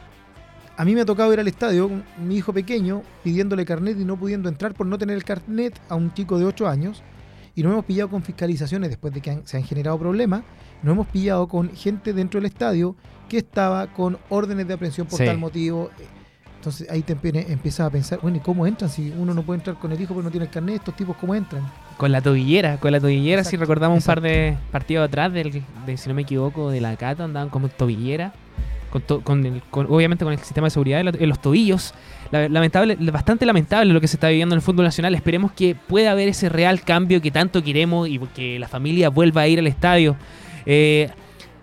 a 0.77 0.85
mí 0.85 0.93
me 0.93 1.01
ha 1.01 1.05
tocado 1.05 1.33
ir 1.33 1.39
al 1.39 1.47
estadio, 1.47 1.87
un- 1.87 2.03
mi 2.23 2.35
hijo 2.37 2.53
pequeño 2.53 3.01
pidiéndole 3.23 3.65
carnet 3.65 3.97
y 3.99 4.05
no 4.05 4.17
pudiendo 4.17 4.49
entrar 4.49 4.73
por 4.73 4.85
no 4.85 4.97
tener 4.97 5.15
el 5.15 5.23
carnet 5.23 5.79
a 5.89 5.95
un 5.95 6.13
chico 6.13 6.37
de 6.37 6.45
8 6.45 6.67
años, 6.67 7.01
y 7.55 7.63
nos 7.63 7.71
hemos 7.73 7.85
pillado 7.85 8.09
con 8.09 8.21
fiscalizaciones 8.23 8.89
después 8.89 9.13
de 9.13 9.21
que 9.21 9.31
han- 9.31 9.47
se 9.47 9.57
han 9.57 9.63
generado 9.63 9.97
problemas, 9.97 10.43
nos 10.83 10.93
hemos 10.93 11.07
pillado 11.07 11.47
con 11.47 11.69
gente 11.75 12.13
dentro 12.13 12.39
del 12.39 12.45
estadio 12.47 12.95
que 13.31 13.37
estaba 13.37 13.87
con 13.87 14.17
órdenes 14.29 14.67
de 14.67 14.73
aprehensión 14.73 15.07
por 15.07 15.17
Sí. 15.17 15.25
tal 15.25 15.37
motivo. 15.37 15.89
Entonces 16.57 16.87
ahí 16.91 17.01
te 17.01 17.15
empie- 17.15 17.45
empiezas 17.49 17.87
a 17.87 17.89
pensar, 17.89 18.19
bueno, 18.21 18.37
¿y 18.37 18.39
cómo 18.41 18.67
entran? 18.67 18.89
Si 18.91 19.11
uno 19.17 19.33
no 19.33 19.41
puede 19.41 19.59
entrar 19.59 19.77
con 19.77 19.91
el 19.93 19.99
hijo 20.01 20.13
porque 20.13 20.25
no 20.25 20.31
tiene 20.31 20.45
el 20.47 20.51
carnet, 20.51 20.75
estos 20.75 20.95
tipos 20.95 21.15
cómo 21.15 21.33
entran. 21.33 21.63
Con 21.97 22.11
la 22.11 22.21
tobillera, 22.21 22.77
con 22.77 22.91
la 22.91 22.99
tobillera, 22.99 23.43
si 23.43 23.47
Exacto, 23.55 23.61
recordamos 23.61 23.97
un 23.99 24.05
par 24.05 24.19
de 24.21 24.57
partidos 24.71 25.07
atrás, 25.07 25.31
del, 25.33 25.63
de, 25.85 25.97
si 25.97 26.09
no 26.09 26.13
me 26.13 26.21
equivoco, 26.23 26.69
de 26.69 26.81
la 26.81 26.95
Cata, 26.97 27.23
andaban 27.23 27.49
como 27.49 27.69
tobillera, 27.69 28.33
con 28.91 29.01
to- 29.01 29.21
con 29.21 29.45
el- 29.45 29.61
con- 29.71 29.87
obviamente 29.89 30.23
con 30.25 30.33
el 30.33 30.39
sistema 30.39 30.67
de 30.67 30.71
seguridad 30.71 30.99
en 30.99 31.29
los 31.29 31.41
tobillos. 31.41 31.93
La- 32.31 32.47
lamentable, 32.49 32.95
bastante 33.11 33.45
lamentable 33.45 33.91
lo 33.93 34.01
que 34.01 34.07
se 34.09 34.17
está 34.17 34.27
viviendo 34.27 34.53
en 34.53 34.57
el 34.57 34.61
fútbol 34.61 34.83
nacional. 34.85 35.15
Esperemos 35.15 35.53
que 35.53 35.73
pueda 35.75 36.11
haber 36.11 36.27
ese 36.27 36.49
real 36.49 36.81
cambio 36.81 37.21
que 37.21 37.31
tanto 37.31 37.63
queremos 37.63 38.07
y 38.09 38.19
que 38.35 38.59
la 38.59 38.67
familia 38.67 39.09
vuelva 39.09 39.41
a 39.41 39.47
ir 39.47 39.57
al 39.57 39.67
estadio. 39.67 40.15
Eh, 40.65 41.09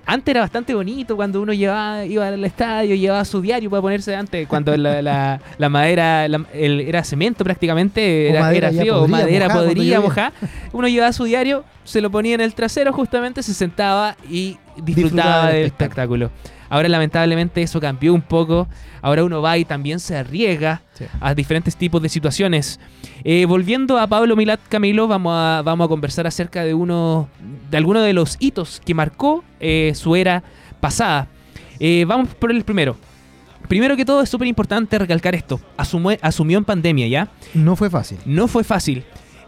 antes 0.08 0.32
era 0.32 0.40
bastante 0.40 0.74
bonito 0.74 1.14
cuando 1.16 1.40
uno 1.42 1.52
llevaba, 1.52 2.04
iba 2.04 2.26
al 2.26 2.42
estadio, 2.44 2.94
llevaba 2.96 3.24
su 3.24 3.40
diario 3.42 3.68
para 3.70 3.82
ponerse 3.82 4.16
antes, 4.16 4.48
cuando 4.48 4.76
la, 4.76 5.02
la- 5.02 5.40
la 5.58 5.68
madera 5.68 6.26
la- 6.28 6.44
el- 6.54 6.80
era 6.80 7.04
cemento 7.04 7.44
prácticamente, 7.44 8.30
era, 8.30 8.40
madera 8.40 8.68
era 8.70 8.78
frío, 8.80 8.98
podría, 9.00 9.16
madera 9.18 9.46
cuando 9.50 9.66
podría 9.74 10.00
mojar. 10.00 10.32
Uno 10.72 10.88
llevaba 10.88 11.12
su 11.12 11.24
diario, 11.24 11.62
se 11.84 12.00
lo 12.00 12.10
ponía 12.10 12.34
en 12.34 12.40
el 12.40 12.54
trasero 12.54 12.92
justamente, 12.92 13.42
se 13.42 13.52
sentaba 13.54 14.16
y 14.28 14.56
disfrutaba, 14.76 14.84
Disfrutaba 14.84 15.46
del 15.48 15.54
del 15.56 15.64
espectáculo. 15.66 16.24
espectáculo. 16.26 16.57
Ahora 16.70 16.88
lamentablemente 16.88 17.62
eso 17.62 17.80
cambió 17.80 18.12
un 18.14 18.22
poco. 18.22 18.68
Ahora 19.02 19.24
uno 19.24 19.40
va 19.40 19.56
y 19.58 19.64
también 19.64 20.00
se 20.00 20.16
arriesga 20.16 20.82
Sí. 20.94 21.04
a 21.20 21.34
diferentes 21.34 21.76
tipos 21.76 22.02
de 22.02 22.08
situaciones. 22.08 22.78
Eh, 23.24 23.44
volviendo 23.46 23.98
a 23.98 24.06
Pablo 24.06 24.34
Milat 24.36 24.60
Camilo, 24.68 25.06
vamos 25.08 25.32
a, 25.34 25.62
vamos 25.64 25.84
a 25.86 25.88
conversar 25.88 26.26
acerca 26.26 26.64
de 26.64 26.74
uno 26.74 27.28
de 27.70 27.76
algunos 27.76 28.04
de 28.04 28.12
los 28.12 28.36
hitos 28.40 28.80
que 28.84 28.94
marcó 28.94 29.44
eh, 29.60 29.92
su 29.94 30.16
era 30.16 30.42
pasada. 30.80 31.28
Eh, 31.80 32.04
vamos 32.06 32.28
por 32.34 32.50
el 32.50 32.64
primero. 32.64 32.96
Primero 33.68 33.96
que 33.96 34.04
todo 34.04 34.22
es 34.22 34.28
súper 34.30 34.48
importante 34.48 34.98
recalcar 34.98 35.34
esto. 35.34 35.60
Asumió, 35.76 36.16
asumió 36.22 36.58
en 36.58 36.64
pandemia, 36.64 37.06
¿ya? 37.06 37.28
No 37.54 37.76
fue 37.76 37.90
fácil. 37.90 38.18
No 38.24 38.48
fue 38.48 38.64
fácil. 38.64 39.04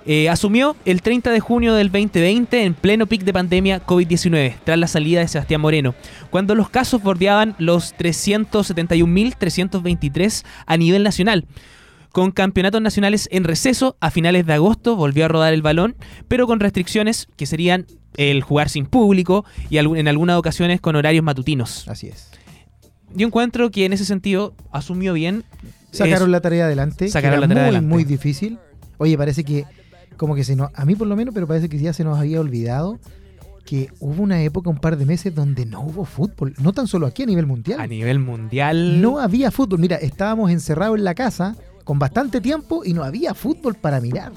Eh, 0.07 0.29
asumió 0.31 0.77
el 0.87 1.03
30 1.03 1.31
de 1.31 1.41
junio 1.41 1.75
del 1.75 1.89
2020 1.93 2.65
en 2.65 2.73
pleno 2.75 3.07
pic 3.07 3.23
de 3.23 3.33
pandemia 3.35 3.85
COVID-19, 3.87 4.55
tras 4.65 4.79
la 4.79 4.87
salida 4.87 5.21
de 5.21 5.29
Sebastián 5.29 5.61
Moreno, 5.61 5.95
cuando 6.31 6.55
los 6.55 6.71
casos 6.71 7.03
bordeaban 7.03 7.55
los 7.59 7.95
371.323 7.97 10.45
a 10.67 10.77
nivel 10.77 11.03
nacional. 11.03 11.47
Con 12.13 12.33
campeonatos 12.33 12.83
nacionales 12.83 13.29
en 13.31 13.45
receso, 13.45 13.97
a 14.01 14.11
finales 14.11 14.45
de 14.47 14.55
agosto 14.55 14.97
volvió 14.97 15.27
a 15.27 15.29
rodar 15.29 15.53
el 15.55 15.63
balón, 15.63 15.95
pero 16.29 16.47
con 16.47 16.59
restricciones 16.59 17.29
que 17.37 17.47
serían 17.47 17.87
el 18.17 18.43
jugar 18.43 18.69
sin 18.69 18.87
público 18.87 19.45
y 19.69 19.79
en 19.79 20.09
algunas 20.09 20.37
ocasiones 20.37 20.81
con 20.81 20.97
horarios 20.97 21.23
matutinos. 21.23 21.87
Así 21.89 22.09
es. 22.09 22.31
Yo 23.15 23.27
encuentro 23.27 23.71
que 23.71 23.85
en 23.85 23.93
ese 23.93 24.05
sentido 24.05 24.55
asumió 24.73 25.13
bien. 25.13 25.45
Sacaron 25.93 26.29
Es- 26.29 26.33
la 26.33 26.41
tarea 26.41 26.65
adelante. 26.65 27.09
Sacaron 27.09 27.41
la 27.41 27.47
tarea 27.49 27.63
muy, 27.63 27.69
adelante. 27.69 27.89
muy 27.89 28.05
difícil. 28.05 28.59
Oye, 28.99 29.17
parece 29.17 29.45
que, 29.45 29.65
como 30.21 30.35
que 30.35 30.45
se 30.45 30.55
nos, 30.55 30.69
a 30.75 30.85
mí 30.85 30.95
por 30.95 31.07
lo 31.07 31.17
menos, 31.17 31.33
pero 31.33 31.47
parece 31.47 31.71
que 31.71 31.79
ya 31.79 31.95
se 31.95 32.05
nos 32.05 32.19
había 32.19 32.39
olvidado 32.41 32.99
que 33.65 33.89
hubo 34.01 34.23
una 34.23 34.43
época, 34.43 34.69
un 34.69 34.77
par 34.79 34.99
de 34.99 35.07
meses, 35.07 35.35
donde 35.35 35.65
no 35.65 35.81
hubo 35.81 36.05
fútbol. 36.05 36.53
No 36.59 36.73
tan 36.75 36.87
solo 36.87 37.07
aquí 37.07 37.23
a 37.23 37.27
nivel 37.27 37.47
mundial. 37.47 37.81
a 37.81 37.87
nivel 37.87 38.19
mundial. 38.19 39.01
No 39.01 39.19
había 39.19 39.51
fútbol. 39.51 39.79
Mira, 39.79 39.97
estábamos 39.97 40.51
encerrados 40.51 40.99
en 40.99 41.05
la 41.05 41.15
casa 41.15 41.57
con 41.85 41.99
bastante 41.99 42.41
tiempo 42.43 42.83
y 42.85 42.93
no 42.93 43.03
había 43.03 43.33
fútbol 43.33 43.75
para 43.77 43.99
mirar. 44.01 44.33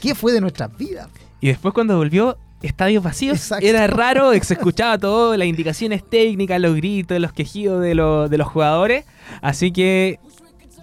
¿Qué 0.00 0.14
fue 0.14 0.32
de 0.32 0.40
nuestras 0.40 0.74
vidas? 0.78 1.08
Y 1.40 1.48
después 1.48 1.74
cuando 1.74 1.96
volvió, 1.98 2.38
estadios 2.62 3.02
vacíos, 3.04 3.36
Exacto. 3.36 3.66
era 3.66 3.86
raro, 3.86 4.32
se 4.42 4.54
escuchaba 4.54 4.96
todo, 4.96 5.36
las 5.36 5.46
indicaciones 5.46 6.02
técnicas, 6.08 6.58
los 6.60 6.74
gritos, 6.74 7.20
los 7.20 7.32
quejidos 7.32 7.82
de, 7.82 7.94
los- 7.94 8.30
de 8.30 8.38
los 8.38 8.48
jugadores. 8.48 9.04
Así 9.42 9.72
que 9.72 10.20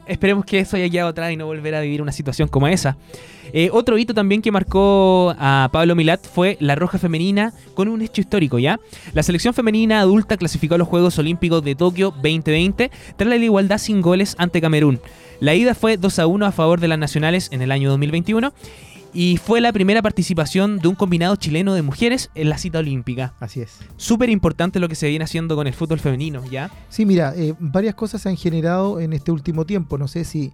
esperemos 0.07 0.45
que 0.45 0.59
eso 0.59 0.77
haya 0.77 0.89
quedado 0.89 1.09
atrás 1.09 1.31
y 1.31 1.37
no 1.37 1.45
volver 1.45 1.75
a 1.75 1.81
vivir 1.81 2.01
una 2.01 2.11
situación 2.11 2.47
como 2.47 2.67
esa. 2.67 2.97
Eh, 3.53 3.69
otro 3.71 3.97
hito 3.97 4.13
también 4.13 4.41
que 4.41 4.51
marcó 4.51 5.33
a 5.37 5.69
Pablo 5.71 5.95
Milat 5.95 6.25
fue 6.25 6.57
la 6.59 6.75
roja 6.75 6.97
femenina 6.97 7.53
con 7.73 7.87
un 7.87 8.01
hecho 8.01 8.21
histórico, 8.21 8.59
¿ya? 8.59 8.79
La 9.13 9.23
selección 9.23 9.53
femenina 9.53 9.99
adulta 9.99 10.37
clasificó 10.37 10.75
a 10.75 10.77
los 10.77 10.87
Juegos 10.87 11.17
Olímpicos 11.19 11.63
de 11.63 11.75
Tokio 11.75 12.11
2020 12.11 12.91
tras 13.15 13.29
la 13.29 13.35
igualdad 13.37 13.77
sin 13.77 14.01
goles 14.01 14.35
ante 14.37 14.61
Camerún. 14.61 14.99
La 15.39 15.55
ida 15.55 15.75
fue 15.75 15.97
2 15.97 16.19
a 16.19 16.27
1 16.27 16.45
a 16.45 16.51
favor 16.51 16.79
de 16.79 16.87
las 16.87 16.99
nacionales 16.99 17.49
en 17.51 17.61
el 17.61 17.71
año 17.71 17.89
2021 17.89 18.53
y 19.15 19.37
fue 19.37 19.61
la 19.61 19.71
primera 19.73 20.01
participación 20.01 20.77
de 20.77 20.87
un 20.89 20.95
combinado 20.95 21.35
chileno 21.37 21.73
de 21.73 21.81
mujeres 21.81 22.29
en 22.35 22.49
la 22.49 22.57
cita 22.59 22.79
olímpica. 22.79 23.33
Así 23.39 23.61
es. 23.61 23.79
Súper 23.97 24.29
importante 24.29 24.79
lo 24.79 24.89
que 24.89 24.95
se 24.95 25.07
viene 25.07 25.23
haciendo 25.25 25.55
con 25.55 25.65
el 25.65 25.73
fútbol 25.73 25.99
femenino, 25.99 26.43
¿ya? 26.51 26.69
Sí, 26.89 27.05
mira, 27.05 27.33
eh, 27.35 27.55
varias 27.59 27.95
cosas 27.95 28.21
se 28.21 28.29
han 28.29 28.35
generado 28.37 28.99
en 28.99 29.13
este 29.13 29.31
último 29.31 29.65
tiempo. 29.65 29.97
No 29.97 30.07
sé 30.07 30.25
si 30.25 30.51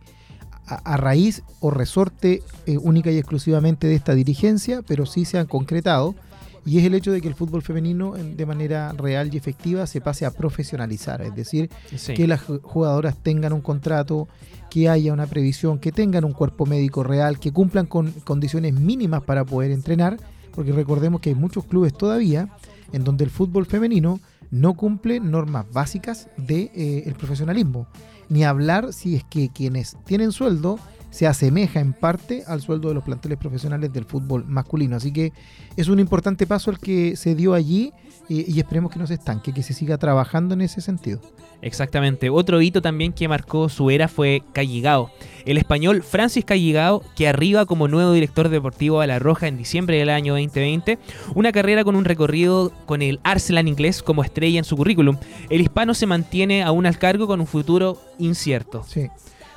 a, 0.68 0.76
a 0.76 0.98
raíz 0.98 1.44
o 1.60 1.72
resorte 1.72 2.44
eh, 2.68 2.78
única 2.78 3.12
y 3.12 3.18
exclusivamente 3.18 3.88
de 3.88 3.96
esta 3.96 4.14
dirigencia, 4.14 4.82
pero 4.88 5.06
sí 5.08 5.26
se 5.26 5.40
han 5.40 5.48
concretado. 5.48 6.16
Y 6.64 6.78
es 6.78 6.86
el 6.86 6.94
hecho 6.94 7.12
de 7.12 7.22
que 7.22 7.28
el 7.28 7.34
fútbol 7.34 7.64
femenino 7.64 8.16
en- 8.16 8.38
de 8.38 8.46
manera 8.46 8.92
real 8.94 9.34
y 9.34 9.38
efectiva 9.38 9.88
se 9.88 10.00
pase 10.00 10.28
a 10.28 10.32
profesionalizar. 10.32 11.24
Es 11.24 11.34
decir, 11.34 11.72
Sí. 11.96 12.14
que 12.14 12.28
las 12.28 12.42
ju- 12.48 12.62
jugadoras 12.62 13.18
tengan 13.24 13.52
un 13.54 13.62
contrato, 13.62 14.28
que 14.72 14.88
haya 14.88 15.12
una 15.12 15.28
previsión, 15.28 15.80
que 15.80 15.92
tengan 15.92 16.24
un 16.24 16.32
cuerpo 16.32 16.66
médico 16.66 17.04
real, 17.04 17.40
que 17.40 17.52
cumplan 17.52 17.88
con 17.88 18.10
condiciones 18.24 18.74
mínimas 18.74 19.22
para 19.22 19.44
poder 19.44 19.70
entrenar, 19.70 20.18
porque 20.56 20.72
recordemos 20.72 21.20
que 21.20 21.32
hay 21.32 21.36
muchos 21.36 21.66
clubes 21.66 21.94
todavía 21.94 22.48
en 22.94 23.04
donde 23.04 23.26
el 23.26 23.32
fútbol 23.32 23.66
femenino 23.66 24.22
no 24.50 24.76
cumple 24.76 25.20
normas 25.20 25.66
básicas 25.74 26.30
del 26.38 26.48
de, 26.48 26.62
eh, 26.74 27.04
el 27.06 27.16
profesionalismo. 27.16 27.86
Ni 28.30 28.46
hablar 28.46 28.94
si 28.94 29.18
es 29.18 29.26
que 29.26 29.50
quienes 29.50 29.98
tienen 30.06 30.32
sueldo 30.32 30.80
se 31.12 31.28
asemeja 31.28 31.80
en 31.80 31.94
parte 31.94 32.44
al 32.48 32.62
sueldo 32.62 32.88
de 32.88 32.96
los 32.96 33.04
planteles 33.04 33.38
profesionales 33.38 33.94
del 33.94 34.06
fútbol 34.06 34.46
masculino. 34.48 34.96
Así 34.96 35.12
que 35.14 35.34
es 35.76 35.88
un 35.88 36.00
importante 36.00 36.48
paso 36.48 36.72
el 36.72 36.80
que 36.80 37.16
se 37.16 37.36
dio 37.36 37.54
allí 37.54 37.94
eh, 38.30 38.46
y 38.48 38.60
esperemos 38.60 38.92
que 38.92 38.98
no 38.98 39.06
se 39.06 39.16
estanque, 39.16 39.54
que 39.54 39.62
se 39.62 39.74
siga 39.74 39.98
trabajando 39.98 40.54
en 40.54 40.62
ese 40.62 40.82
sentido. 40.82 41.20
Exactamente. 41.62 42.30
Otro 42.30 42.62
hito 42.62 42.82
también 42.82 43.14
que 43.14 43.28
marcó 43.28 43.70
su 43.70 43.92
era 43.92 44.08
fue 44.08 44.42
Calligao. 44.54 45.12
el 45.46 45.58
español 45.58 46.02
Francis 46.02 46.46
Calligao, 46.46 47.04
que 47.16 47.28
arriba 47.28 47.66
como 47.66 47.88
nuevo 47.88 48.14
director 48.14 48.50
deportivo 48.50 49.02
a 49.02 49.08
La 49.08 49.20
Roja 49.20 49.48
en 49.48 49.58
diciembre 49.58 49.98
del 49.98 50.10
año 50.10 50.34
2020, 50.34 50.98
una 51.36 51.52
carrera 51.52 51.84
con 51.84 51.96
un 51.96 52.06
recorrido 52.06 52.72
con 52.86 53.02
el 53.02 53.20
Arsenal 53.24 53.68
inglés 53.68 54.02
como 54.02 54.24
estrella 54.24 54.60
en 54.60 54.66
su 54.66 54.78
currículum. 54.78 55.18
El 55.50 55.62
hispano 55.62 55.94
se 55.94 56.08
mantiene 56.08 56.64
aún 56.64 56.86
al 56.86 56.98
cargo 56.98 57.28
con 57.28 57.42
un 57.42 57.48
futuro 57.48 58.02
incierto. 58.18 58.84
Sí. 58.88 59.10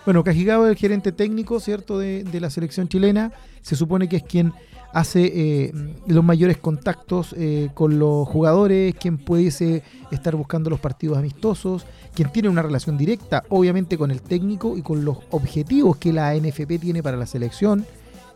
Bueno, 0.05 0.23
Cajigao 0.23 0.67
es 0.67 0.71
el 0.73 0.77
gerente 0.77 1.13
técnico, 1.13 1.61
¿cierto?, 1.61 1.99
de, 1.99 2.25
de 2.25 2.41
la 2.41 2.51
selección 2.51 2.89
chilena. 2.89 3.33
Se 3.63 3.75
supone 3.75 4.09
que 4.09 4.17
es 4.17 4.23
quien 4.23 4.53
hace 4.93 5.33
eh, 5.35 5.73
los 6.07 6.23
mayores 6.23 6.59
contactos 6.59 7.35
eh, 7.37 7.71
con 7.75 7.99
los 7.99 8.29
jugadores, 8.29 8.95
quien 8.95 9.19
pudiese 9.19 9.83
estar 10.13 10.37
buscando 10.37 10.71
los 10.71 10.79
partidos 10.79 11.19
amistosos, 11.19 11.85
quien 12.15 12.31
tiene 12.31 12.49
una 12.49 12.63
relación 12.63 12.97
directa, 12.97 13.43
obviamente, 13.49 13.99
con 13.99 14.13
el 14.13 14.23
técnico 14.23 14.77
y 14.77 14.83
con 14.83 15.05
los 15.05 15.19
objetivos 15.31 15.97
que 15.97 16.13
la 16.13 16.33
NFP 16.37 16.79
tiene 16.79 17.03
para 17.03 17.17
la 17.17 17.27
selección. 17.27 17.85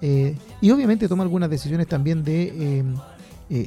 eh, 0.00 0.36
y 0.60 0.70
obviamente 0.70 1.08
toma 1.08 1.22
algunas 1.22 1.50
decisiones 1.50 1.86
también 1.86 2.22
de 2.24 2.84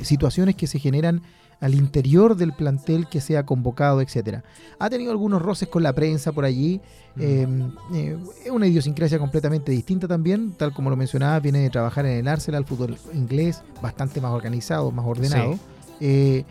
situaciones 0.04 0.56
que 0.56 0.68
se 0.68 0.80
generan 0.80 1.22
al 1.62 1.76
interior 1.76 2.36
del 2.36 2.54
plantel 2.54 3.08
que 3.08 3.22
sea 3.22 3.46
convocado, 3.46 4.02
etcétera. 4.02 4.44
Ha 4.80 4.90
tenido 4.90 5.12
algunos 5.12 5.42
roces 5.42 5.70
con 5.70 5.84
la 5.84 5.94
prensa 5.94 6.32
por 6.32 6.44
allí. 6.44 6.82
eh, 7.18 7.48
eh, 7.94 8.18
es 8.46 8.52
una 8.52 8.68
idiosincrasia 8.68 9.20
completamente 9.20 9.72
distinta 9.72 10.08
también, 10.08 10.54
tal 10.54 10.74
como 10.74 10.90
lo 10.90 10.96
mencionaba, 10.96 11.40
viene 11.40 11.60
de 11.60 11.70
trabajar 11.70 12.06
en 12.06 12.18
el 12.18 12.28
Arsenal, 12.28 12.66
fútbol 12.66 12.98
inglés, 13.14 13.62
bastante 13.82 14.20
más 14.20 14.32
organizado, 14.32 14.92
más 14.92 15.06
ordenado. 15.06 15.54
Sí. 15.54 15.60
Eh, 16.02 16.46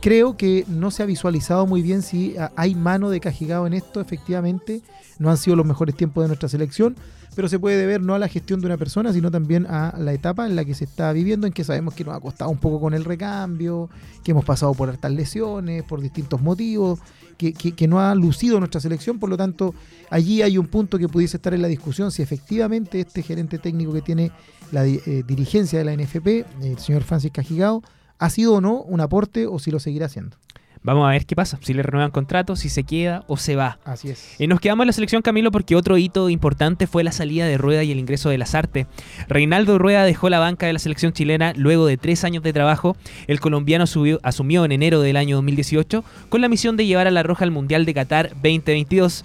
creo 0.00 0.36
que 0.36 0.64
no 0.68 0.90
se 0.90 1.02
ha 1.02 1.06
visualizado 1.06 1.66
muy 1.66 1.82
bien 1.82 2.02
si 2.02 2.36
ah, 2.36 2.52
hay 2.56 2.74
mano 2.74 3.10
de 3.10 3.20
Cajigao 3.20 3.66
en 3.66 3.74
esto, 3.74 4.00
efectivamente. 4.00 4.82
No 5.18 5.30
han 5.30 5.36
sido 5.36 5.56
los 5.56 5.66
mejores 5.66 5.96
tiempos 5.96 6.24
de 6.24 6.28
nuestra 6.28 6.48
selección, 6.48 6.96
pero 7.34 7.48
se 7.48 7.58
puede 7.58 7.76
deber 7.76 8.00
no 8.00 8.14
a 8.14 8.18
la 8.18 8.28
gestión 8.28 8.60
de 8.60 8.66
una 8.66 8.76
persona, 8.76 9.12
sino 9.12 9.30
también 9.30 9.66
a 9.66 9.94
la 9.98 10.12
etapa 10.12 10.46
en 10.46 10.56
la 10.56 10.64
que 10.64 10.74
se 10.74 10.84
está 10.84 11.12
viviendo, 11.12 11.46
en 11.46 11.52
que 11.52 11.64
sabemos 11.64 11.94
que 11.94 12.04
nos 12.04 12.16
ha 12.16 12.20
costado 12.20 12.50
un 12.50 12.58
poco 12.58 12.80
con 12.80 12.94
el 12.94 13.04
recambio, 13.04 13.88
que 14.22 14.30
hemos 14.30 14.44
pasado 14.44 14.74
por 14.74 14.88
hartas 14.88 15.12
lesiones, 15.12 15.82
por 15.82 16.00
distintos 16.00 16.40
motivos, 16.40 17.00
que, 17.36 17.88
no 17.88 18.00
ha 18.00 18.14
lucido 18.14 18.58
nuestra 18.58 18.80
selección, 18.80 19.18
por 19.18 19.30
lo 19.30 19.36
tanto, 19.36 19.74
allí 20.10 20.42
hay 20.42 20.58
un 20.58 20.66
punto 20.66 20.98
que 20.98 21.08
pudiese 21.08 21.36
estar 21.36 21.54
en 21.54 21.62
la 21.62 21.68
discusión 21.68 22.10
si 22.10 22.22
efectivamente 22.22 23.00
este 23.00 23.22
gerente 23.22 23.58
técnico 23.58 23.92
que 23.92 24.02
tiene 24.02 24.32
la 24.72 24.84
eh, 24.84 25.24
dirigencia 25.26 25.78
de 25.78 25.84
la 25.84 25.94
NFP, 25.96 26.44
el 26.62 26.78
señor 26.78 27.04
Francis 27.04 27.30
Cajigao, 27.30 27.82
ha 28.18 28.30
sido 28.30 28.54
o 28.54 28.60
no 28.60 28.82
un 28.82 29.00
aporte 29.00 29.46
o 29.46 29.58
si 29.58 29.70
lo 29.70 29.80
seguirá 29.80 30.06
haciendo. 30.06 30.36
Vamos 30.80 31.06
a 31.08 31.10
ver 31.10 31.26
qué 31.26 31.34
pasa, 31.34 31.58
si 31.60 31.74
le 31.74 31.82
renuevan 31.82 32.12
contrato, 32.12 32.54
si 32.54 32.68
se 32.68 32.84
queda 32.84 33.24
o 33.26 33.36
se 33.36 33.56
va. 33.56 33.78
Así 33.84 34.10
es. 34.10 34.36
Y 34.38 34.46
nos 34.46 34.60
quedamos 34.60 34.84
en 34.84 34.86
la 34.86 34.92
selección 34.92 35.22
Camilo 35.22 35.50
porque 35.50 35.74
otro 35.74 35.98
hito 35.98 36.28
importante 36.30 36.86
fue 36.86 37.02
la 37.02 37.10
salida 37.10 37.46
de 37.46 37.58
Rueda 37.58 37.82
y 37.82 37.90
el 37.90 37.98
ingreso 37.98 38.30
de 38.30 38.38
Lazarte. 38.38 38.86
Reinaldo 39.28 39.76
Rueda 39.78 40.04
dejó 40.04 40.30
la 40.30 40.38
banca 40.38 40.66
de 40.66 40.72
la 40.72 40.78
selección 40.78 41.12
chilena 41.12 41.52
luego 41.56 41.84
de 41.86 41.96
tres 41.96 42.22
años 42.22 42.44
de 42.44 42.52
trabajo. 42.52 42.96
El 43.26 43.40
colombiano 43.40 43.86
subió- 43.88 44.20
asumió 44.22 44.64
en 44.64 44.70
enero 44.72 45.00
del 45.00 45.16
año 45.16 45.34
2018 45.36 46.04
con 46.28 46.40
la 46.40 46.48
misión 46.48 46.76
de 46.76 46.86
llevar 46.86 47.08
a 47.08 47.10
la 47.10 47.24
Roja 47.24 47.44
al 47.44 47.50
Mundial 47.50 47.84
de 47.84 47.94
Qatar 47.94 48.28
2022. 48.34 49.24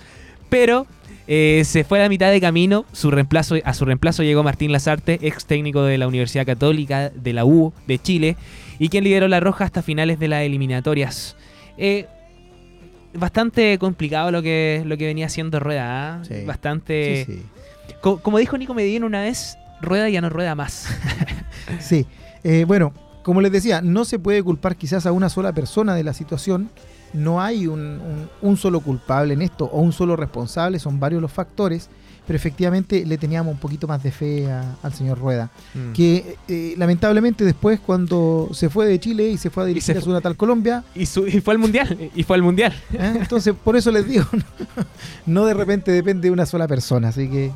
Pero 0.49 0.87
eh, 1.27 1.61
se 1.65 1.83
fue 1.83 1.99
a 1.99 2.03
la 2.03 2.09
mitad 2.09 2.31
de 2.31 2.41
camino. 2.41 2.83
Su 2.93 3.11
reemplazo, 3.11 3.55
a 3.63 3.73
su 3.75 3.85
reemplazo 3.85 4.23
llegó 4.23 4.43
Martín 4.43 4.71
Lazarte, 4.71 5.19
ex 5.21 5.45
técnico 5.45 5.83
de 5.83 5.99
la 5.99 6.07
Universidad 6.07 6.45
Católica 6.47 7.09
de 7.11 7.33
la 7.33 7.45
U 7.45 7.73
de 7.87 7.99
Chile 7.99 8.37
y 8.83 8.89
quien 8.89 9.03
lideró 9.03 9.27
la 9.27 9.39
Roja 9.39 9.63
hasta 9.65 9.81
finales 9.81 10.19
de 10.19 10.27
las 10.27 10.41
eliminatorias. 10.41 11.35
Eh, 11.77 12.07
bastante 13.13 13.77
complicado 13.77 14.31
lo 14.31 14.41
que, 14.41 14.83
lo 14.85 14.97
que 14.97 15.05
venía 15.05 15.27
haciendo 15.27 15.59
Rueda. 15.59 16.15
¿ah? 16.15 16.23
Sí. 16.25 16.43
Bastante. 16.45 17.25
Sí, 17.25 17.33
sí. 17.33 17.43
Co- 18.01 18.19
como 18.21 18.37
dijo 18.39 18.57
Nico 18.57 18.73
Medina 18.73 19.05
una 19.05 19.21
vez, 19.21 19.57
Rueda 19.81 20.09
ya 20.09 20.21
no 20.21 20.29
rueda 20.29 20.55
más. 20.55 20.87
Sí, 21.79 22.05
eh, 22.43 22.65
bueno, 22.67 22.93
como 23.23 23.39
les 23.39 23.51
decía, 23.51 23.81
no 23.81 24.03
se 24.03 24.19
puede 24.19 24.43
culpar 24.43 24.75
quizás 24.75 25.05
a 25.05 25.13
una 25.13 25.29
sola 25.29 25.53
persona 25.53 25.95
de 25.95 26.03
la 26.03 26.13
situación. 26.13 26.69
No 27.13 27.41
hay 27.41 27.67
un, 27.67 27.79
un- 27.79 28.29
un 28.41 28.57
solo 28.57 28.81
culpable 28.81 29.33
en 29.33 29.41
esto 29.41 29.65
o 29.65 29.79
un 29.79 29.93
solo 29.93 30.15
responsable, 30.17 30.77
son 30.79 30.99
varios 30.99 31.21
los 31.21 31.31
factores, 31.31 31.89
pero 32.25 32.37
efectivamente 32.37 33.05
le 33.05 33.17
teníamos 33.17 33.53
un 33.53 33.59
poquito 33.59 33.87
más 33.87 34.01
de 34.01 34.11
fe 34.11 34.49
a- 34.51 34.75
al 34.81 34.93
señor 34.93 35.19
Rueda, 35.19 35.49
Mm. 35.73 35.91
que 35.93 36.37
eh, 36.47 36.73
lamentablemente 36.77 37.43
después 37.43 37.79
cuando 37.79 38.49
se 38.53 38.69
fue 38.69 38.85
de 38.87 38.99
Chile 38.99 39.29
y 39.29 39.37
se 39.37 39.49
fue 39.49 39.63
a 39.63 39.65
dirigir 39.65 39.93
se 39.93 39.99
a 39.99 40.01
su 40.01 40.11
natal 40.11 40.35
Colombia, 40.37 40.83
Y, 40.95 41.05
su- 41.05 41.27
y 41.27 41.41
fue 41.41 41.53
al 41.53 41.57
mundial. 41.59 41.97
Y 42.15 42.23
fue 42.23 42.35
al 42.37 42.41
mundial. 42.43 42.73
¿eh? 42.93 43.13
entonces 43.19 43.53
por 43.63 43.75
eso 43.75 43.91
les 43.91 44.07
digo, 44.07 44.25
no 45.25 45.45
de 45.45 45.53
repente 45.53 45.91
depende 45.91 46.27
de 46.27 46.31
una 46.31 46.45
sola 46.45 46.67
persona, 46.67 47.09
así 47.09 47.27
que, 47.29 47.45
eh, 47.47 47.51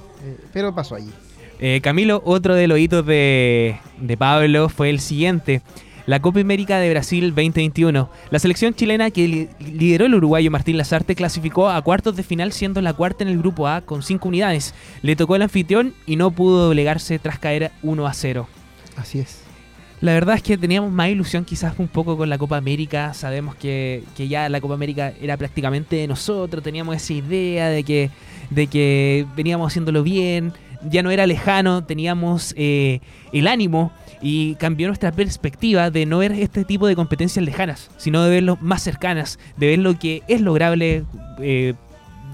pero 0.53 0.73
pasó 0.73 0.95
allí. 0.95 1.11
Eh, 1.59 1.81
Camilo, 1.81 2.21
otro 2.23 2.53
de 2.53 2.67
los 2.67 2.77
hitos 2.77 3.05
de, 3.05 3.79
de 3.99 4.17
Pablo 4.17 4.69
fue 4.69 4.89
el 4.91 4.99
siguiente. 4.99 5.61
La 6.07 6.21
Copa 6.21 6.39
América 6.39 6.79
de 6.79 6.89
Brasil 6.89 7.35
2021. 7.35 8.09
La 8.31 8.39
selección 8.39 8.73
chilena 8.73 9.11
que 9.11 9.27
li- 9.27 9.49
lideró 9.59 10.05
el 10.05 10.15
uruguayo 10.15 10.49
Martín 10.49 10.77
Lazarte 10.77 11.15
clasificó 11.15 11.69
a 11.69 11.81
cuartos 11.81 12.15
de 12.15 12.23
final 12.23 12.53
siendo 12.53 12.81
la 12.81 12.93
cuarta 12.93 13.23
en 13.25 13.29
el 13.29 13.37
grupo 13.37 13.67
A 13.67 13.81
con 13.81 14.01
cinco 14.01 14.29
unidades. 14.29 14.73
Le 15.01 15.15
tocó 15.17 15.35
el 15.35 15.41
anfitrión 15.41 15.93
y 16.05 16.15
no 16.15 16.31
pudo 16.31 16.65
doblegarse 16.67 17.19
tras 17.19 17.37
caer 17.39 17.71
1 17.83 18.07
a 18.07 18.13
0. 18.13 18.47
Así 18.95 19.19
es. 19.19 19.41
La 19.99 20.13
verdad 20.13 20.35
es 20.35 20.43
que 20.43 20.57
teníamos 20.57 20.91
más 20.91 21.09
ilusión 21.09 21.43
quizás 21.43 21.73
un 21.77 21.87
poco 21.87 22.15
con 22.15 22.29
la 22.29 22.37
Copa 22.37 22.55
América. 22.55 23.13
Sabemos 23.13 23.55
que, 23.55 24.03
que 24.15 24.27
ya 24.27 24.47
la 24.47 24.61
Copa 24.61 24.75
América 24.75 25.11
era 25.21 25.35
prácticamente 25.35 25.95
de 25.97 26.07
nosotros. 26.07 26.63
Teníamos 26.63 26.95
esa 26.95 27.13
idea 27.13 27.67
de 27.69 27.83
que, 27.83 28.11
de 28.51 28.67
que 28.67 29.25
veníamos 29.35 29.67
haciéndolo 29.73 30.03
bien. 30.03 30.53
Ya 30.89 31.03
no 31.03 31.11
era 31.11 31.25
lejano. 31.27 31.83
Teníamos 31.83 32.53
eh, 32.57 33.01
el 33.31 33.47
ánimo 33.47 33.91
y 34.21 34.55
cambió 34.55 34.87
nuestra 34.87 35.11
perspectiva 35.11 35.91
de 35.91 36.05
no 36.05 36.17
ver 36.19 36.31
este 36.31 36.65
tipo 36.65 36.87
de 36.87 36.95
competencias 36.95 37.43
lejanas, 37.45 37.89
sino 37.97 38.23
de 38.23 38.29
verlo 38.29 38.57
más 38.61 38.81
cercanas, 38.81 39.37
de 39.57 39.67
ver 39.67 39.79
lo 39.79 39.97
que 39.99 40.23
es 40.27 40.41
lograble 40.41 41.03
eh, 41.39 41.73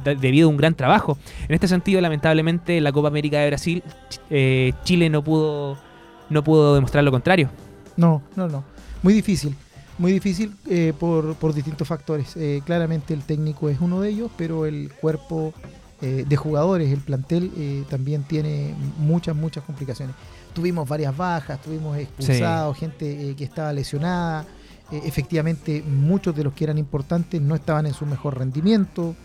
de- 0.06 0.16
debido 0.16 0.48
a 0.48 0.52
un 0.52 0.58
gran 0.58 0.76
trabajo. 0.76 1.18
En 1.48 1.56
este 1.56 1.68
sentido, 1.68 2.00
lamentablemente, 2.02 2.80
la 2.82 2.92
Copa 2.92 3.10
América 3.10 3.40
de 3.40 3.48
Brasil, 3.48 3.84
eh, 4.30 4.74
Chile 4.84 5.10
no 5.10 5.24
pudo, 5.24 5.78
no 6.30 6.44
pudo 6.44 6.76
demostrar 6.76 7.04
lo 7.04 7.12
contrario. 7.12 7.50
No, 7.98 8.22
no, 8.36 8.48
no. 8.48 8.64
Muy 9.02 9.14
difícil. 9.14 9.56
Muy 9.98 10.12
difícil 10.12 10.52
por, 11.00 11.36
por 11.36 11.54
distintos 11.54 11.88
factores. 11.88 12.36
Claramente 12.66 13.14
el 13.14 13.22
técnico 13.22 13.70
es 13.70 13.80
uno 13.80 14.02
de 14.02 14.10
ellos, 14.10 14.32
pero 14.36 14.66
el 14.66 14.92
cuerpo 15.00 15.54
eh, 16.04 16.26
de 16.28 16.36
jugadores, 16.36 16.92
el 16.92 17.00
plantel, 17.00 17.50
eh, 17.56 17.86
también 17.90 18.24
tiene 18.24 18.76
muchas, 18.98 19.34
muchas 19.38 19.64
complicaciones. 19.64 20.14
Tuvimos 20.54 20.86
varias 20.86 21.16
bajas, 21.16 21.62
tuvimos 21.62 21.98
expulsados, 21.98 22.78
gente 22.78 23.30
eh, 23.30 23.36
que 23.38 23.46
estaba 23.46 23.72
lesionada. 23.72 24.46
Efectivamente, 24.92 25.82
muchos 25.82 26.36
de 26.36 26.44
los 26.44 26.52
que 26.54 26.66
eran 26.66 26.78
importantes 26.78 27.42
no 27.42 27.56
estaban 27.56 27.86
en 27.86 27.94
su 27.94 28.06
mejor 28.06 28.38
rendimiento. 28.38 29.16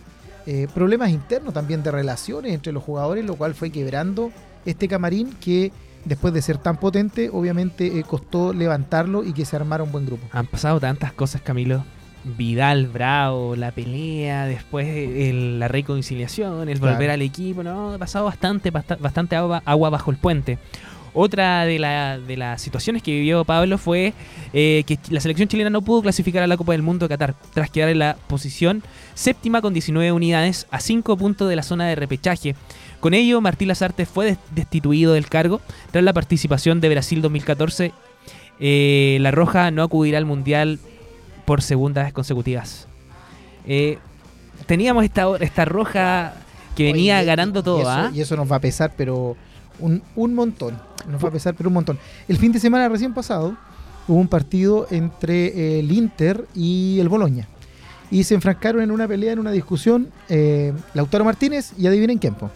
Problemas 0.72 1.10
internos 1.10 1.52
también 1.52 1.82
de 1.82 1.90
relaciones 1.90 2.54
entre 2.54 2.72
los 2.72 2.82
jugadores, 2.82 3.22
lo 3.26 3.34
cual 3.34 3.54
fue 3.54 3.68
quebrando 3.68 4.30
este 4.64 4.88
camarín 4.88 5.34
que 5.34 5.70
después 6.06 6.32
de 6.32 6.40
ser 6.40 6.56
tan 6.56 6.78
potente, 6.78 7.28
obviamente 7.30 8.02
costó 8.04 8.54
levantarlo 8.54 9.24
y 9.24 9.34
que 9.34 9.44
se 9.44 9.56
armara 9.56 9.82
un 9.82 9.92
buen 9.92 10.06
grupo. 10.06 10.26
Han 10.32 10.46
pasado 10.46 10.80
tantas 10.80 11.12
cosas, 11.12 11.42
Camilo. 11.42 11.84
Vidal, 12.36 12.86
Bravo, 12.88 13.56
la 13.56 13.70
pelea, 13.72 14.46
después 14.46 14.86
el- 14.86 15.58
la 15.58 15.68
reconciliación, 15.68 16.68
el 16.68 16.78
Claro. 16.78 16.94
volver 16.94 17.10
al 17.10 17.22
equipo, 17.22 17.62
¿no? 17.62 17.92
Ha 17.94 17.98
pasado 17.98 18.24
bastante, 18.26 18.70
basta- 18.70 18.96
bastante 18.96 19.36
agua, 19.36 19.62
agua 19.64 19.90
bajo 19.90 20.10
el 20.10 20.16
puente. 20.16 20.58
Otra 21.14 21.64
de, 21.64 21.78
la- 21.78 22.18
de 22.18 22.36
las 22.36 22.60
situaciones 22.60 23.02
que 23.02 23.10
vivió 23.12 23.44
Pablo 23.44 23.78
fue 23.78 24.12
eh, 24.52 24.84
que 24.86 24.98
la 25.10 25.20
selección 25.20 25.48
chilena 25.48 25.70
no 25.70 25.82
pudo 25.82 26.02
clasificar 26.02 26.42
a 26.42 26.46
la 26.46 26.56
Copa 26.56 26.72
del 26.72 26.82
Mundo 26.82 27.06
de 27.06 27.14
Qatar, 27.14 27.34
tras 27.54 27.70
quedar 27.70 27.88
en 27.88 27.98
la 27.98 28.16
posición 28.28 28.82
séptima 29.14 29.60
con 29.62 29.72
19 29.74 30.12
unidades 30.12 30.66
a 30.70 30.80
5 30.80 31.16
puntos 31.16 31.48
de 31.48 31.56
la 31.56 31.62
zona 31.62 31.86
de 31.88 31.94
repechaje. 31.96 32.54
Con 33.00 33.14
ello, 33.14 33.40
Martín 33.40 33.68
Lazarte 33.68 34.06
fue 34.06 34.26
des- 34.26 34.38
destituido 34.54 35.12
del 35.14 35.28
cargo 35.28 35.60
tras 35.90 36.04
la 36.04 36.12
participación 36.12 36.80
de 36.80 36.88
Brasil 36.90 37.20
2014. 37.22 37.92
Eh, 38.60 39.18
la 39.20 39.30
Roja 39.30 39.70
no 39.70 39.82
acudirá 39.82 40.18
al 40.18 40.24
Mundial 40.24 40.78
por 41.48 41.62
segunda 41.62 42.02
vez 42.04 42.12
consecutivas. 42.12 42.86
Eh, 43.66 43.96
teníamos 44.66 45.02
esta, 45.04 45.24
esta 45.40 45.64
Roja 45.64 46.34
que 46.76 46.84
venía 46.92 47.14
Oye, 47.16 47.22
y- 47.22 47.26
ganando 47.26 47.60
y 47.60 47.62
todo, 47.62 47.80
eso, 47.80 47.90
¿ah? 47.90 48.10
Y 48.14 48.20
eso 48.20 48.36
nos 48.36 48.50
va 48.52 48.56
a 48.56 48.60
pesar, 48.60 48.92
pero 48.96 49.34
un, 49.78 50.02
un 50.14 50.34
montón. 50.34 50.78
Nos 51.10 51.24
va 51.24 51.28
a 51.28 51.32
pesar, 51.32 51.54
pero 51.54 51.68
un 51.70 51.74
montón. 51.74 51.98
El 52.28 52.36
fin 52.36 52.52
de 52.52 52.60
semana 52.60 52.86
recién 52.88 53.14
pasado 53.14 53.56
hubo 54.06 54.18
un 54.18 54.28
partido 54.28 54.86
entre 54.90 55.46
eh, 55.46 55.80
el 55.80 55.90
Inter 55.90 56.46
y 56.54 56.98
el 57.00 57.08
Boloña. 57.08 57.48
Y 58.10 58.24
se 58.24 58.34
enfrascaron 58.34 58.82
en 58.82 58.90
una 58.90 59.08
pelea, 59.08 59.32
en 59.32 59.38
una 59.38 59.50
discusión, 59.52 60.08
eh, 60.28 60.72
Lautaro 60.94 61.24
Martínez 61.24 61.72
y 61.78 61.86
adivinen 61.86 62.18
quién. 62.18 62.34
po. 62.34 62.50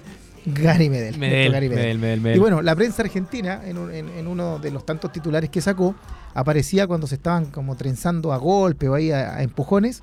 Gary 0.47 0.89
Medel. 0.91 1.19
Medel, 1.19 1.53
Gary 1.53 1.69
Medel. 1.69 1.85
Medel, 1.85 1.99
Medel, 1.99 2.21
Medel. 2.21 2.37
Y 2.37 2.41
bueno, 2.41 2.63
la 2.63 2.75
prensa 2.75 3.03
argentina, 3.03 3.61
en, 3.65 3.79
un- 3.79 3.93
en- 3.95 4.09
en 4.09 4.27
uno 4.27 4.59
de 4.59 4.71
los 4.71 4.85
tantos 4.85 5.13
titulares 5.13 5.51
que 5.51 5.61
sacó, 5.61 5.95
aparecía 6.35 6.87
cuando 6.87 7.07
se 7.07 7.15
estaban 7.17 7.47
como 7.47 7.77
trenzando 7.77 8.33
a 8.33 8.37
golpe 8.39 8.89
o 8.89 8.95
ahí 8.95 9.11
a, 9.13 9.37
a 9.37 9.43
empujones, 9.43 10.03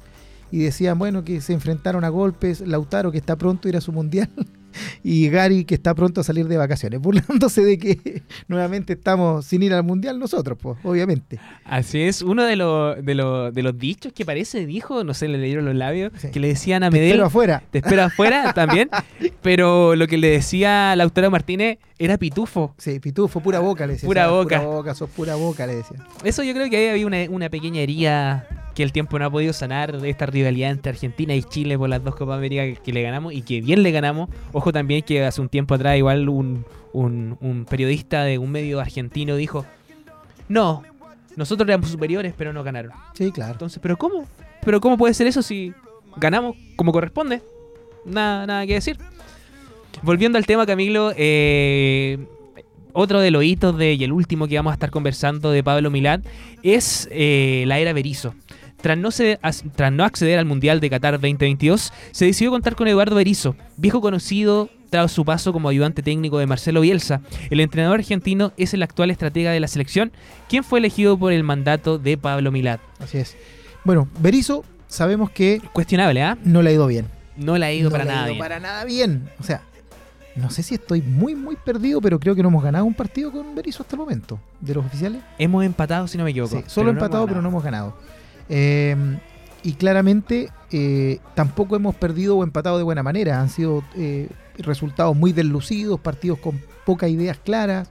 y 0.52 0.60
decían, 0.60 0.98
bueno, 0.98 1.24
que 1.24 1.42
se 1.42 1.54
enfrentaron 1.54 2.04
a 2.04 2.10
golpes, 2.10 2.62
Lautaro, 2.62 3.12
que 3.12 3.18
está 3.20 3.36
pronto 3.36 3.68
a 3.68 3.70
ir 3.70 3.78
a 3.78 3.82
su 3.82 3.92
mundial, 3.92 4.30
y 5.04 5.30
Gary 5.30 5.66
que 5.66 5.76
está 5.76 5.94
pronto 5.96 6.22
a 6.22 6.24
salir 6.24 6.48
de 6.48 6.58
vacaciones, 6.58 7.00
burlándose 7.02 7.64
de 7.64 7.78
que 7.78 8.24
nuevamente 8.48 8.94
estamos 8.94 9.46
sin 9.46 9.64
ir 9.64 9.74
al 9.74 9.84
mundial 9.84 10.20
nosotros, 10.20 10.58
pues, 10.62 10.78
obviamente. 10.84 11.40
Así 11.66 12.02
es, 12.02 12.22
uno 12.22 12.44
de, 12.44 12.56
los 12.56 13.04
de, 13.04 13.16
los 13.16 13.54
de 13.54 13.64
los 13.64 13.78
dichos 13.78 14.14
que 14.14 14.26
parece 14.26 14.66
dijo, 14.66 15.04
no 15.04 15.14
sé, 15.14 15.28
le 15.28 15.38
leyeron 15.38 15.66
los 15.66 15.76
labios, 15.76 16.12
Sí. 16.18 16.30
que 16.32 16.40
le 16.40 16.48
decían 16.50 16.84
a 16.84 16.90
Te 16.90 16.98
Medel. 16.98 17.10
espero 17.12 17.26
afuera. 17.26 17.64
Te 17.72 17.78
espero 17.80 18.04
afuera 18.04 18.54
también, 18.54 18.90
pero 19.42 19.96
lo 19.96 20.08
que 20.08 20.18
le 20.18 20.30
decía 20.30 20.96
Lautaro 20.96 21.32
Martínez 21.32 21.78
era 21.98 22.18
pitufo. 22.18 22.74
Sí, 22.78 23.00
pitufo, 23.00 23.40
pura 23.42 23.60
boca, 23.60 23.86
le 23.86 23.94
decía. 23.94 24.08
Pura 24.08 24.26
"Sos 24.26 24.32
boca". 24.44 24.58
Pura 24.60 24.70
boca, 24.76 24.96
sos 24.96 25.10
pura 25.10 25.36
boca, 25.36 25.68
le 25.68 25.76
decía. 25.78 25.98
Eso 26.24 26.44
yo 26.44 26.54
creo 26.54 26.70
que 26.70 26.78
ahí 26.78 26.88
había 26.88 27.08
una, 27.08 27.18
una 27.30 27.50
pequeña 27.50 27.82
herida 27.82 28.48
que 28.80 28.84
el 28.84 28.94
tiempo 28.94 29.20
no 29.20 29.26
ha 29.26 29.30
podido 29.30 29.52
sanar 29.52 30.00
de 30.00 30.10
esta 30.10 30.26
rivalidad 30.26 30.72
entre 30.72 30.92
Argentina 30.92 31.36
y 31.36 31.44
Chile 31.44 31.78
por 31.78 31.90
las 31.90 32.02
dos 32.02 32.16
Copas 32.16 32.38
América 32.38 32.64
que, 32.64 32.78
que 32.82 32.94
le 32.94 33.02
ganamos 33.02 33.34
y 33.34 33.42
que 33.42 33.60
bien 33.60 33.84
le 33.84 33.92
ganamos. 33.92 34.30
Ojo 34.54 34.72
también 34.72 35.02
que 35.02 35.22
hace 35.26 35.42
un 35.42 35.50
tiempo 35.50 35.76
atrás 35.76 35.98
igual 35.98 36.30
un, 36.30 36.64
un- 36.94 37.36
un 37.42 37.66
periodista 37.66 38.24
de 38.24 38.38
un 38.38 38.50
medio 38.52 38.80
argentino 38.80 39.36
dijo, 39.36 39.66
no, 40.48 40.84
nosotros 41.36 41.68
éramos 41.68 41.90
superiores 41.90 42.34
pero 42.38 42.54
no 42.54 42.64
ganaron. 42.64 42.94
Sí, 43.16 43.34
claro. 43.34 43.52
Entonces, 43.52 43.80
¿pero 43.82 43.98
cómo? 43.98 44.26
¿Pero 44.64 44.80
cómo 44.80 44.98
puede 44.98 45.14
ser 45.14 45.28
eso 45.28 45.42
si 45.42 45.74
ganamos 46.16 46.56
como 46.78 46.94
corresponde? 46.94 47.42
Nada, 48.06 48.48
nada 48.48 48.66
que 48.66 48.76
decir. 48.76 48.98
Volviendo 50.04 50.38
al 50.38 50.46
tema, 50.46 50.66
Camilo, 50.66 51.12
eh, 51.18 52.18
otro 52.94 53.20
de 53.20 53.30
los 53.30 53.44
hitos 53.44 53.78
de, 53.78 53.96
y 53.96 54.04
el 54.06 54.14
último 54.14 54.48
que 54.48 54.56
vamos 54.56 54.72
a 54.72 54.76
estar 54.76 54.90
conversando 54.90 55.52
de 55.52 55.64
Pablo 55.66 55.92
Milán 55.92 56.24
es 56.64 57.10
eh, 57.12 57.66
la 57.68 57.78
era 57.80 57.92
Berizzo. 57.92 58.34
Tras 58.82 58.98
no, 58.98 59.10
tras 59.76 60.00
acceder 60.00 60.40
al 60.40 60.46
Mundial 60.46 60.80
de 60.80 60.90
Qatar 60.90 61.14
2022, 61.16 61.92
se 62.12 62.26
decidió 62.26 62.52
contar 62.52 62.76
con 62.76 62.88
Eduardo 62.88 63.16
Berizzo, 63.16 63.56
viejo 63.78 64.00
conocido 64.02 64.70
tras 64.90 65.12
su 65.12 65.24
paso 65.26 65.54
como 65.54 65.70
ayudante 65.70 66.02
técnico 66.02 66.40
de 66.40 66.48
Marcelo 66.48 66.82
Bielsa. 66.82 67.22
El 67.50 67.60
entrenador 67.60 68.00
argentino 68.00 68.54
es 68.58 68.74
el 68.74 68.82
actual 68.82 69.12
estratega 69.12 69.52
de 69.52 69.60
la 69.60 69.68
selección, 69.68 70.12
quien 70.48 70.64
fue 70.64 70.80
elegido 70.80 71.18
por 71.18 71.32
el 71.34 71.44
mandato 71.44 72.00
de 72.00 72.18
Pablo 72.18 72.52
Milán. 72.52 72.80
Así 73.00 73.18
es. 73.18 73.36
Bueno, 73.84 74.08
Berizzo 74.20 74.64
sabemos 74.88 75.30
que 75.30 75.62
Cuestionable, 75.74 76.24
¿ah? 76.24 76.38
no 76.44 76.62
le 76.62 76.72
ha 76.72 76.74
ido 76.74 76.88
bien. 76.88 77.06
No 77.38 77.58
le 77.58 77.66
ha 77.66 77.74
ido 77.74 77.90
No 77.90 77.92
para 77.92 78.04
le 78.06 78.12
ha 78.12 78.14
nada 78.16 78.26
ido 78.28 78.34
bien. 78.34 78.40
para 78.44 78.60
nada 78.60 78.86
bien. 78.86 79.30
O 79.40 79.44
sea, 79.44 79.62
no 80.36 80.50
sé 80.50 80.64
si 80.64 80.76
estoy 80.76 81.02
muy, 81.02 81.36
muy 81.36 81.56
perdido, 81.58 82.02
pero 82.02 82.20
creo 82.20 82.34
que 82.34 82.42
no 82.42 82.48
hemos 82.50 82.64
ganado 82.64 82.86
un 82.86 82.94
partido 82.94 83.32
con 83.32 83.54
Berizzo 83.56 83.84
hasta 83.84 83.96
el 83.96 84.00
momento. 84.00 84.40
De 84.60 84.74
los 84.74 84.86
oficiales. 84.86 85.22
Hemos 85.38 85.64
empatado, 85.66 86.08
si 86.08 86.18
no 86.18 86.24
me 86.24 86.32
equivoco. 86.32 86.58
Sí, 86.58 86.64
solo 86.68 86.90
empatado, 86.92 87.28
pero 87.28 87.42
no 87.42 87.50
hemos 87.50 87.64
ganado. 87.64 87.96
Eh, 88.50 88.96
y 89.64 89.74
claramente 89.74 90.50
eh, 90.72 91.20
tampoco 91.36 91.76
hemos 91.76 91.96
perdido 91.96 92.38
o 92.38 92.44
empatado 92.44 92.78
de 92.78 92.84
buena 92.84 93.04
manera. 93.04 93.42
Han 93.42 93.50
sido 93.50 93.84
eh, 93.96 94.30
resultados 94.58 95.16
muy 95.16 95.34
deslucidos, 95.34 96.00
partidos 96.00 96.40
con 96.40 96.62
pocas 96.86 97.10
ideas 97.10 97.38
claras, 97.38 97.90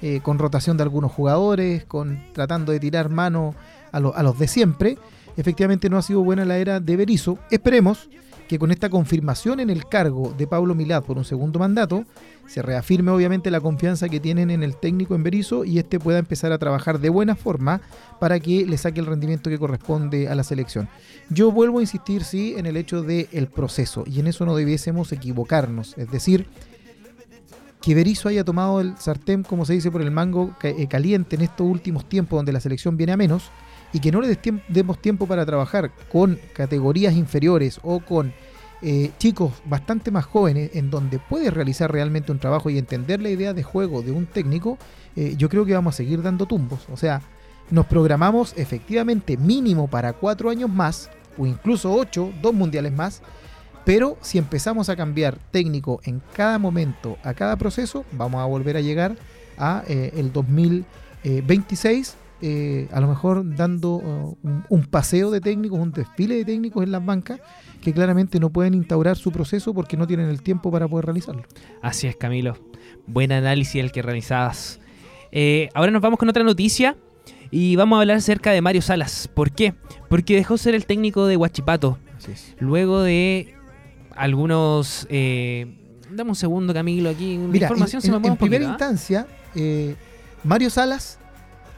eh, 0.00 0.20
con 0.22 0.38
rotación 0.38 0.76
de 0.76 0.84
algunos 0.84 1.12
jugadores, 1.12 1.84
con 1.84 2.18
tratando 2.32 2.72
de 2.72 2.80
tirar 2.80 3.08
mano 3.08 3.54
a, 3.92 3.98
a 3.98 4.22
los 4.22 4.38
de 4.38 4.48
siempre. 4.48 4.98
Efectivamente 5.36 5.88
no 5.88 5.98
ha 5.98 6.02
sido 6.02 6.22
buena 6.22 6.44
la 6.44 6.58
era 6.58 6.80
de 6.80 6.96
Berizzo. 6.96 7.38
Esperemos 7.50 8.08
que 8.48 8.58
con 8.58 8.70
esta 8.70 8.90
confirmación 8.90 9.60
en 9.60 9.70
el 9.70 9.86
cargo 9.86 10.34
de 10.36 10.46
Pablo 10.46 10.74
Milad 10.74 11.02
por 11.02 11.18
un 11.18 11.24
segundo 11.24 11.58
mandato, 11.58 12.04
se 12.46 12.62
reafirme 12.62 13.10
obviamente 13.10 13.50
la 13.50 13.60
confianza 13.60 14.08
que 14.08 14.20
tienen 14.20 14.50
en 14.50 14.62
el 14.62 14.76
técnico 14.76 15.14
en 15.14 15.22
Berizzo 15.22 15.64
y 15.64 15.78
este 15.78 15.98
pueda 15.98 16.18
empezar 16.18 16.52
a 16.52 16.58
trabajar 16.58 16.98
de 17.00 17.08
buena 17.08 17.36
forma 17.36 17.80
para 18.20 18.38
que 18.40 18.66
le 18.66 18.76
saque 18.76 19.00
el 19.00 19.06
rendimiento 19.06 19.48
que 19.48 19.58
corresponde 19.58 20.28
a 20.28 20.34
la 20.34 20.44
selección. 20.44 20.88
Yo 21.30 21.50
vuelvo 21.50 21.78
a 21.78 21.82
insistir, 21.82 22.24
sí, 22.24 22.54
en 22.56 22.66
el 22.66 22.76
hecho 22.76 23.02
del 23.02 23.46
proceso 23.46 24.04
y 24.06 24.20
en 24.20 24.26
eso 24.26 24.44
no 24.44 24.54
debiésemos 24.54 25.12
equivocarnos. 25.12 25.96
Es 25.96 26.10
decir, 26.10 26.46
que 27.80 27.94
Berizzo 27.94 28.28
haya 28.28 28.44
tomado 28.44 28.80
el 28.80 28.96
sartén, 28.98 29.42
como 29.42 29.64
se 29.64 29.72
dice, 29.72 29.90
por 29.90 30.02
el 30.02 30.10
mango 30.10 30.54
eh, 30.62 30.86
caliente 30.86 31.36
en 31.36 31.42
estos 31.42 31.66
últimos 31.66 32.08
tiempos 32.08 32.38
donde 32.38 32.52
la 32.52 32.60
selección 32.60 32.96
viene 32.96 33.12
a 33.12 33.16
menos 33.16 33.50
y 33.92 34.00
que 34.00 34.10
no 34.12 34.20
le 34.20 34.28
des 34.28 34.40
tiemp- 34.40 34.62
demos 34.68 35.00
tiempo 35.00 35.26
para 35.26 35.44
trabajar 35.46 35.90
con 36.10 36.38
categorías 36.54 37.14
inferiores 37.14 37.78
o 37.82 38.00
con 38.00 38.32
eh, 38.82 39.10
chicos 39.18 39.52
bastante 39.64 40.10
más 40.10 40.24
jóvenes 40.24 40.70
en 40.74 40.90
donde 40.90 41.18
puede 41.20 41.50
realizar 41.50 41.92
realmente 41.92 42.32
un 42.32 42.38
trabajo 42.40 42.68
y 42.70 42.78
entender 42.78 43.20
la 43.22 43.30
idea 43.30 43.54
de 43.54 43.62
juego 43.62 44.02
de 44.02 44.10
un 44.10 44.26
técnico, 44.26 44.76
eh, 45.14 45.34
yo 45.36 45.48
creo 45.48 45.64
que 45.64 45.74
vamos 45.74 45.94
a 45.94 45.96
seguir 45.98 46.20
dando 46.22 46.46
tumbos. 46.46 46.80
O 46.92 46.96
sea, 46.96 47.22
nos 47.70 47.86
programamos 47.86 48.54
efectivamente 48.56 49.36
mínimo 49.36 49.86
para 49.88 50.12
cuatro 50.14 50.50
años 50.50 50.68
más, 50.68 51.10
o 51.38 51.46
incluso 51.46 51.92
ocho, 51.92 52.32
dos 52.42 52.52
mundiales 52.54 52.92
más, 52.92 53.22
pero 53.84 54.16
si 54.20 54.38
empezamos 54.38 54.88
a 54.88 54.96
cambiar 54.96 55.36
técnico 55.50 56.00
en 56.04 56.20
cada 56.34 56.58
momento, 56.58 57.18
a 57.22 57.34
cada 57.34 57.56
proceso, 57.56 58.04
vamos 58.12 58.40
a 58.40 58.46
volver 58.46 58.76
a 58.76 58.80
llegar 58.80 59.16
a 59.58 59.84
eh, 59.86 60.12
el 60.16 60.32
2026, 60.32 62.14
eh, 62.42 62.88
a 62.92 63.00
lo 63.00 63.08
mejor 63.08 63.56
dando 63.56 63.94
uh, 63.94 64.36
un, 64.42 64.64
un 64.68 64.84
paseo 64.86 65.30
de 65.30 65.40
técnicos, 65.40 65.78
un 65.78 65.92
desfile 65.92 66.34
de 66.36 66.44
técnicos 66.44 66.82
en 66.82 66.90
las 66.92 67.04
bancas 67.04 67.40
que 67.80 67.92
claramente 67.92 68.38
no 68.40 68.50
pueden 68.50 68.74
instaurar 68.74 69.16
su 69.16 69.32
proceso 69.32 69.72
porque 69.74 69.96
no 69.96 70.06
tienen 70.06 70.28
el 70.28 70.42
tiempo 70.42 70.70
para 70.70 70.86
poder 70.88 71.06
realizarlo. 71.06 71.42
Así 71.80 72.06
es, 72.06 72.16
Camilo. 72.16 72.56
Buen 73.06 73.32
análisis 73.32 73.76
el 73.82 73.90
que 73.92 74.02
realizabas. 74.02 74.78
Eh, 75.32 75.68
ahora 75.74 75.90
nos 75.90 76.02
vamos 76.02 76.18
con 76.18 76.28
otra 76.28 76.44
noticia 76.44 76.96
y 77.50 77.76
vamos 77.76 77.96
a 77.96 78.00
hablar 78.02 78.18
acerca 78.18 78.50
de 78.52 78.60
Mario 78.60 78.82
Salas. 78.82 79.28
¿Por 79.32 79.50
qué? 79.52 79.74
Porque 80.08 80.36
dejó 80.36 80.58
ser 80.58 80.74
el 80.74 80.84
técnico 80.86 81.26
de 81.26 81.36
Huachipato. 81.36 81.98
Así 82.16 82.32
es. 82.32 82.54
Luego 82.58 83.02
de 83.02 83.54
algunos... 84.14 85.06
Eh, 85.10 85.78
dame 86.10 86.30
un 86.30 86.36
segundo, 86.36 86.74
Camilo, 86.74 87.10
aquí. 87.10 87.38
Mira, 87.38 87.66
información 87.66 87.98
en, 87.98 88.02
se 88.02 88.10
me 88.12 88.16
en- 88.18 88.32
en 88.32 88.36
primera 88.36 88.66
¿ah? 88.66 88.70
instancia, 88.70 89.26
eh, 89.54 89.96
Mario 90.44 90.70
Salas 90.70 91.18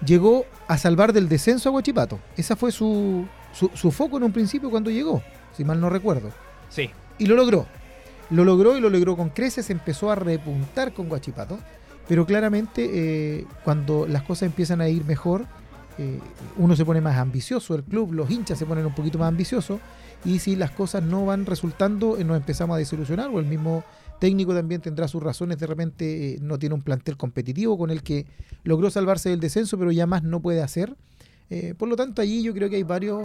llegó 0.04 0.46
a 0.68 0.78
salvar 0.78 1.12
del 1.12 1.28
descenso 1.28 1.68
a 1.68 1.72
Huachipato. 1.72 2.18
Esa 2.36 2.56
fue 2.56 2.72
su, 2.72 3.26
su, 3.52 3.70
su 3.74 3.90
foco 3.90 4.16
en 4.16 4.24
un 4.24 4.32
principio 4.32 4.70
cuando 4.70 4.90
llegó, 4.90 5.22
si 5.56 5.64
mal 5.64 5.80
no 5.80 5.90
recuerdo. 5.90 6.30
Sí. 6.68 6.90
Y 7.18 7.26
lo 7.26 7.36
logró. 7.36 7.66
Lo 8.30 8.44
logró 8.44 8.76
y 8.76 8.80
lo 8.80 8.90
logró 8.90 9.16
con 9.16 9.28
creces, 9.28 9.70
empezó 9.70 10.10
a 10.10 10.14
repuntar 10.14 10.92
con 10.92 11.08
Guachipato. 11.08 11.58
Pero 12.08 12.26
claramente 12.26 12.90
eh, 12.92 13.46
cuando 13.64 14.06
las 14.06 14.22
cosas 14.22 14.44
empiezan 14.44 14.80
a 14.80 14.88
ir 14.88 15.04
mejor, 15.04 15.46
eh, 15.98 16.18
uno 16.56 16.74
se 16.74 16.84
pone 16.84 17.00
más 17.00 17.16
ambicioso, 17.16 17.74
el 17.74 17.84
club, 17.84 18.12
los 18.12 18.30
hinchas 18.30 18.58
se 18.58 18.66
ponen 18.66 18.86
un 18.86 18.94
poquito 18.94 19.18
más 19.18 19.28
ambiciosos. 19.28 19.80
Y 20.24 20.38
si 20.38 20.56
las 20.56 20.70
cosas 20.70 21.02
no 21.02 21.26
van 21.26 21.44
resultando, 21.46 22.16
eh, 22.16 22.24
nos 22.24 22.36
empezamos 22.36 22.74
a 22.74 22.78
desilusionar. 22.78 23.28
O 23.28 23.38
el 23.38 23.46
mismo 23.46 23.84
técnico 24.20 24.54
también 24.54 24.80
tendrá 24.80 25.06
sus 25.06 25.22
razones. 25.22 25.58
De 25.58 25.66
repente 25.66 26.34
eh, 26.34 26.38
no 26.40 26.58
tiene 26.58 26.74
un 26.74 26.82
plantel 26.82 27.16
competitivo 27.16 27.76
con 27.76 27.90
el 27.90 28.02
que 28.02 28.26
logró 28.62 28.90
salvarse 28.90 29.28
del 29.28 29.40
descenso, 29.40 29.78
pero 29.78 29.92
ya 29.92 30.06
más 30.06 30.22
no 30.22 30.40
puede 30.40 30.62
hacer. 30.62 30.96
Por 31.78 31.88
lo 31.88 31.94
tanto, 31.94 32.20
allí 32.20 32.42
yo 32.42 32.52
creo 32.52 32.68
que 32.68 32.74
hay 32.74 32.82
varias 32.82 33.16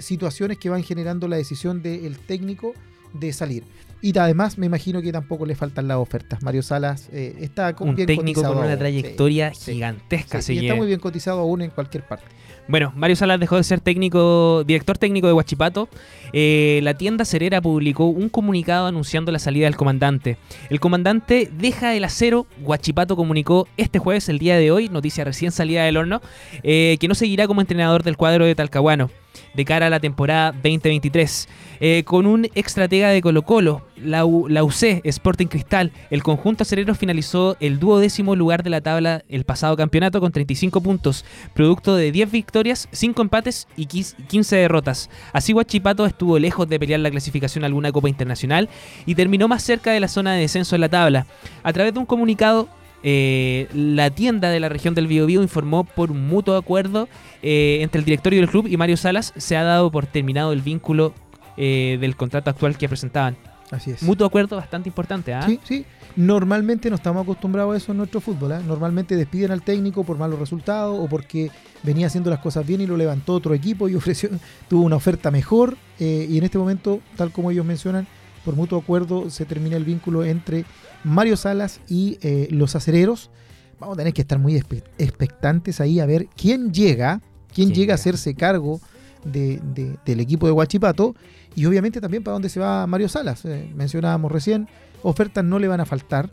situaciones 0.00 0.58
que 0.58 0.68
van 0.68 0.82
generando 0.82 1.28
la 1.28 1.36
decisión 1.36 1.80
del 1.80 2.18
técnico 2.18 2.72
de 3.14 3.32
salir. 3.32 3.64
Y 4.04 4.18
además 4.18 4.58
me 4.58 4.66
imagino 4.66 5.00
que 5.00 5.12
tampoco 5.12 5.46
le 5.46 5.54
faltan 5.54 5.86
las 5.86 5.96
ofertas. 5.98 6.42
Mario 6.42 6.62
Salas 6.62 7.08
eh, 7.12 7.36
está 7.40 7.72
con- 7.74 7.90
Un 7.90 7.94
bien 7.94 8.06
técnico 8.08 8.40
cotizado 8.40 8.54
con 8.56 8.66
una 8.66 8.76
trayectoria 8.76 9.54
Sí, 9.54 9.74
gigantesca. 9.74 10.42
sí, 10.42 10.54
y 10.54 10.58
está 10.66 10.74
muy 10.74 10.88
bien 10.88 10.98
cotizado 10.98 11.38
aún 11.38 11.62
en 11.62 11.70
cualquier 11.70 12.04
parte. 12.04 12.24
Bueno, 12.66 12.92
Mario 12.96 13.14
Salas 13.14 13.38
dejó 13.38 13.56
de 13.56 13.62
ser 13.64 13.80
técnico, 13.80 14.64
director 14.64 14.98
técnico 14.98 15.28
de 15.28 15.32
Huachipato. 15.32 15.88
Eh, 16.32 16.80
la 16.82 16.94
tienda 16.94 17.24
cerera 17.24 17.60
publicó 17.60 18.06
un 18.06 18.28
comunicado 18.28 18.86
anunciando 18.86 19.30
la 19.30 19.38
salida 19.38 19.66
del 19.66 19.76
comandante. 19.76 20.36
El 20.68 20.80
comandante 20.80 21.48
deja 21.56 21.94
el 21.94 22.02
acero. 22.02 22.46
Huachipato 22.60 23.14
comunicó 23.14 23.68
este 23.76 24.00
jueves, 24.00 24.28
el 24.28 24.38
día 24.40 24.56
de 24.56 24.72
hoy, 24.72 24.88
noticia 24.88 25.24
recién 25.24 25.52
salida 25.52 25.84
del 25.84 25.96
horno, 25.96 26.20
eh, 26.64 26.96
que 27.00 27.06
no 27.06 27.14
seguirá 27.14 27.46
como 27.46 27.60
entrenador 27.60 28.02
del 28.02 28.16
cuadro 28.16 28.44
de 28.46 28.54
Talcahuano 28.56 29.10
de 29.54 29.64
cara 29.64 29.86
a 29.86 29.90
la 29.90 30.00
temporada 30.00 30.52
2023. 30.52 31.48
Eh, 31.80 32.04
con 32.04 32.26
un 32.26 32.46
extratega 32.54 33.08
de 33.08 33.20
Colo 33.20 33.42
Colo, 33.42 33.82
la, 33.96 34.24
UC 34.24 35.00
Sporting 35.04 35.46
Cristal, 35.46 35.92
el 36.10 36.22
conjunto 36.22 36.62
acerero 36.62 36.94
finalizó 36.94 37.56
el 37.60 37.78
duodécimo 37.78 38.36
lugar 38.36 38.62
de 38.62 38.70
la 38.70 38.80
tabla 38.80 39.24
el 39.28 39.44
pasado 39.44 39.76
campeonato 39.76 40.20
con 40.20 40.32
35 40.32 40.80
puntos, 40.80 41.24
producto 41.54 41.96
de 41.96 42.12
10 42.12 42.30
victorias, 42.30 42.88
5 42.92 43.22
empates 43.22 43.68
y 43.76 43.86
15 43.86 44.56
derrotas. 44.56 45.10
Así 45.32 45.52
Huachipato 45.52 46.06
estuvo 46.06 46.38
lejos 46.38 46.68
de 46.68 46.78
pelear 46.78 47.00
la 47.00 47.10
clasificación 47.10 47.64
a 47.64 47.66
alguna 47.66 47.92
Copa 47.92 48.08
Internacional 48.08 48.68
y 49.06 49.14
terminó 49.14 49.48
más 49.48 49.62
cerca 49.62 49.92
de 49.92 50.00
la 50.00 50.08
zona 50.08 50.34
de 50.34 50.40
descenso 50.40 50.74
en 50.74 50.80
la 50.80 50.88
tabla. 50.88 51.26
A 51.62 51.72
través 51.72 51.94
de 51.94 52.00
un 52.00 52.06
comunicado, 52.06 52.68
eh, 53.02 53.68
la 53.74 54.10
tienda 54.10 54.50
de 54.50 54.60
la 54.60 54.68
región 54.68 54.94
del 54.94 55.06
Biobío 55.06 55.42
informó 55.42 55.84
por 55.84 56.10
un 56.10 56.28
mutuo 56.28 56.56
acuerdo 56.56 57.08
eh, 57.42 57.78
entre 57.82 57.98
el 57.98 58.04
directorio 58.04 58.40
del 58.40 58.48
club 58.48 58.66
y 58.68 58.76
Mario 58.76 58.96
Salas 58.96 59.32
se 59.36 59.56
ha 59.56 59.64
dado 59.64 59.90
por 59.90 60.06
terminado 60.06 60.52
el 60.52 60.62
vínculo 60.62 61.12
eh, 61.56 61.98
del 62.00 62.16
contrato 62.16 62.50
actual 62.50 62.78
que 62.78 62.88
presentaban. 62.88 63.36
Así 63.70 63.90
es. 63.90 64.02
Mutuo 64.02 64.26
acuerdo 64.26 64.56
bastante 64.56 64.88
importante, 64.88 65.32
¿ah? 65.32 65.42
Sí, 65.46 65.58
sí. 65.64 65.84
Normalmente 66.14 66.90
no 66.90 66.96
estamos 66.96 67.22
acostumbrados 67.22 67.72
a 67.74 67.76
eso 67.78 67.92
en 67.92 67.98
nuestro 67.98 68.20
fútbol. 68.20 68.52
¿ah? 68.52 68.60
Normalmente 68.60 69.16
despiden 69.16 69.50
al 69.50 69.62
técnico 69.62 70.04
por 70.04 70.18
malos 70.18 70.38
resultados 70.38 70.98
o 71.00 71.08
porque 71.08 71.50
venía 71.82 72.06
haciendo 72.06 72.28
las 72.28 72.40
cosas 72.40 72.66
bien 72.66 72.82
y 72.82 72.86
lo 72.86 72.98
levantó 72.98 73.32
otro 73.32 73.54
equipo 73.54 73.88
y 73.88 73.94
ofreció, 73.96 74.28
tuvo 74.68 74.84
una 74.84 74.96
oferta 74.96 75.30
mejor. 75.30 75.76
eh, 75.98 76.26
y 76.28 76.36
en 76.36 76.44
este 76.44 76.58
momento, 76.58 77.00
tal 77.16 77.32
como 77.32 77.50
ellos 77.50 77.64
mencionan, 77.64 78.06
por 78.44 78.56
mutuo 78.56 78.78
acuerdo 78.78 79.30
se 79.30 79.46
termina 79.46 79.76
el 79.76 79.84
vínculo 79.84 80.24
entre 80.24 80.64
Mario 81.04 81.36
Salas 81.36 81.80
y 81.88 82.18
eh, 82.22 82.48
los 82.50 82.76
acereros. 82.76 83.30
Vamos 83.78 83.94
a 83.94 83.98
tener 83.98 84.12
que 84.12 84.22
estar 84.22 84.38
muy 84.38 84.56
expectantes 84.98 85.80
ahí 85.80 85.98
a 86.00 86.06
ver 86.06 86.28
quién 86.36 86.72
llega, 86.72 87.18
quién 87.18 87.32
¿Quién 87.52 87.68
llega 87.68 87.76
llega? 87.80 87.92
a 87.94 87.96
hacerse 87.96 88.34
cargo 88.34 88.80
de- 89.24 89.60
de- 89.74 89.96
del 90.04 90.20
equipo 90.20 90.46
de 90.46 90.52
Huachipato 90.52 91.14
y 91.54 91.64
obviamente 91.66 92.00
también 92.00 92.22
para 92.22 92.32
dónde 92.34 92.48
se 92.48 92.60
va 92.60 92.86
Mario 92.86 93.08
Salas. 93.08 93.44
Eh, 93.44 93.70
mencionábamos 93.74 94.30
recién, 94.30 94.68
ofertas 95.02 95.44
no 95.44 95.58
le 95.58 95.68
van 95.68 95.80
a 95.80 95.84
faltar. 95.84 96.30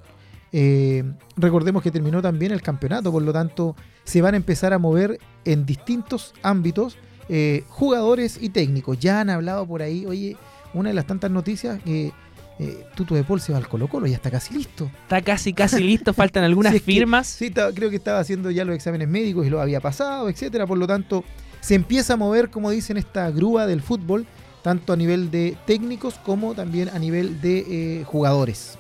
Eh, 0.52 1.04
recordemos 1.38 1.84
que 1.84 1.92
terminó 1.92 2.22
también 2.22 2.52
el 2.52 2.62
campeonato, 2.62 3.12
por 3.12 3.22
lo 3.22 3.32
tanto 3.34 3.76
se 4.04 4.22
van 4.22 4.34
a 4.34 4.38
empezar 4.38 4.74
a 4.74 4.80
mover 4.80 5.20
en 5.46 5.66
distintos 5.66 6.34
ámbitos 6.42 6.98
eh, 7.30 7.64
jugadores 7.70 8.40
y 8.42 8.50
técnicos. 8.50 8.98
Ya 9.00 9.22
han 9.22 9.30
hablado 9.30 9.68
por 9.68 9.84
ahí, 9.84 10.06
oye, 10.08 10.36
una 10.74 10.90
de 10.90 10.96
las 10.96 11.06
tantas 11.06 11.30
noticias 11.30 11.80
que 11.84 12.12
eh, 12.60 12.86
Tuto 12.96 13.16
de 13.16 13.24
Paul 13.24 13.40
se 13.42 13.52
va 13.54 13.58
al 13.58 13.68
Colo 13.68 13.88
Colo, 13.88 14.06
ya 14.08 14.16
está 14.16 14.30
casi 14.30 14.54
listo. 14.54 14.92
Está 15.04 15.22
casi, 15.22 15.54
casi 15.54 15.82
listo, 15.82 16.14
faltan 16.14 16.44
algunas 16.44 16.72
Sí, 16.74 16.78
es 16.78 16.84
que- 16.84 16.92
firmas. 16.94 17.28
Sí, 17.28 17.52
creo 17.52 17.90
que 17.90 17.96
estaba 17.96 18.20
haciendo 18.20 18.52
ya 18.52 18.66
los 18.66 18.76
exámenes 18.76 19.08
médicos 19.08 19.48
y 19.48 19.50
lo 19.50 19.62
había 19.62 19.80
pasado, 19.80 20.30
etcétera. 20.30 20.68
Por 20.68 20.78
lo 20.78 20.86
tanto, 20.86 21.24
se 21.62 21.76
empieza 21.76 22.14
a 22.14 22.18
mover, 22.18 22.50
como 22.50 22.70
dicen, 22.70 22.98
esta 22.98 23.30
grúa 23.32 23.66
del 23.66 23.82
fútbol, 23.82 24.26
tanto 24.62 24.92
a 24.94 24.98
nivel 24.98 25.32
de 25.32 25.58
técnicos 25.66 26.16
como 26.16 26.54
también 26.54 26.90
a 26.90 27.00
nivel 27.00 27.40
de 27.42 28.00
eh, 28.02 28.04
jugadores. 28.06 28.78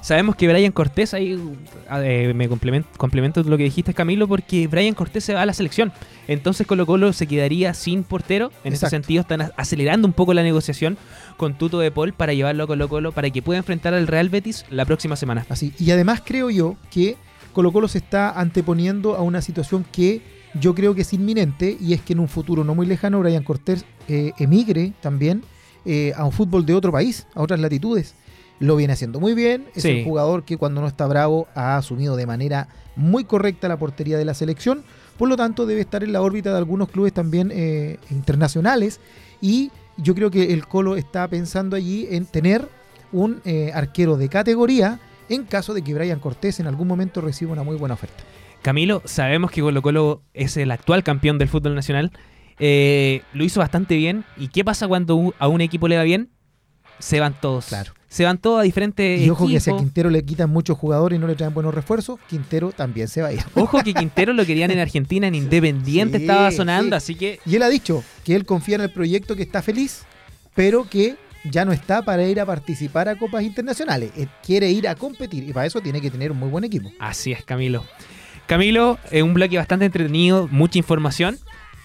Sabemos 0.00 0.36
que 0.36 0.48
Brian 0.48 0.72
Cortés, 0.72 1.14
ahí 1.14 1.38
eh, 1.90 2.32
me 2.34 2.48
complemento, 2.48 2.88
complemento 2.96 3.42
lo 3.42 3.56
que 3.56 3.64
dijiste 3.64 3.94
Camilo, 3.94 4.28
porque 4.28 4.66
Brian 4.66 4.94
Cortés 4.94 5.24
se 5.24 5.34
va 5.34 5.42
a 5.42 5.46
la 5.46 5.52
selección. 5.52 5.92
Entonces 6.28 6.66
Colo 6.66 6.86
Colo 6.86 7.12
se 7.12 7.26
quedaría 7.26 7.74
sin 7.74 8.04
portero. 8.04 8.52
En 8.64 8.72
ese 8.72 8.88
sentido 8.88 9.22
están 9.22 9.52
acelerando 9.56 10.06
un 10.06 10.12
poco 10.12 10.34
la 10.34 10.42
negociación 10.42 10.96
con 11.36 11.58
Tuto 11.58 11.78
de 11.80 11.90
Paul 11.90 12.12
para 12.12 12.32
llevarlo 12.32 12.64
a 12.64 12.66
Colo 12.66 12.88
Colo 12.88 13.12
para 13.12 13.30
que 13.30 13.42
pueda 13.42 13.58
enfrentar 13.58 13.94
al 13.94 14.06
Real 14.06 14.28
Betis 14.28 14.64
la 14.70 14.84
próxima 14.84 15.16
semana. 15.16 15.46
Así. 15.48 15.72
Y 15.78 15.90
además 15.90 16.22
creo 16.24 16.50
yo 16.50 16.76
que 16.90 17.16
Colo 17.52 17.72
Colo 17.72 17.88
se 17.88 17.98
está 17.98 18.30
anteponiendo 18.30 19.16
a 19.16 19.22
una 19.22 19.42
situación 19.42 19.84
que 19.90 20.22
yo 20.54 20.74
creo 20.74 20.94
que 20.94 21.02
es 21.02 21.12
inminente 21.12 21.76
y 21.80 21.92
es 21.92 22.00
que 22.00 22.12
en 22.12 22.20
un 22.20 22.28
futuro 22.28 22.64
no 22.64 22.74
muy 22.74 22.86
lejano 22.86 23.20
Brian 23.20 23.44
Cortés 23.44 23.84
eh, 24.08 24.32
emigre 24.38 24.92
también 25.00 25.42
eh, 25.84 26.12
a 26.16 26.24
un 26.24 26.32
fútbol 26.32 26.66
de 26.66 26.74
otro 26.74 26.92
país, 26.92 27.26
a 27.34 27.42
otras 27.42 27.60
latitudes. 27.60 28.14
Lo 28.60 28.74
viene 28.76 28.92
haciendo 28.92 29.20
muy 29.20 29.34
bien, 29.34 29.66
es 29.74 29.82
Sí. 29.84 29.98
un 30.00 30.04
jugador 30.04 30.44
que 30.44 30.56
cuando 30.56 30.80
no 30.80 30.88
está 30.88 31.06
bravo 31.06 31.46
ha 31.54 31.76
asumido 31.76 32.16
de 32.16 32.26
manera 32.26 32.68
muy 32.96 33.24
correcta 33.24 33.68
la 33.68 33.76
portería 33.78 34.18
de 34.18 34.24
la 34.24 34.34
selección, 34.34 34.82
por 35.16 35.28
lo 35.28 35.36
tanto 35.36 35.64
debe 35.66 35.80
estar 35.80 36.02
en 36.02 36.12
la 36.12 36.22
órbita 36.22 36.50
de 36.50 36.58
algunos 36.58 36.88
clubes 36.88 37.12
también 37.12 37.50
eh, 37.54 37.98
internacionales 38.10 39.00
y 39.40 39.70
yo 39.96 40.14
creo 40.14 40.30
que 40.30 40.52
el 40.52 40.66
Colo 40.66 40.96
está 40.96 41.28
pensando 41.28 41.76
allí 41.76 42.06
en 42.10 42.26
tener 42.26 42.68
un 43.12 43.40
eh, 43.44 43.70
arquero 43.74 44.16
de 44.16 44.28
categoría 44.28 45.00
en 45.28 45.44
caso 45.44 45.74
de 45.74 45.82
que 45.82 45.94
Brian 45.94 46.18
Cortés 46.20 46.58
en 46.60 46.66
algún 46.66 46.88
momento 46.88 47.20
reciba 47.20 47.52
una 47.52 47.62
muy 47.62 47.76
buena 47.76 47.94
oferta. 47.94 48.22
Camilo, 48.62 49.02
sabemos 49.04 49.50
que 49.52 49.60
Colo 49.60 49.82
Colo 49.82 50.22
es 50.34 50.56
el 50.56 50.70
actual 50.72 51.04
campeón 51.04 51.38
del 51.38 51.48
fútbol 51.48 51.74
nacional. 51.74 52.10
Eh, 52.58 53.22
lo 53.32 53.44
hizo 53.44 53.60
bastante 53.60 53.94
bien. 53.96 54.24
¿Y 54.36 54.48
qué 54.48 54.64
pasa 54.64 54.88
cuando 54.88 55.32
a 55.38 55.46
un 55.48 55.60
equipo 55.60 55.86
le 55.86 55.96
va 55.96 56.02
bien? 56.02 56.30
Se 56.98 57.20
van 57.20 57.34
todos. 57.40 57.66
Claro. 57.66 57.92
Se 58.08 58.24
van 58.24 58.38
todos 58.38 58.60
a 58.60 58.62
diferentes 58.62 59.20
Y 59.20 59.28
ojo 59.28 59.46
que 59.46 59.60
si 59.60 59.70
a. 59.70 59.76
Quintero 59.76 60.08
le 60.08 60.24
quitan 60.24 60.48
muchos 60.48 60.78
jugadores 60.78 61.18
y 61.18 61.20
no 61.20 61.26
le 61.26 61.34
traen 61.34 61.52
buenos 61.52 61.74
refuerzos, 61.74 62.18
Quintero 62.28 62.72
también 62.72 63.06
se 63.06 63.20
va 63.20 63.28
a 63.28 63.32
ir. 63.34 63.40
Ojo 63.54 63.82
que 63.82 63.92
Quintero 63.94 64.32
lo 64.32 64.46
querían 64.46 64.70
en 64.70 64.78
Argentina, 64.78 65.26
en 65.26 65.34
Independiente 65.34 66.16
Sí, 66.18 66.24
estaba 66.24 66.50
sonando, 66.50 66.98
sí. 66.98 67.12
así 67.12 67.14
que 67.16 67.40
Y 67.44 67.56
él 67.56 67.62
ha 67.62 67.68
dicho 67.68 68.02
que 68.24 68.34
él 68.34 68.46
confía 68.46 68.76
en 68.76 68.80
el 68.82 68.92
proyecto, 68.92 69.36
que 69.36 69.42
está 69.42 69.60
feliz, 69.60 70.04
pero 70.54 70.88
que 70.88 71.16
ya 71.44 71.64
no 71.66 71.72
está 71.72 72.02
para 72.02 72.26
ir 72.26 72.40
a 72.40 72.46
participar 72.46 73.08
a 73.08 73.16
copas 73.16 73.42
internacionales. 73.42 74.10
Él 74.16 74.28
quiere 74.42 74.70
ir 74.70 74.88
a 74.88 74.94
competir 74.94 75.46
y 75.46 75.52
para 75.52 75.66
eso 75.66 75.80
tiene 75.82 76.00
que 76.00 76.10
tener 76.10 76.32
un 76.32 76.38
muy 76.38 76.48
buen 76.48 76.64
equipo. 76.64 76.90
así 76.98 77.32
es, 77.32 77.44
Camilo. 77.44 77.84
Camilo, 78.46 78.98
eh, 79.10 79.22
un 79.22 79.34
bloque 79.34 79.58
bastante 79.58 79.84
entretenido, 79.84 80.48
mucha 80.50 80.78
información. 80.78 81.38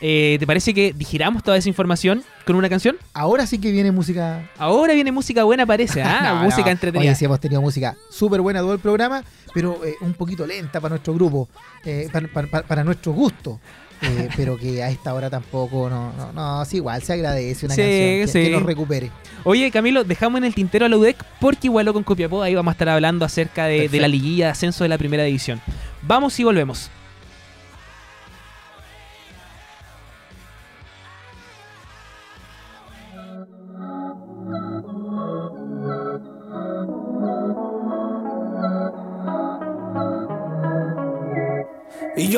Eh, 0.06 0.36
¿Te 0.38 0.46
parece 0.46 0.74
que 0.74 0.92
digiramos 0.92 1.44
toda 1.44 1.56
esa 1.56 1.70
información 1.70 2.24
con 2.46 2.58
una 2.58 2.68
canción? 2.68 2.98
Ahora 3.14 3.48
sí 3.48 3.58
que 3.58 3.72
viene 3.72 3.90
música. 3.90 4.50
Ahora 4.58 4.94
viene 4.94 5.14
música 5.14 5.46
buena, 5.46 5.66
parece. 5.66 6.02
Ah, 6.04 6.34
No, 6.40 6.44
música 6.44 6.66
no. 6.66 6.72
entretenida. 6.72 7.10
Oye, 7.12 7.16
sí 7.16 7.24
hemos 7.24 7.40
tenido 7.40 7.62
música 7.62 7.96
súper 8.10 8.42
buena 8.42 8.60
todo 8.60 8.74
el 8.74 8.80
programa, 8.80 9.24
pero 9.54 9.80
eh, 9.86 9.96
un 10.02 10.14
poquito 10.14 10.46
lenta 10.46 10.82
para 10.82 10.90
nuestro 10.90 11.14
grupo, 11.14 11.48
eh, 11.86 12.10
para, 12.12 12.28
para- 12.28 12.48
para- 12.48 12.68
para 12.68 12.84
nuestro 12.84 13.14
gusto. 13.14 13.62
Eh, 14.02 14.28
pero 14.36 14.58
que 14.58 14.84
a 14.84 14.90
esta 14.90 15.14
hora 15.14 15.30
tampoco, 15.30 15.90
no, 15.90 16.12
no, 16.18 16.34
no, 16.34 16.64
es 16.64 16.74
igual, 16.74 17.02
se 17.02 17.14
agradece 17.14 17.66
una 17.68 17.76
Sí, 17.76 17.82
canción 17.82 18.00
que, 18.10 18.28
sí. 18.28 18.44
que 18.44 18.50
nos 18.50 18.64
recupere. 18.64 19.10
Oye, 19.46 19.72
Camilo, 19.72 20.04
dejamos 20.04 20.40
en 20.40 20.44
el 20.44 20.54
tintero 20.54 20.86
a 20.86 20.90
la 20.90 20.98
UDEC 20.98 21.24
porque 21.40 21.68
igualó 21.68 21.94
con 21.94 22.04
Copiapó. 22.04 22.42
Ahí 22.44 22.56
vamos 22.56 22.72
a 22.72 22.74
estar 22.74 22.90
hablando 22.90 23.24
acerca 23.24 23.68
de, 23.68 23.88
de 23.88 24.00
la 24.02 24.10
liguilla 24.10 24.48
de 24.48 24.52
ascenso 24.52 24.84
de 24.84 24.90
la 24.90 24.98
primera 24.98 25.24
división. 25.24 25.62
Vamos 26.02 26.38
y 26.42 26.44
volvemos. 26.44 26.92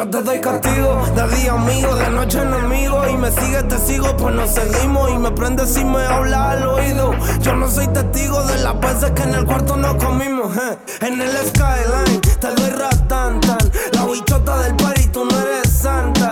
Te 0.09 0.21
doy 0.21 0.39
castigo, 0.39 1.01
de 1.15 1.35
día 1.35 1.53
amigo, 1.53 1.95
de 1.95 2.09
noche 2.09 2.39
enemigo. 2.41 3.07
Y 3.09 3.17
me 3.17 3.31
sigues, 3.31 3.67
te 3.67 3.77
sigo, 3.77 4.15
pues 4.17 4.35
nos 4.35 4.49
seguimos. 4.51 5.09
Y 5.11 5.17
me 5.17 5.31
prendes 5.31 5.73
si 5.73 5.83
me 5.83 6.03
habla 6.05 6.51
al 6.51 6.67
oído. 6.67 7.13
Yo 7.41 7.55
no 7.55 7.69
soy 7.69 7.87
testigo 7.87 8.43
de 8.43 8.57
las 8.59 8.79
veces 8.79 9.11
que 9.11 9.23
en 9.23 9.35
el 9.35 9.45
cuarto 9.45 9.75
nos 9.75 9.95
comimos. 10.03 10.55
eh. 10.57 10.77
En 11.01 11.21
el 11.21 11.31
skyline 11.47 12.21
te 12.39 12.47
doy 12.47 12.69
ratán 12.71 13.39
tan. 13.41 13.57
La 13.93 14.05
bichota 14.05 14.59
del 14.59 14.75
party, 14.75 15.07
tú 15.07 15.25
no 15.25 15.39
eres 15.39 15.69
santa. 15.71 16.29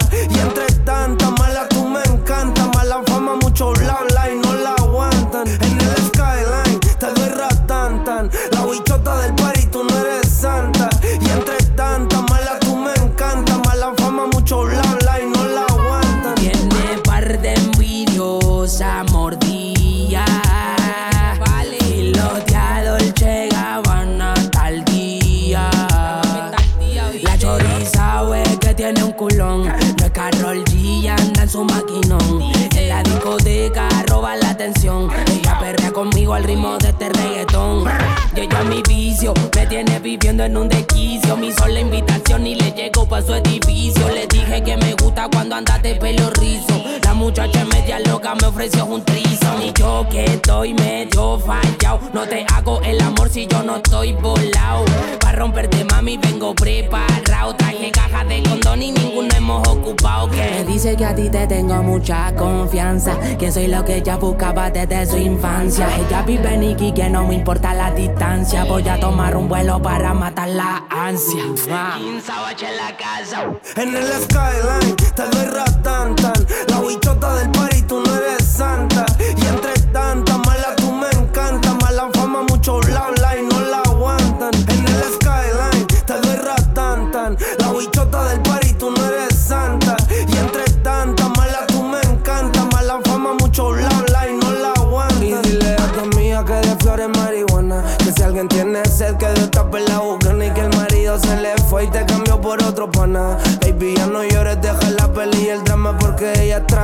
Tiene 39.73 40.02
viviendo 40.13 40.43
en 40.43 40.55
un 40.57 40.69
desquicio. 40.69 41.35
Me 41.37 41.47
hizo 41.47 41.67
la 41.67 41.79
invitación 41.79 42.45
y 42.45 42.55
le 42.55 42.71
llego 42.71 43.07
pa' 43.07 43.21
su 43.21 43.33
edificio. 43.33 44.07
Le 44.09 44.27
dije 44.27 44.63
que 44.63 44.77
me 44.77 44.93
gusta 44.93 45.27
cuando 45.31 45.55
andas 45.55 45.81
de 45.81 45.95
pelo 45.95 46.29
rizo. 46.31 46.83
La 47.03 47.13
muchacha 47.13 47.65
media 47.65 47.99
loca 47.99 48.35
me 48.39 48.47
ofreció 48.47 48.85
un 48.85 49.03
trizo. 49.03 49.47
Y 49.63 49.73
yo 49.73 50.05
que 50.11 50.25
estoy 50.25 50.73
medio 50.75 51.39
fallado. 51.39 51.99
No 52.13 52.27
te 52.27 52.45
hago 52.53 52.81
el 52.83 53.01
amor 53.01 53.29
si 53.29 53.47
yo 53.47 53.63
no 53.63 53.77
estoy 53.77 54.13
volado. 54.13 54.85
Pa' 55.19 55.31
romperte, 55.31 55.83
mami, 55.85 56.17
vengo 56.17 56.53
preparado. 56.53 57.55
Traje 57.55 57.91
caja 57.91 58.23
de 58.23 58.43
condón 58.43 58.81
y 58.83 58.91
ninguno 58.91 59.29
hemos 59.35 59.67
ocupado. 59.67 60.29
Que 60.29 60.37
me 60.37 60.63
dice 60.65 60.95
que 60.95 61.05
a 61.05 61.15
ti 61.15 61.29
te 61.29 61.47
tengo 61.47 61.81
mucha 61.81 62.35
confianza. 62.35 63.17
Que 63.39 63.51
soy 63.51 63.67
lo 63.67 63.83
que 63.83 63.97
ella 63.97 64.17
buscaba 64.17 64.69
desde 64.69 65.07
su 65.07 65.17
infancia. 65.17 65.87
Ella 65.97 66.21
vive 66.21 66.53
en 66.53 66.63
Iki, 66.63 66.91
que 66.91 67.09
no 67.09 67.25
me 67.27 67.35
importa 67.35 67.73
la 67.73 67.91
distancia. 67.91 68.63
Voy 68.65 68.87
a 68.87 68.99
tomar 68.99 69.35
un 69.35 69.47
vuelo 69.47 69.81
para 69.81 70.02
matar 70.11 70.49
la 70.49 70.83
ansia. 70.89 71.43
en 71.45 72.77
la 72.77 72.97
casa. 72.97 73.45
En 73.77 73.95
el 73.95 74.07
skyline 74.23 74.95
te 75.15 75.23
doy 75.23 75.45
ratán 75.45 76.15
tan. 76.15 76.33
La 76.67 76.81
bichota 76.81 77.35
del 77.35 77.51
party, 77.51 77.81
tú 77.83 78.01
no 78.03 78.15
eres 78.15 78.45
santa. 78.45 79.05
Y 79.19 79.45
entre 79.45 79.72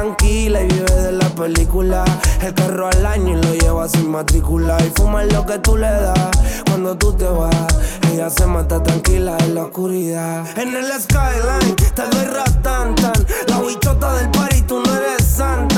tranquila 0.09 0.61
y 0.63 0.67
vive 0.67 0.91
de 0.91 1.11
la 1.11 1.29
película. 1.29 2.03
El 2.41 2.53
carro 2.53 2.87
al 2.87 3.05
año 3.05 3.37
y 3.37 3.41
lo 3.41 3.53
lleva 3.53 3.87
sin 3.87 4.09
matrícula 4.09 4.77
y 4.83 4.89
fuma 4.95 5.23
lo 5.23 5.45
que 5.45 5.59
tú 5.59 5.77
le 5.77 5.89
das 5.89 6.31
cuando 6.65 6.97
tú 6.97 7.13
te 7.13 7.25
vas. 7.25 7.67
Ella 8.11 8.29
se 8.29 8.45
mata 8.47 8.81
tranquila 8.81 9.37
en 9.39 9.55
la 9.55 9.65
oscuridad. 9.65 10.45
En 10.57 10.75
el 10.75 10.91
skyline 10.99 11.75
te 11.93 12.01
doy 12.01 12.25
ratan 12.25 12.95
tan. 12.95 13.13
La 13.47 13.61
bichota 13.61 14.15
del 14.15 14.31
party, 14.31 14.61
tú 14.63 14.81
no 14.83 14.95
eres 14.95 15.25
santa. 15.25 15.68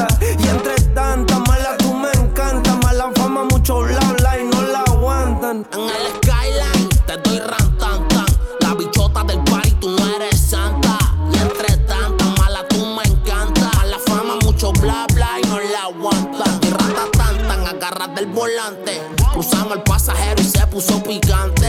Volante. 18.32 19.02
Cruzamos 19.34 19.74
el 19.78 19.84
pasajero 19.84 20.42
y 20.42 20.46
se 20.46 20.66
puso 20.68 21.02
picante. 21.04 21.68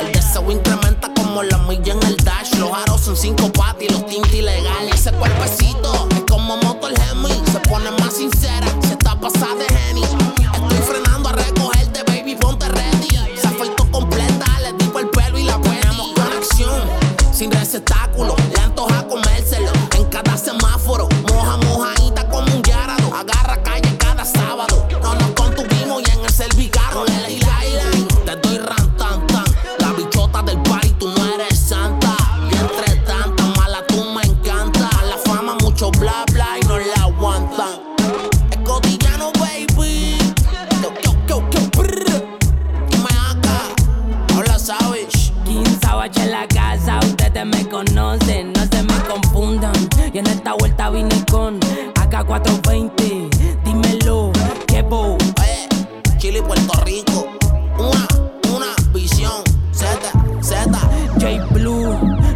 El 0.00 0.12
deseo 0.12 0.50
incrementa 0.50 1.12
como 1.14 1.42
la 1.42 1.58
milla 1.58 1.92
en 1.92 2.02
el 2.02 2.16
dash. 2.16 2.54
Los 2.58 2.70
aros 2.72 3.00
son 3.00 3.16
cinco 3.16 3.52
patas 3.52 3.82
y 3.82 3.88
los 3.88 4.06
tintes 4.06 4.32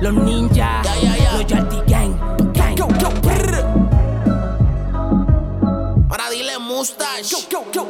los 0.01 0.15
ninjas, 0.15 0.87
los 1.35 1.47
Yardie 1.47 1.83
Gang, 1.87 2.17
gang. 2.55 2.75
Yo. 2.77 2.89
Para 6.09 6.31
dile 6.31 6.59
mustache. 6.59 7.37
Yo, 7.73 7.90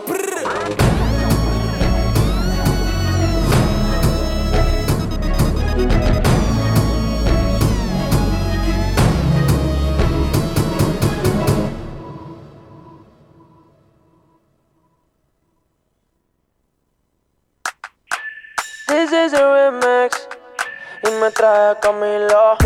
me 21.20 21.30
trae 21.30 21.72
a 21.72 21.78
Camilo. 21.78 22.56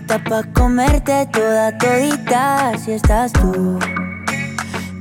Está 0.00 0.18
pa' 0.18 0.42
comerte 0.52 1.26
toda 1.32 1.76
todita 1.78 2.72
si 2.78 2.92
estás 2.92 3.32
tú. 3.32 3.78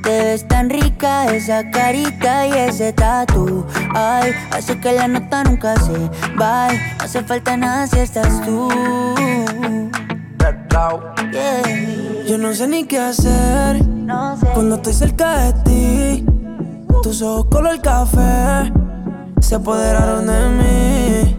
Te 0.04 0.24
ves 0.24 0.48
tan 0.48 0.70
rica 0.70 1.26
esa 1.26 1.70
carita 1.72 2.48
y 2.48 2.52
ese 2.54 2.94
tatu. 2.94 3.66
Ay, 3.94 4.32
hace 4.52 4.80
que 4.80 4.94
la 4.94 5.08
nota 5.08 5.44
nunca 5.44 5.76
se 5.78 6.10
va. 6.40 6.70
No 6.72 7.04
hace 7.04 7.22
falta 7.24 7.58
nada 7.58 7.86
si 7.88 8.00
estás 8.00 8.42
tú. 8.46 8.70
Yeah. 11.32 12.26
Yo 12.26 12.38
no 12.38 12.54
sé 12.54 12.68
ni 12.68 12.86
qué 12.86 12.98
hacer 13.00 13.86
No 13.86 14.38
sé. 14.38 14.48
cuando 14.54 14.76
estoy 14.76 14.94
cerca 14.94 15.38
de 15.38 15.54
ti. 15.64 16.26
Tus 17.04 17.22
ojos 17.22 17.46
color 17.52 17.82
café 17.82 18.72
se 19.42 19.56
apoderaron 19.56 20.28
de 20.28 20.50
mí. 20.50 21.39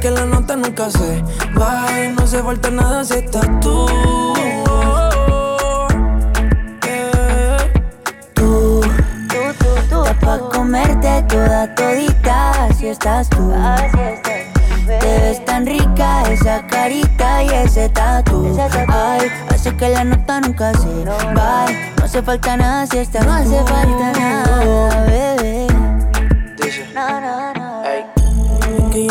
que 0.00 0.10
la 0.10 0.24
nota 0.24 0.56
nunca 0.56 0.90
se 0.90 1.22
vaya. 1.54 2.10
No 2.16 2.22
hace 2.22 2.42
falta 2.42 2.70
nada 2.70 3.04
si 3.04 3.14
estás 3.14 3.46
tú. 3.60 3.86
Tú, 8.34 8.80
tú, 8.80 8.80
tú, 9.58 9.68
tú. 9.90 10.04
Está 10.04 10.14
pa' 10.20 10.38
comerte 10.50 11.22
toda 11.28 11.74
todita, 11.74 12.64
así 12.64 12.88
estás 12.88 13.28
tú. 13.28 13.52
Así 13.54 14.00
estás 14.00 15.00
Te 15.00 15.18
ves 15.20 15.44
tan 15.44 15.66
rica 15.66 16.22
esa 16.30 16.66
carita 16.66 17.42
y 17.42 17.48
ese 17.48 17.88
tatu. 17.90 18.56
Ay, 18.88 19.30
hace 19.50 19.76
que 19.76 19.88
la 19.90 20.04
nota 20.04 20.40
nunca 20.40 20.72
se 20.74 21.04
va. 21.04 21.66
No 21.98 22.04
hace 22.04 22.22
falta 22.22 22.56
nada 22.56 22.86
si 22.86 22.98
estás 22.98 23.26
No 23.26 23.34
hace 23.34 23.58
falta 23.64 24.12
nada, 24.18 25.04
bebé. 25.04 25.66
No, 26.94 27.20
no, 27.20 27.39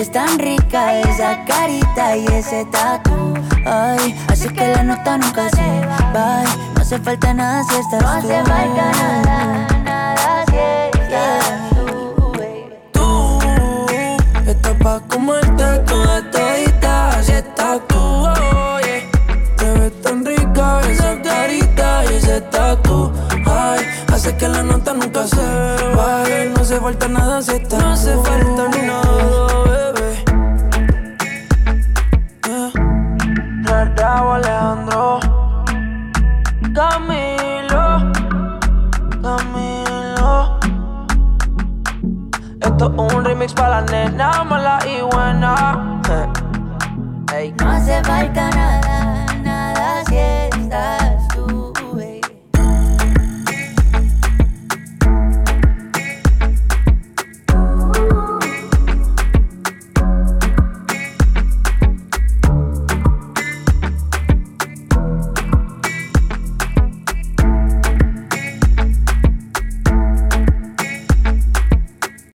ves 0.00 0.12
tan 0.12 0.38
rica 0.38 0.98
esa 1.00 1.44
carita 1.44 2.16
y 2.16 2.24
ese 2.28 2.64
tatu. 2.66 3.34
Ay, 3.66 4.16
así 4.28 4.48
que 4.48 4.66
la 4.68 4.82
nota 4.82 5.18
nunca 5.18 5.50
se 5.50 5.68
va. 6.14 6.42
No 6.74 6.80
hace 6.80 6.98
falta 6.98 7.34
nada 7.34 7.62
si 7.64 7.74
estás 7.76 8.00
no 8.02 8.08
tú. 8.08 8.28
No 8.28 8.32
hace 8.32 8.44
falta 8.50 8.84
nada, 8.92 9.68
nada 9.84 10.44
si 10.48 10.56
estás 10.56 11.10
yeah. 11.10 11.68
tú. 11.74 12.32
Tú, 12.92 13.38
estás 14.50 14.74
pa' 14.82 15.00
todita 16.32 17.22
si 17.22 17.32
estás 17.32 17.80
tú, 17.88 17.98
oh. 17.98 18.78
Te 19.58 19.70
ves 19.78 20.00
tan 20.00 20.24
rica 20.24 20.80
esa 20.90 21.20
carita 21.20 22.04
y 22.10 22.14
ese 22.14 22.40
tatu. 22.40 23.12
Ay, 23.44 23.80
hace 24.10 24.34
que 24.34 24.48
la 24.48 24.62
nota 24.62 24.94
nunca 24.94 25.26
se 25.26 25.44
va. 25.94 26.24
No 26.54 26.62
hace 26.62 26.80
falta 26.80 27.06
nada 27.06 27.42
si 27.42 27.52
estás 27.52 27.82
No 27.82 27.90
hace 27.92 28.16
falta 28.16 28.68
nada. 28.86 29.09
Esto 42.70 42.88
un 42.96 43.24
remix 43.24 43.52
para 43.52 43.80
la 43.80 43.82
nena 43.82 44.44
mala 44.44 44.78
y 44.86 45.00
buena. 45.02 46.00
Hey. 47.32 47.52
No 47.58 47.70
hace 47.70 48.02
falta 48.04 48.48
nada 48.50 48.99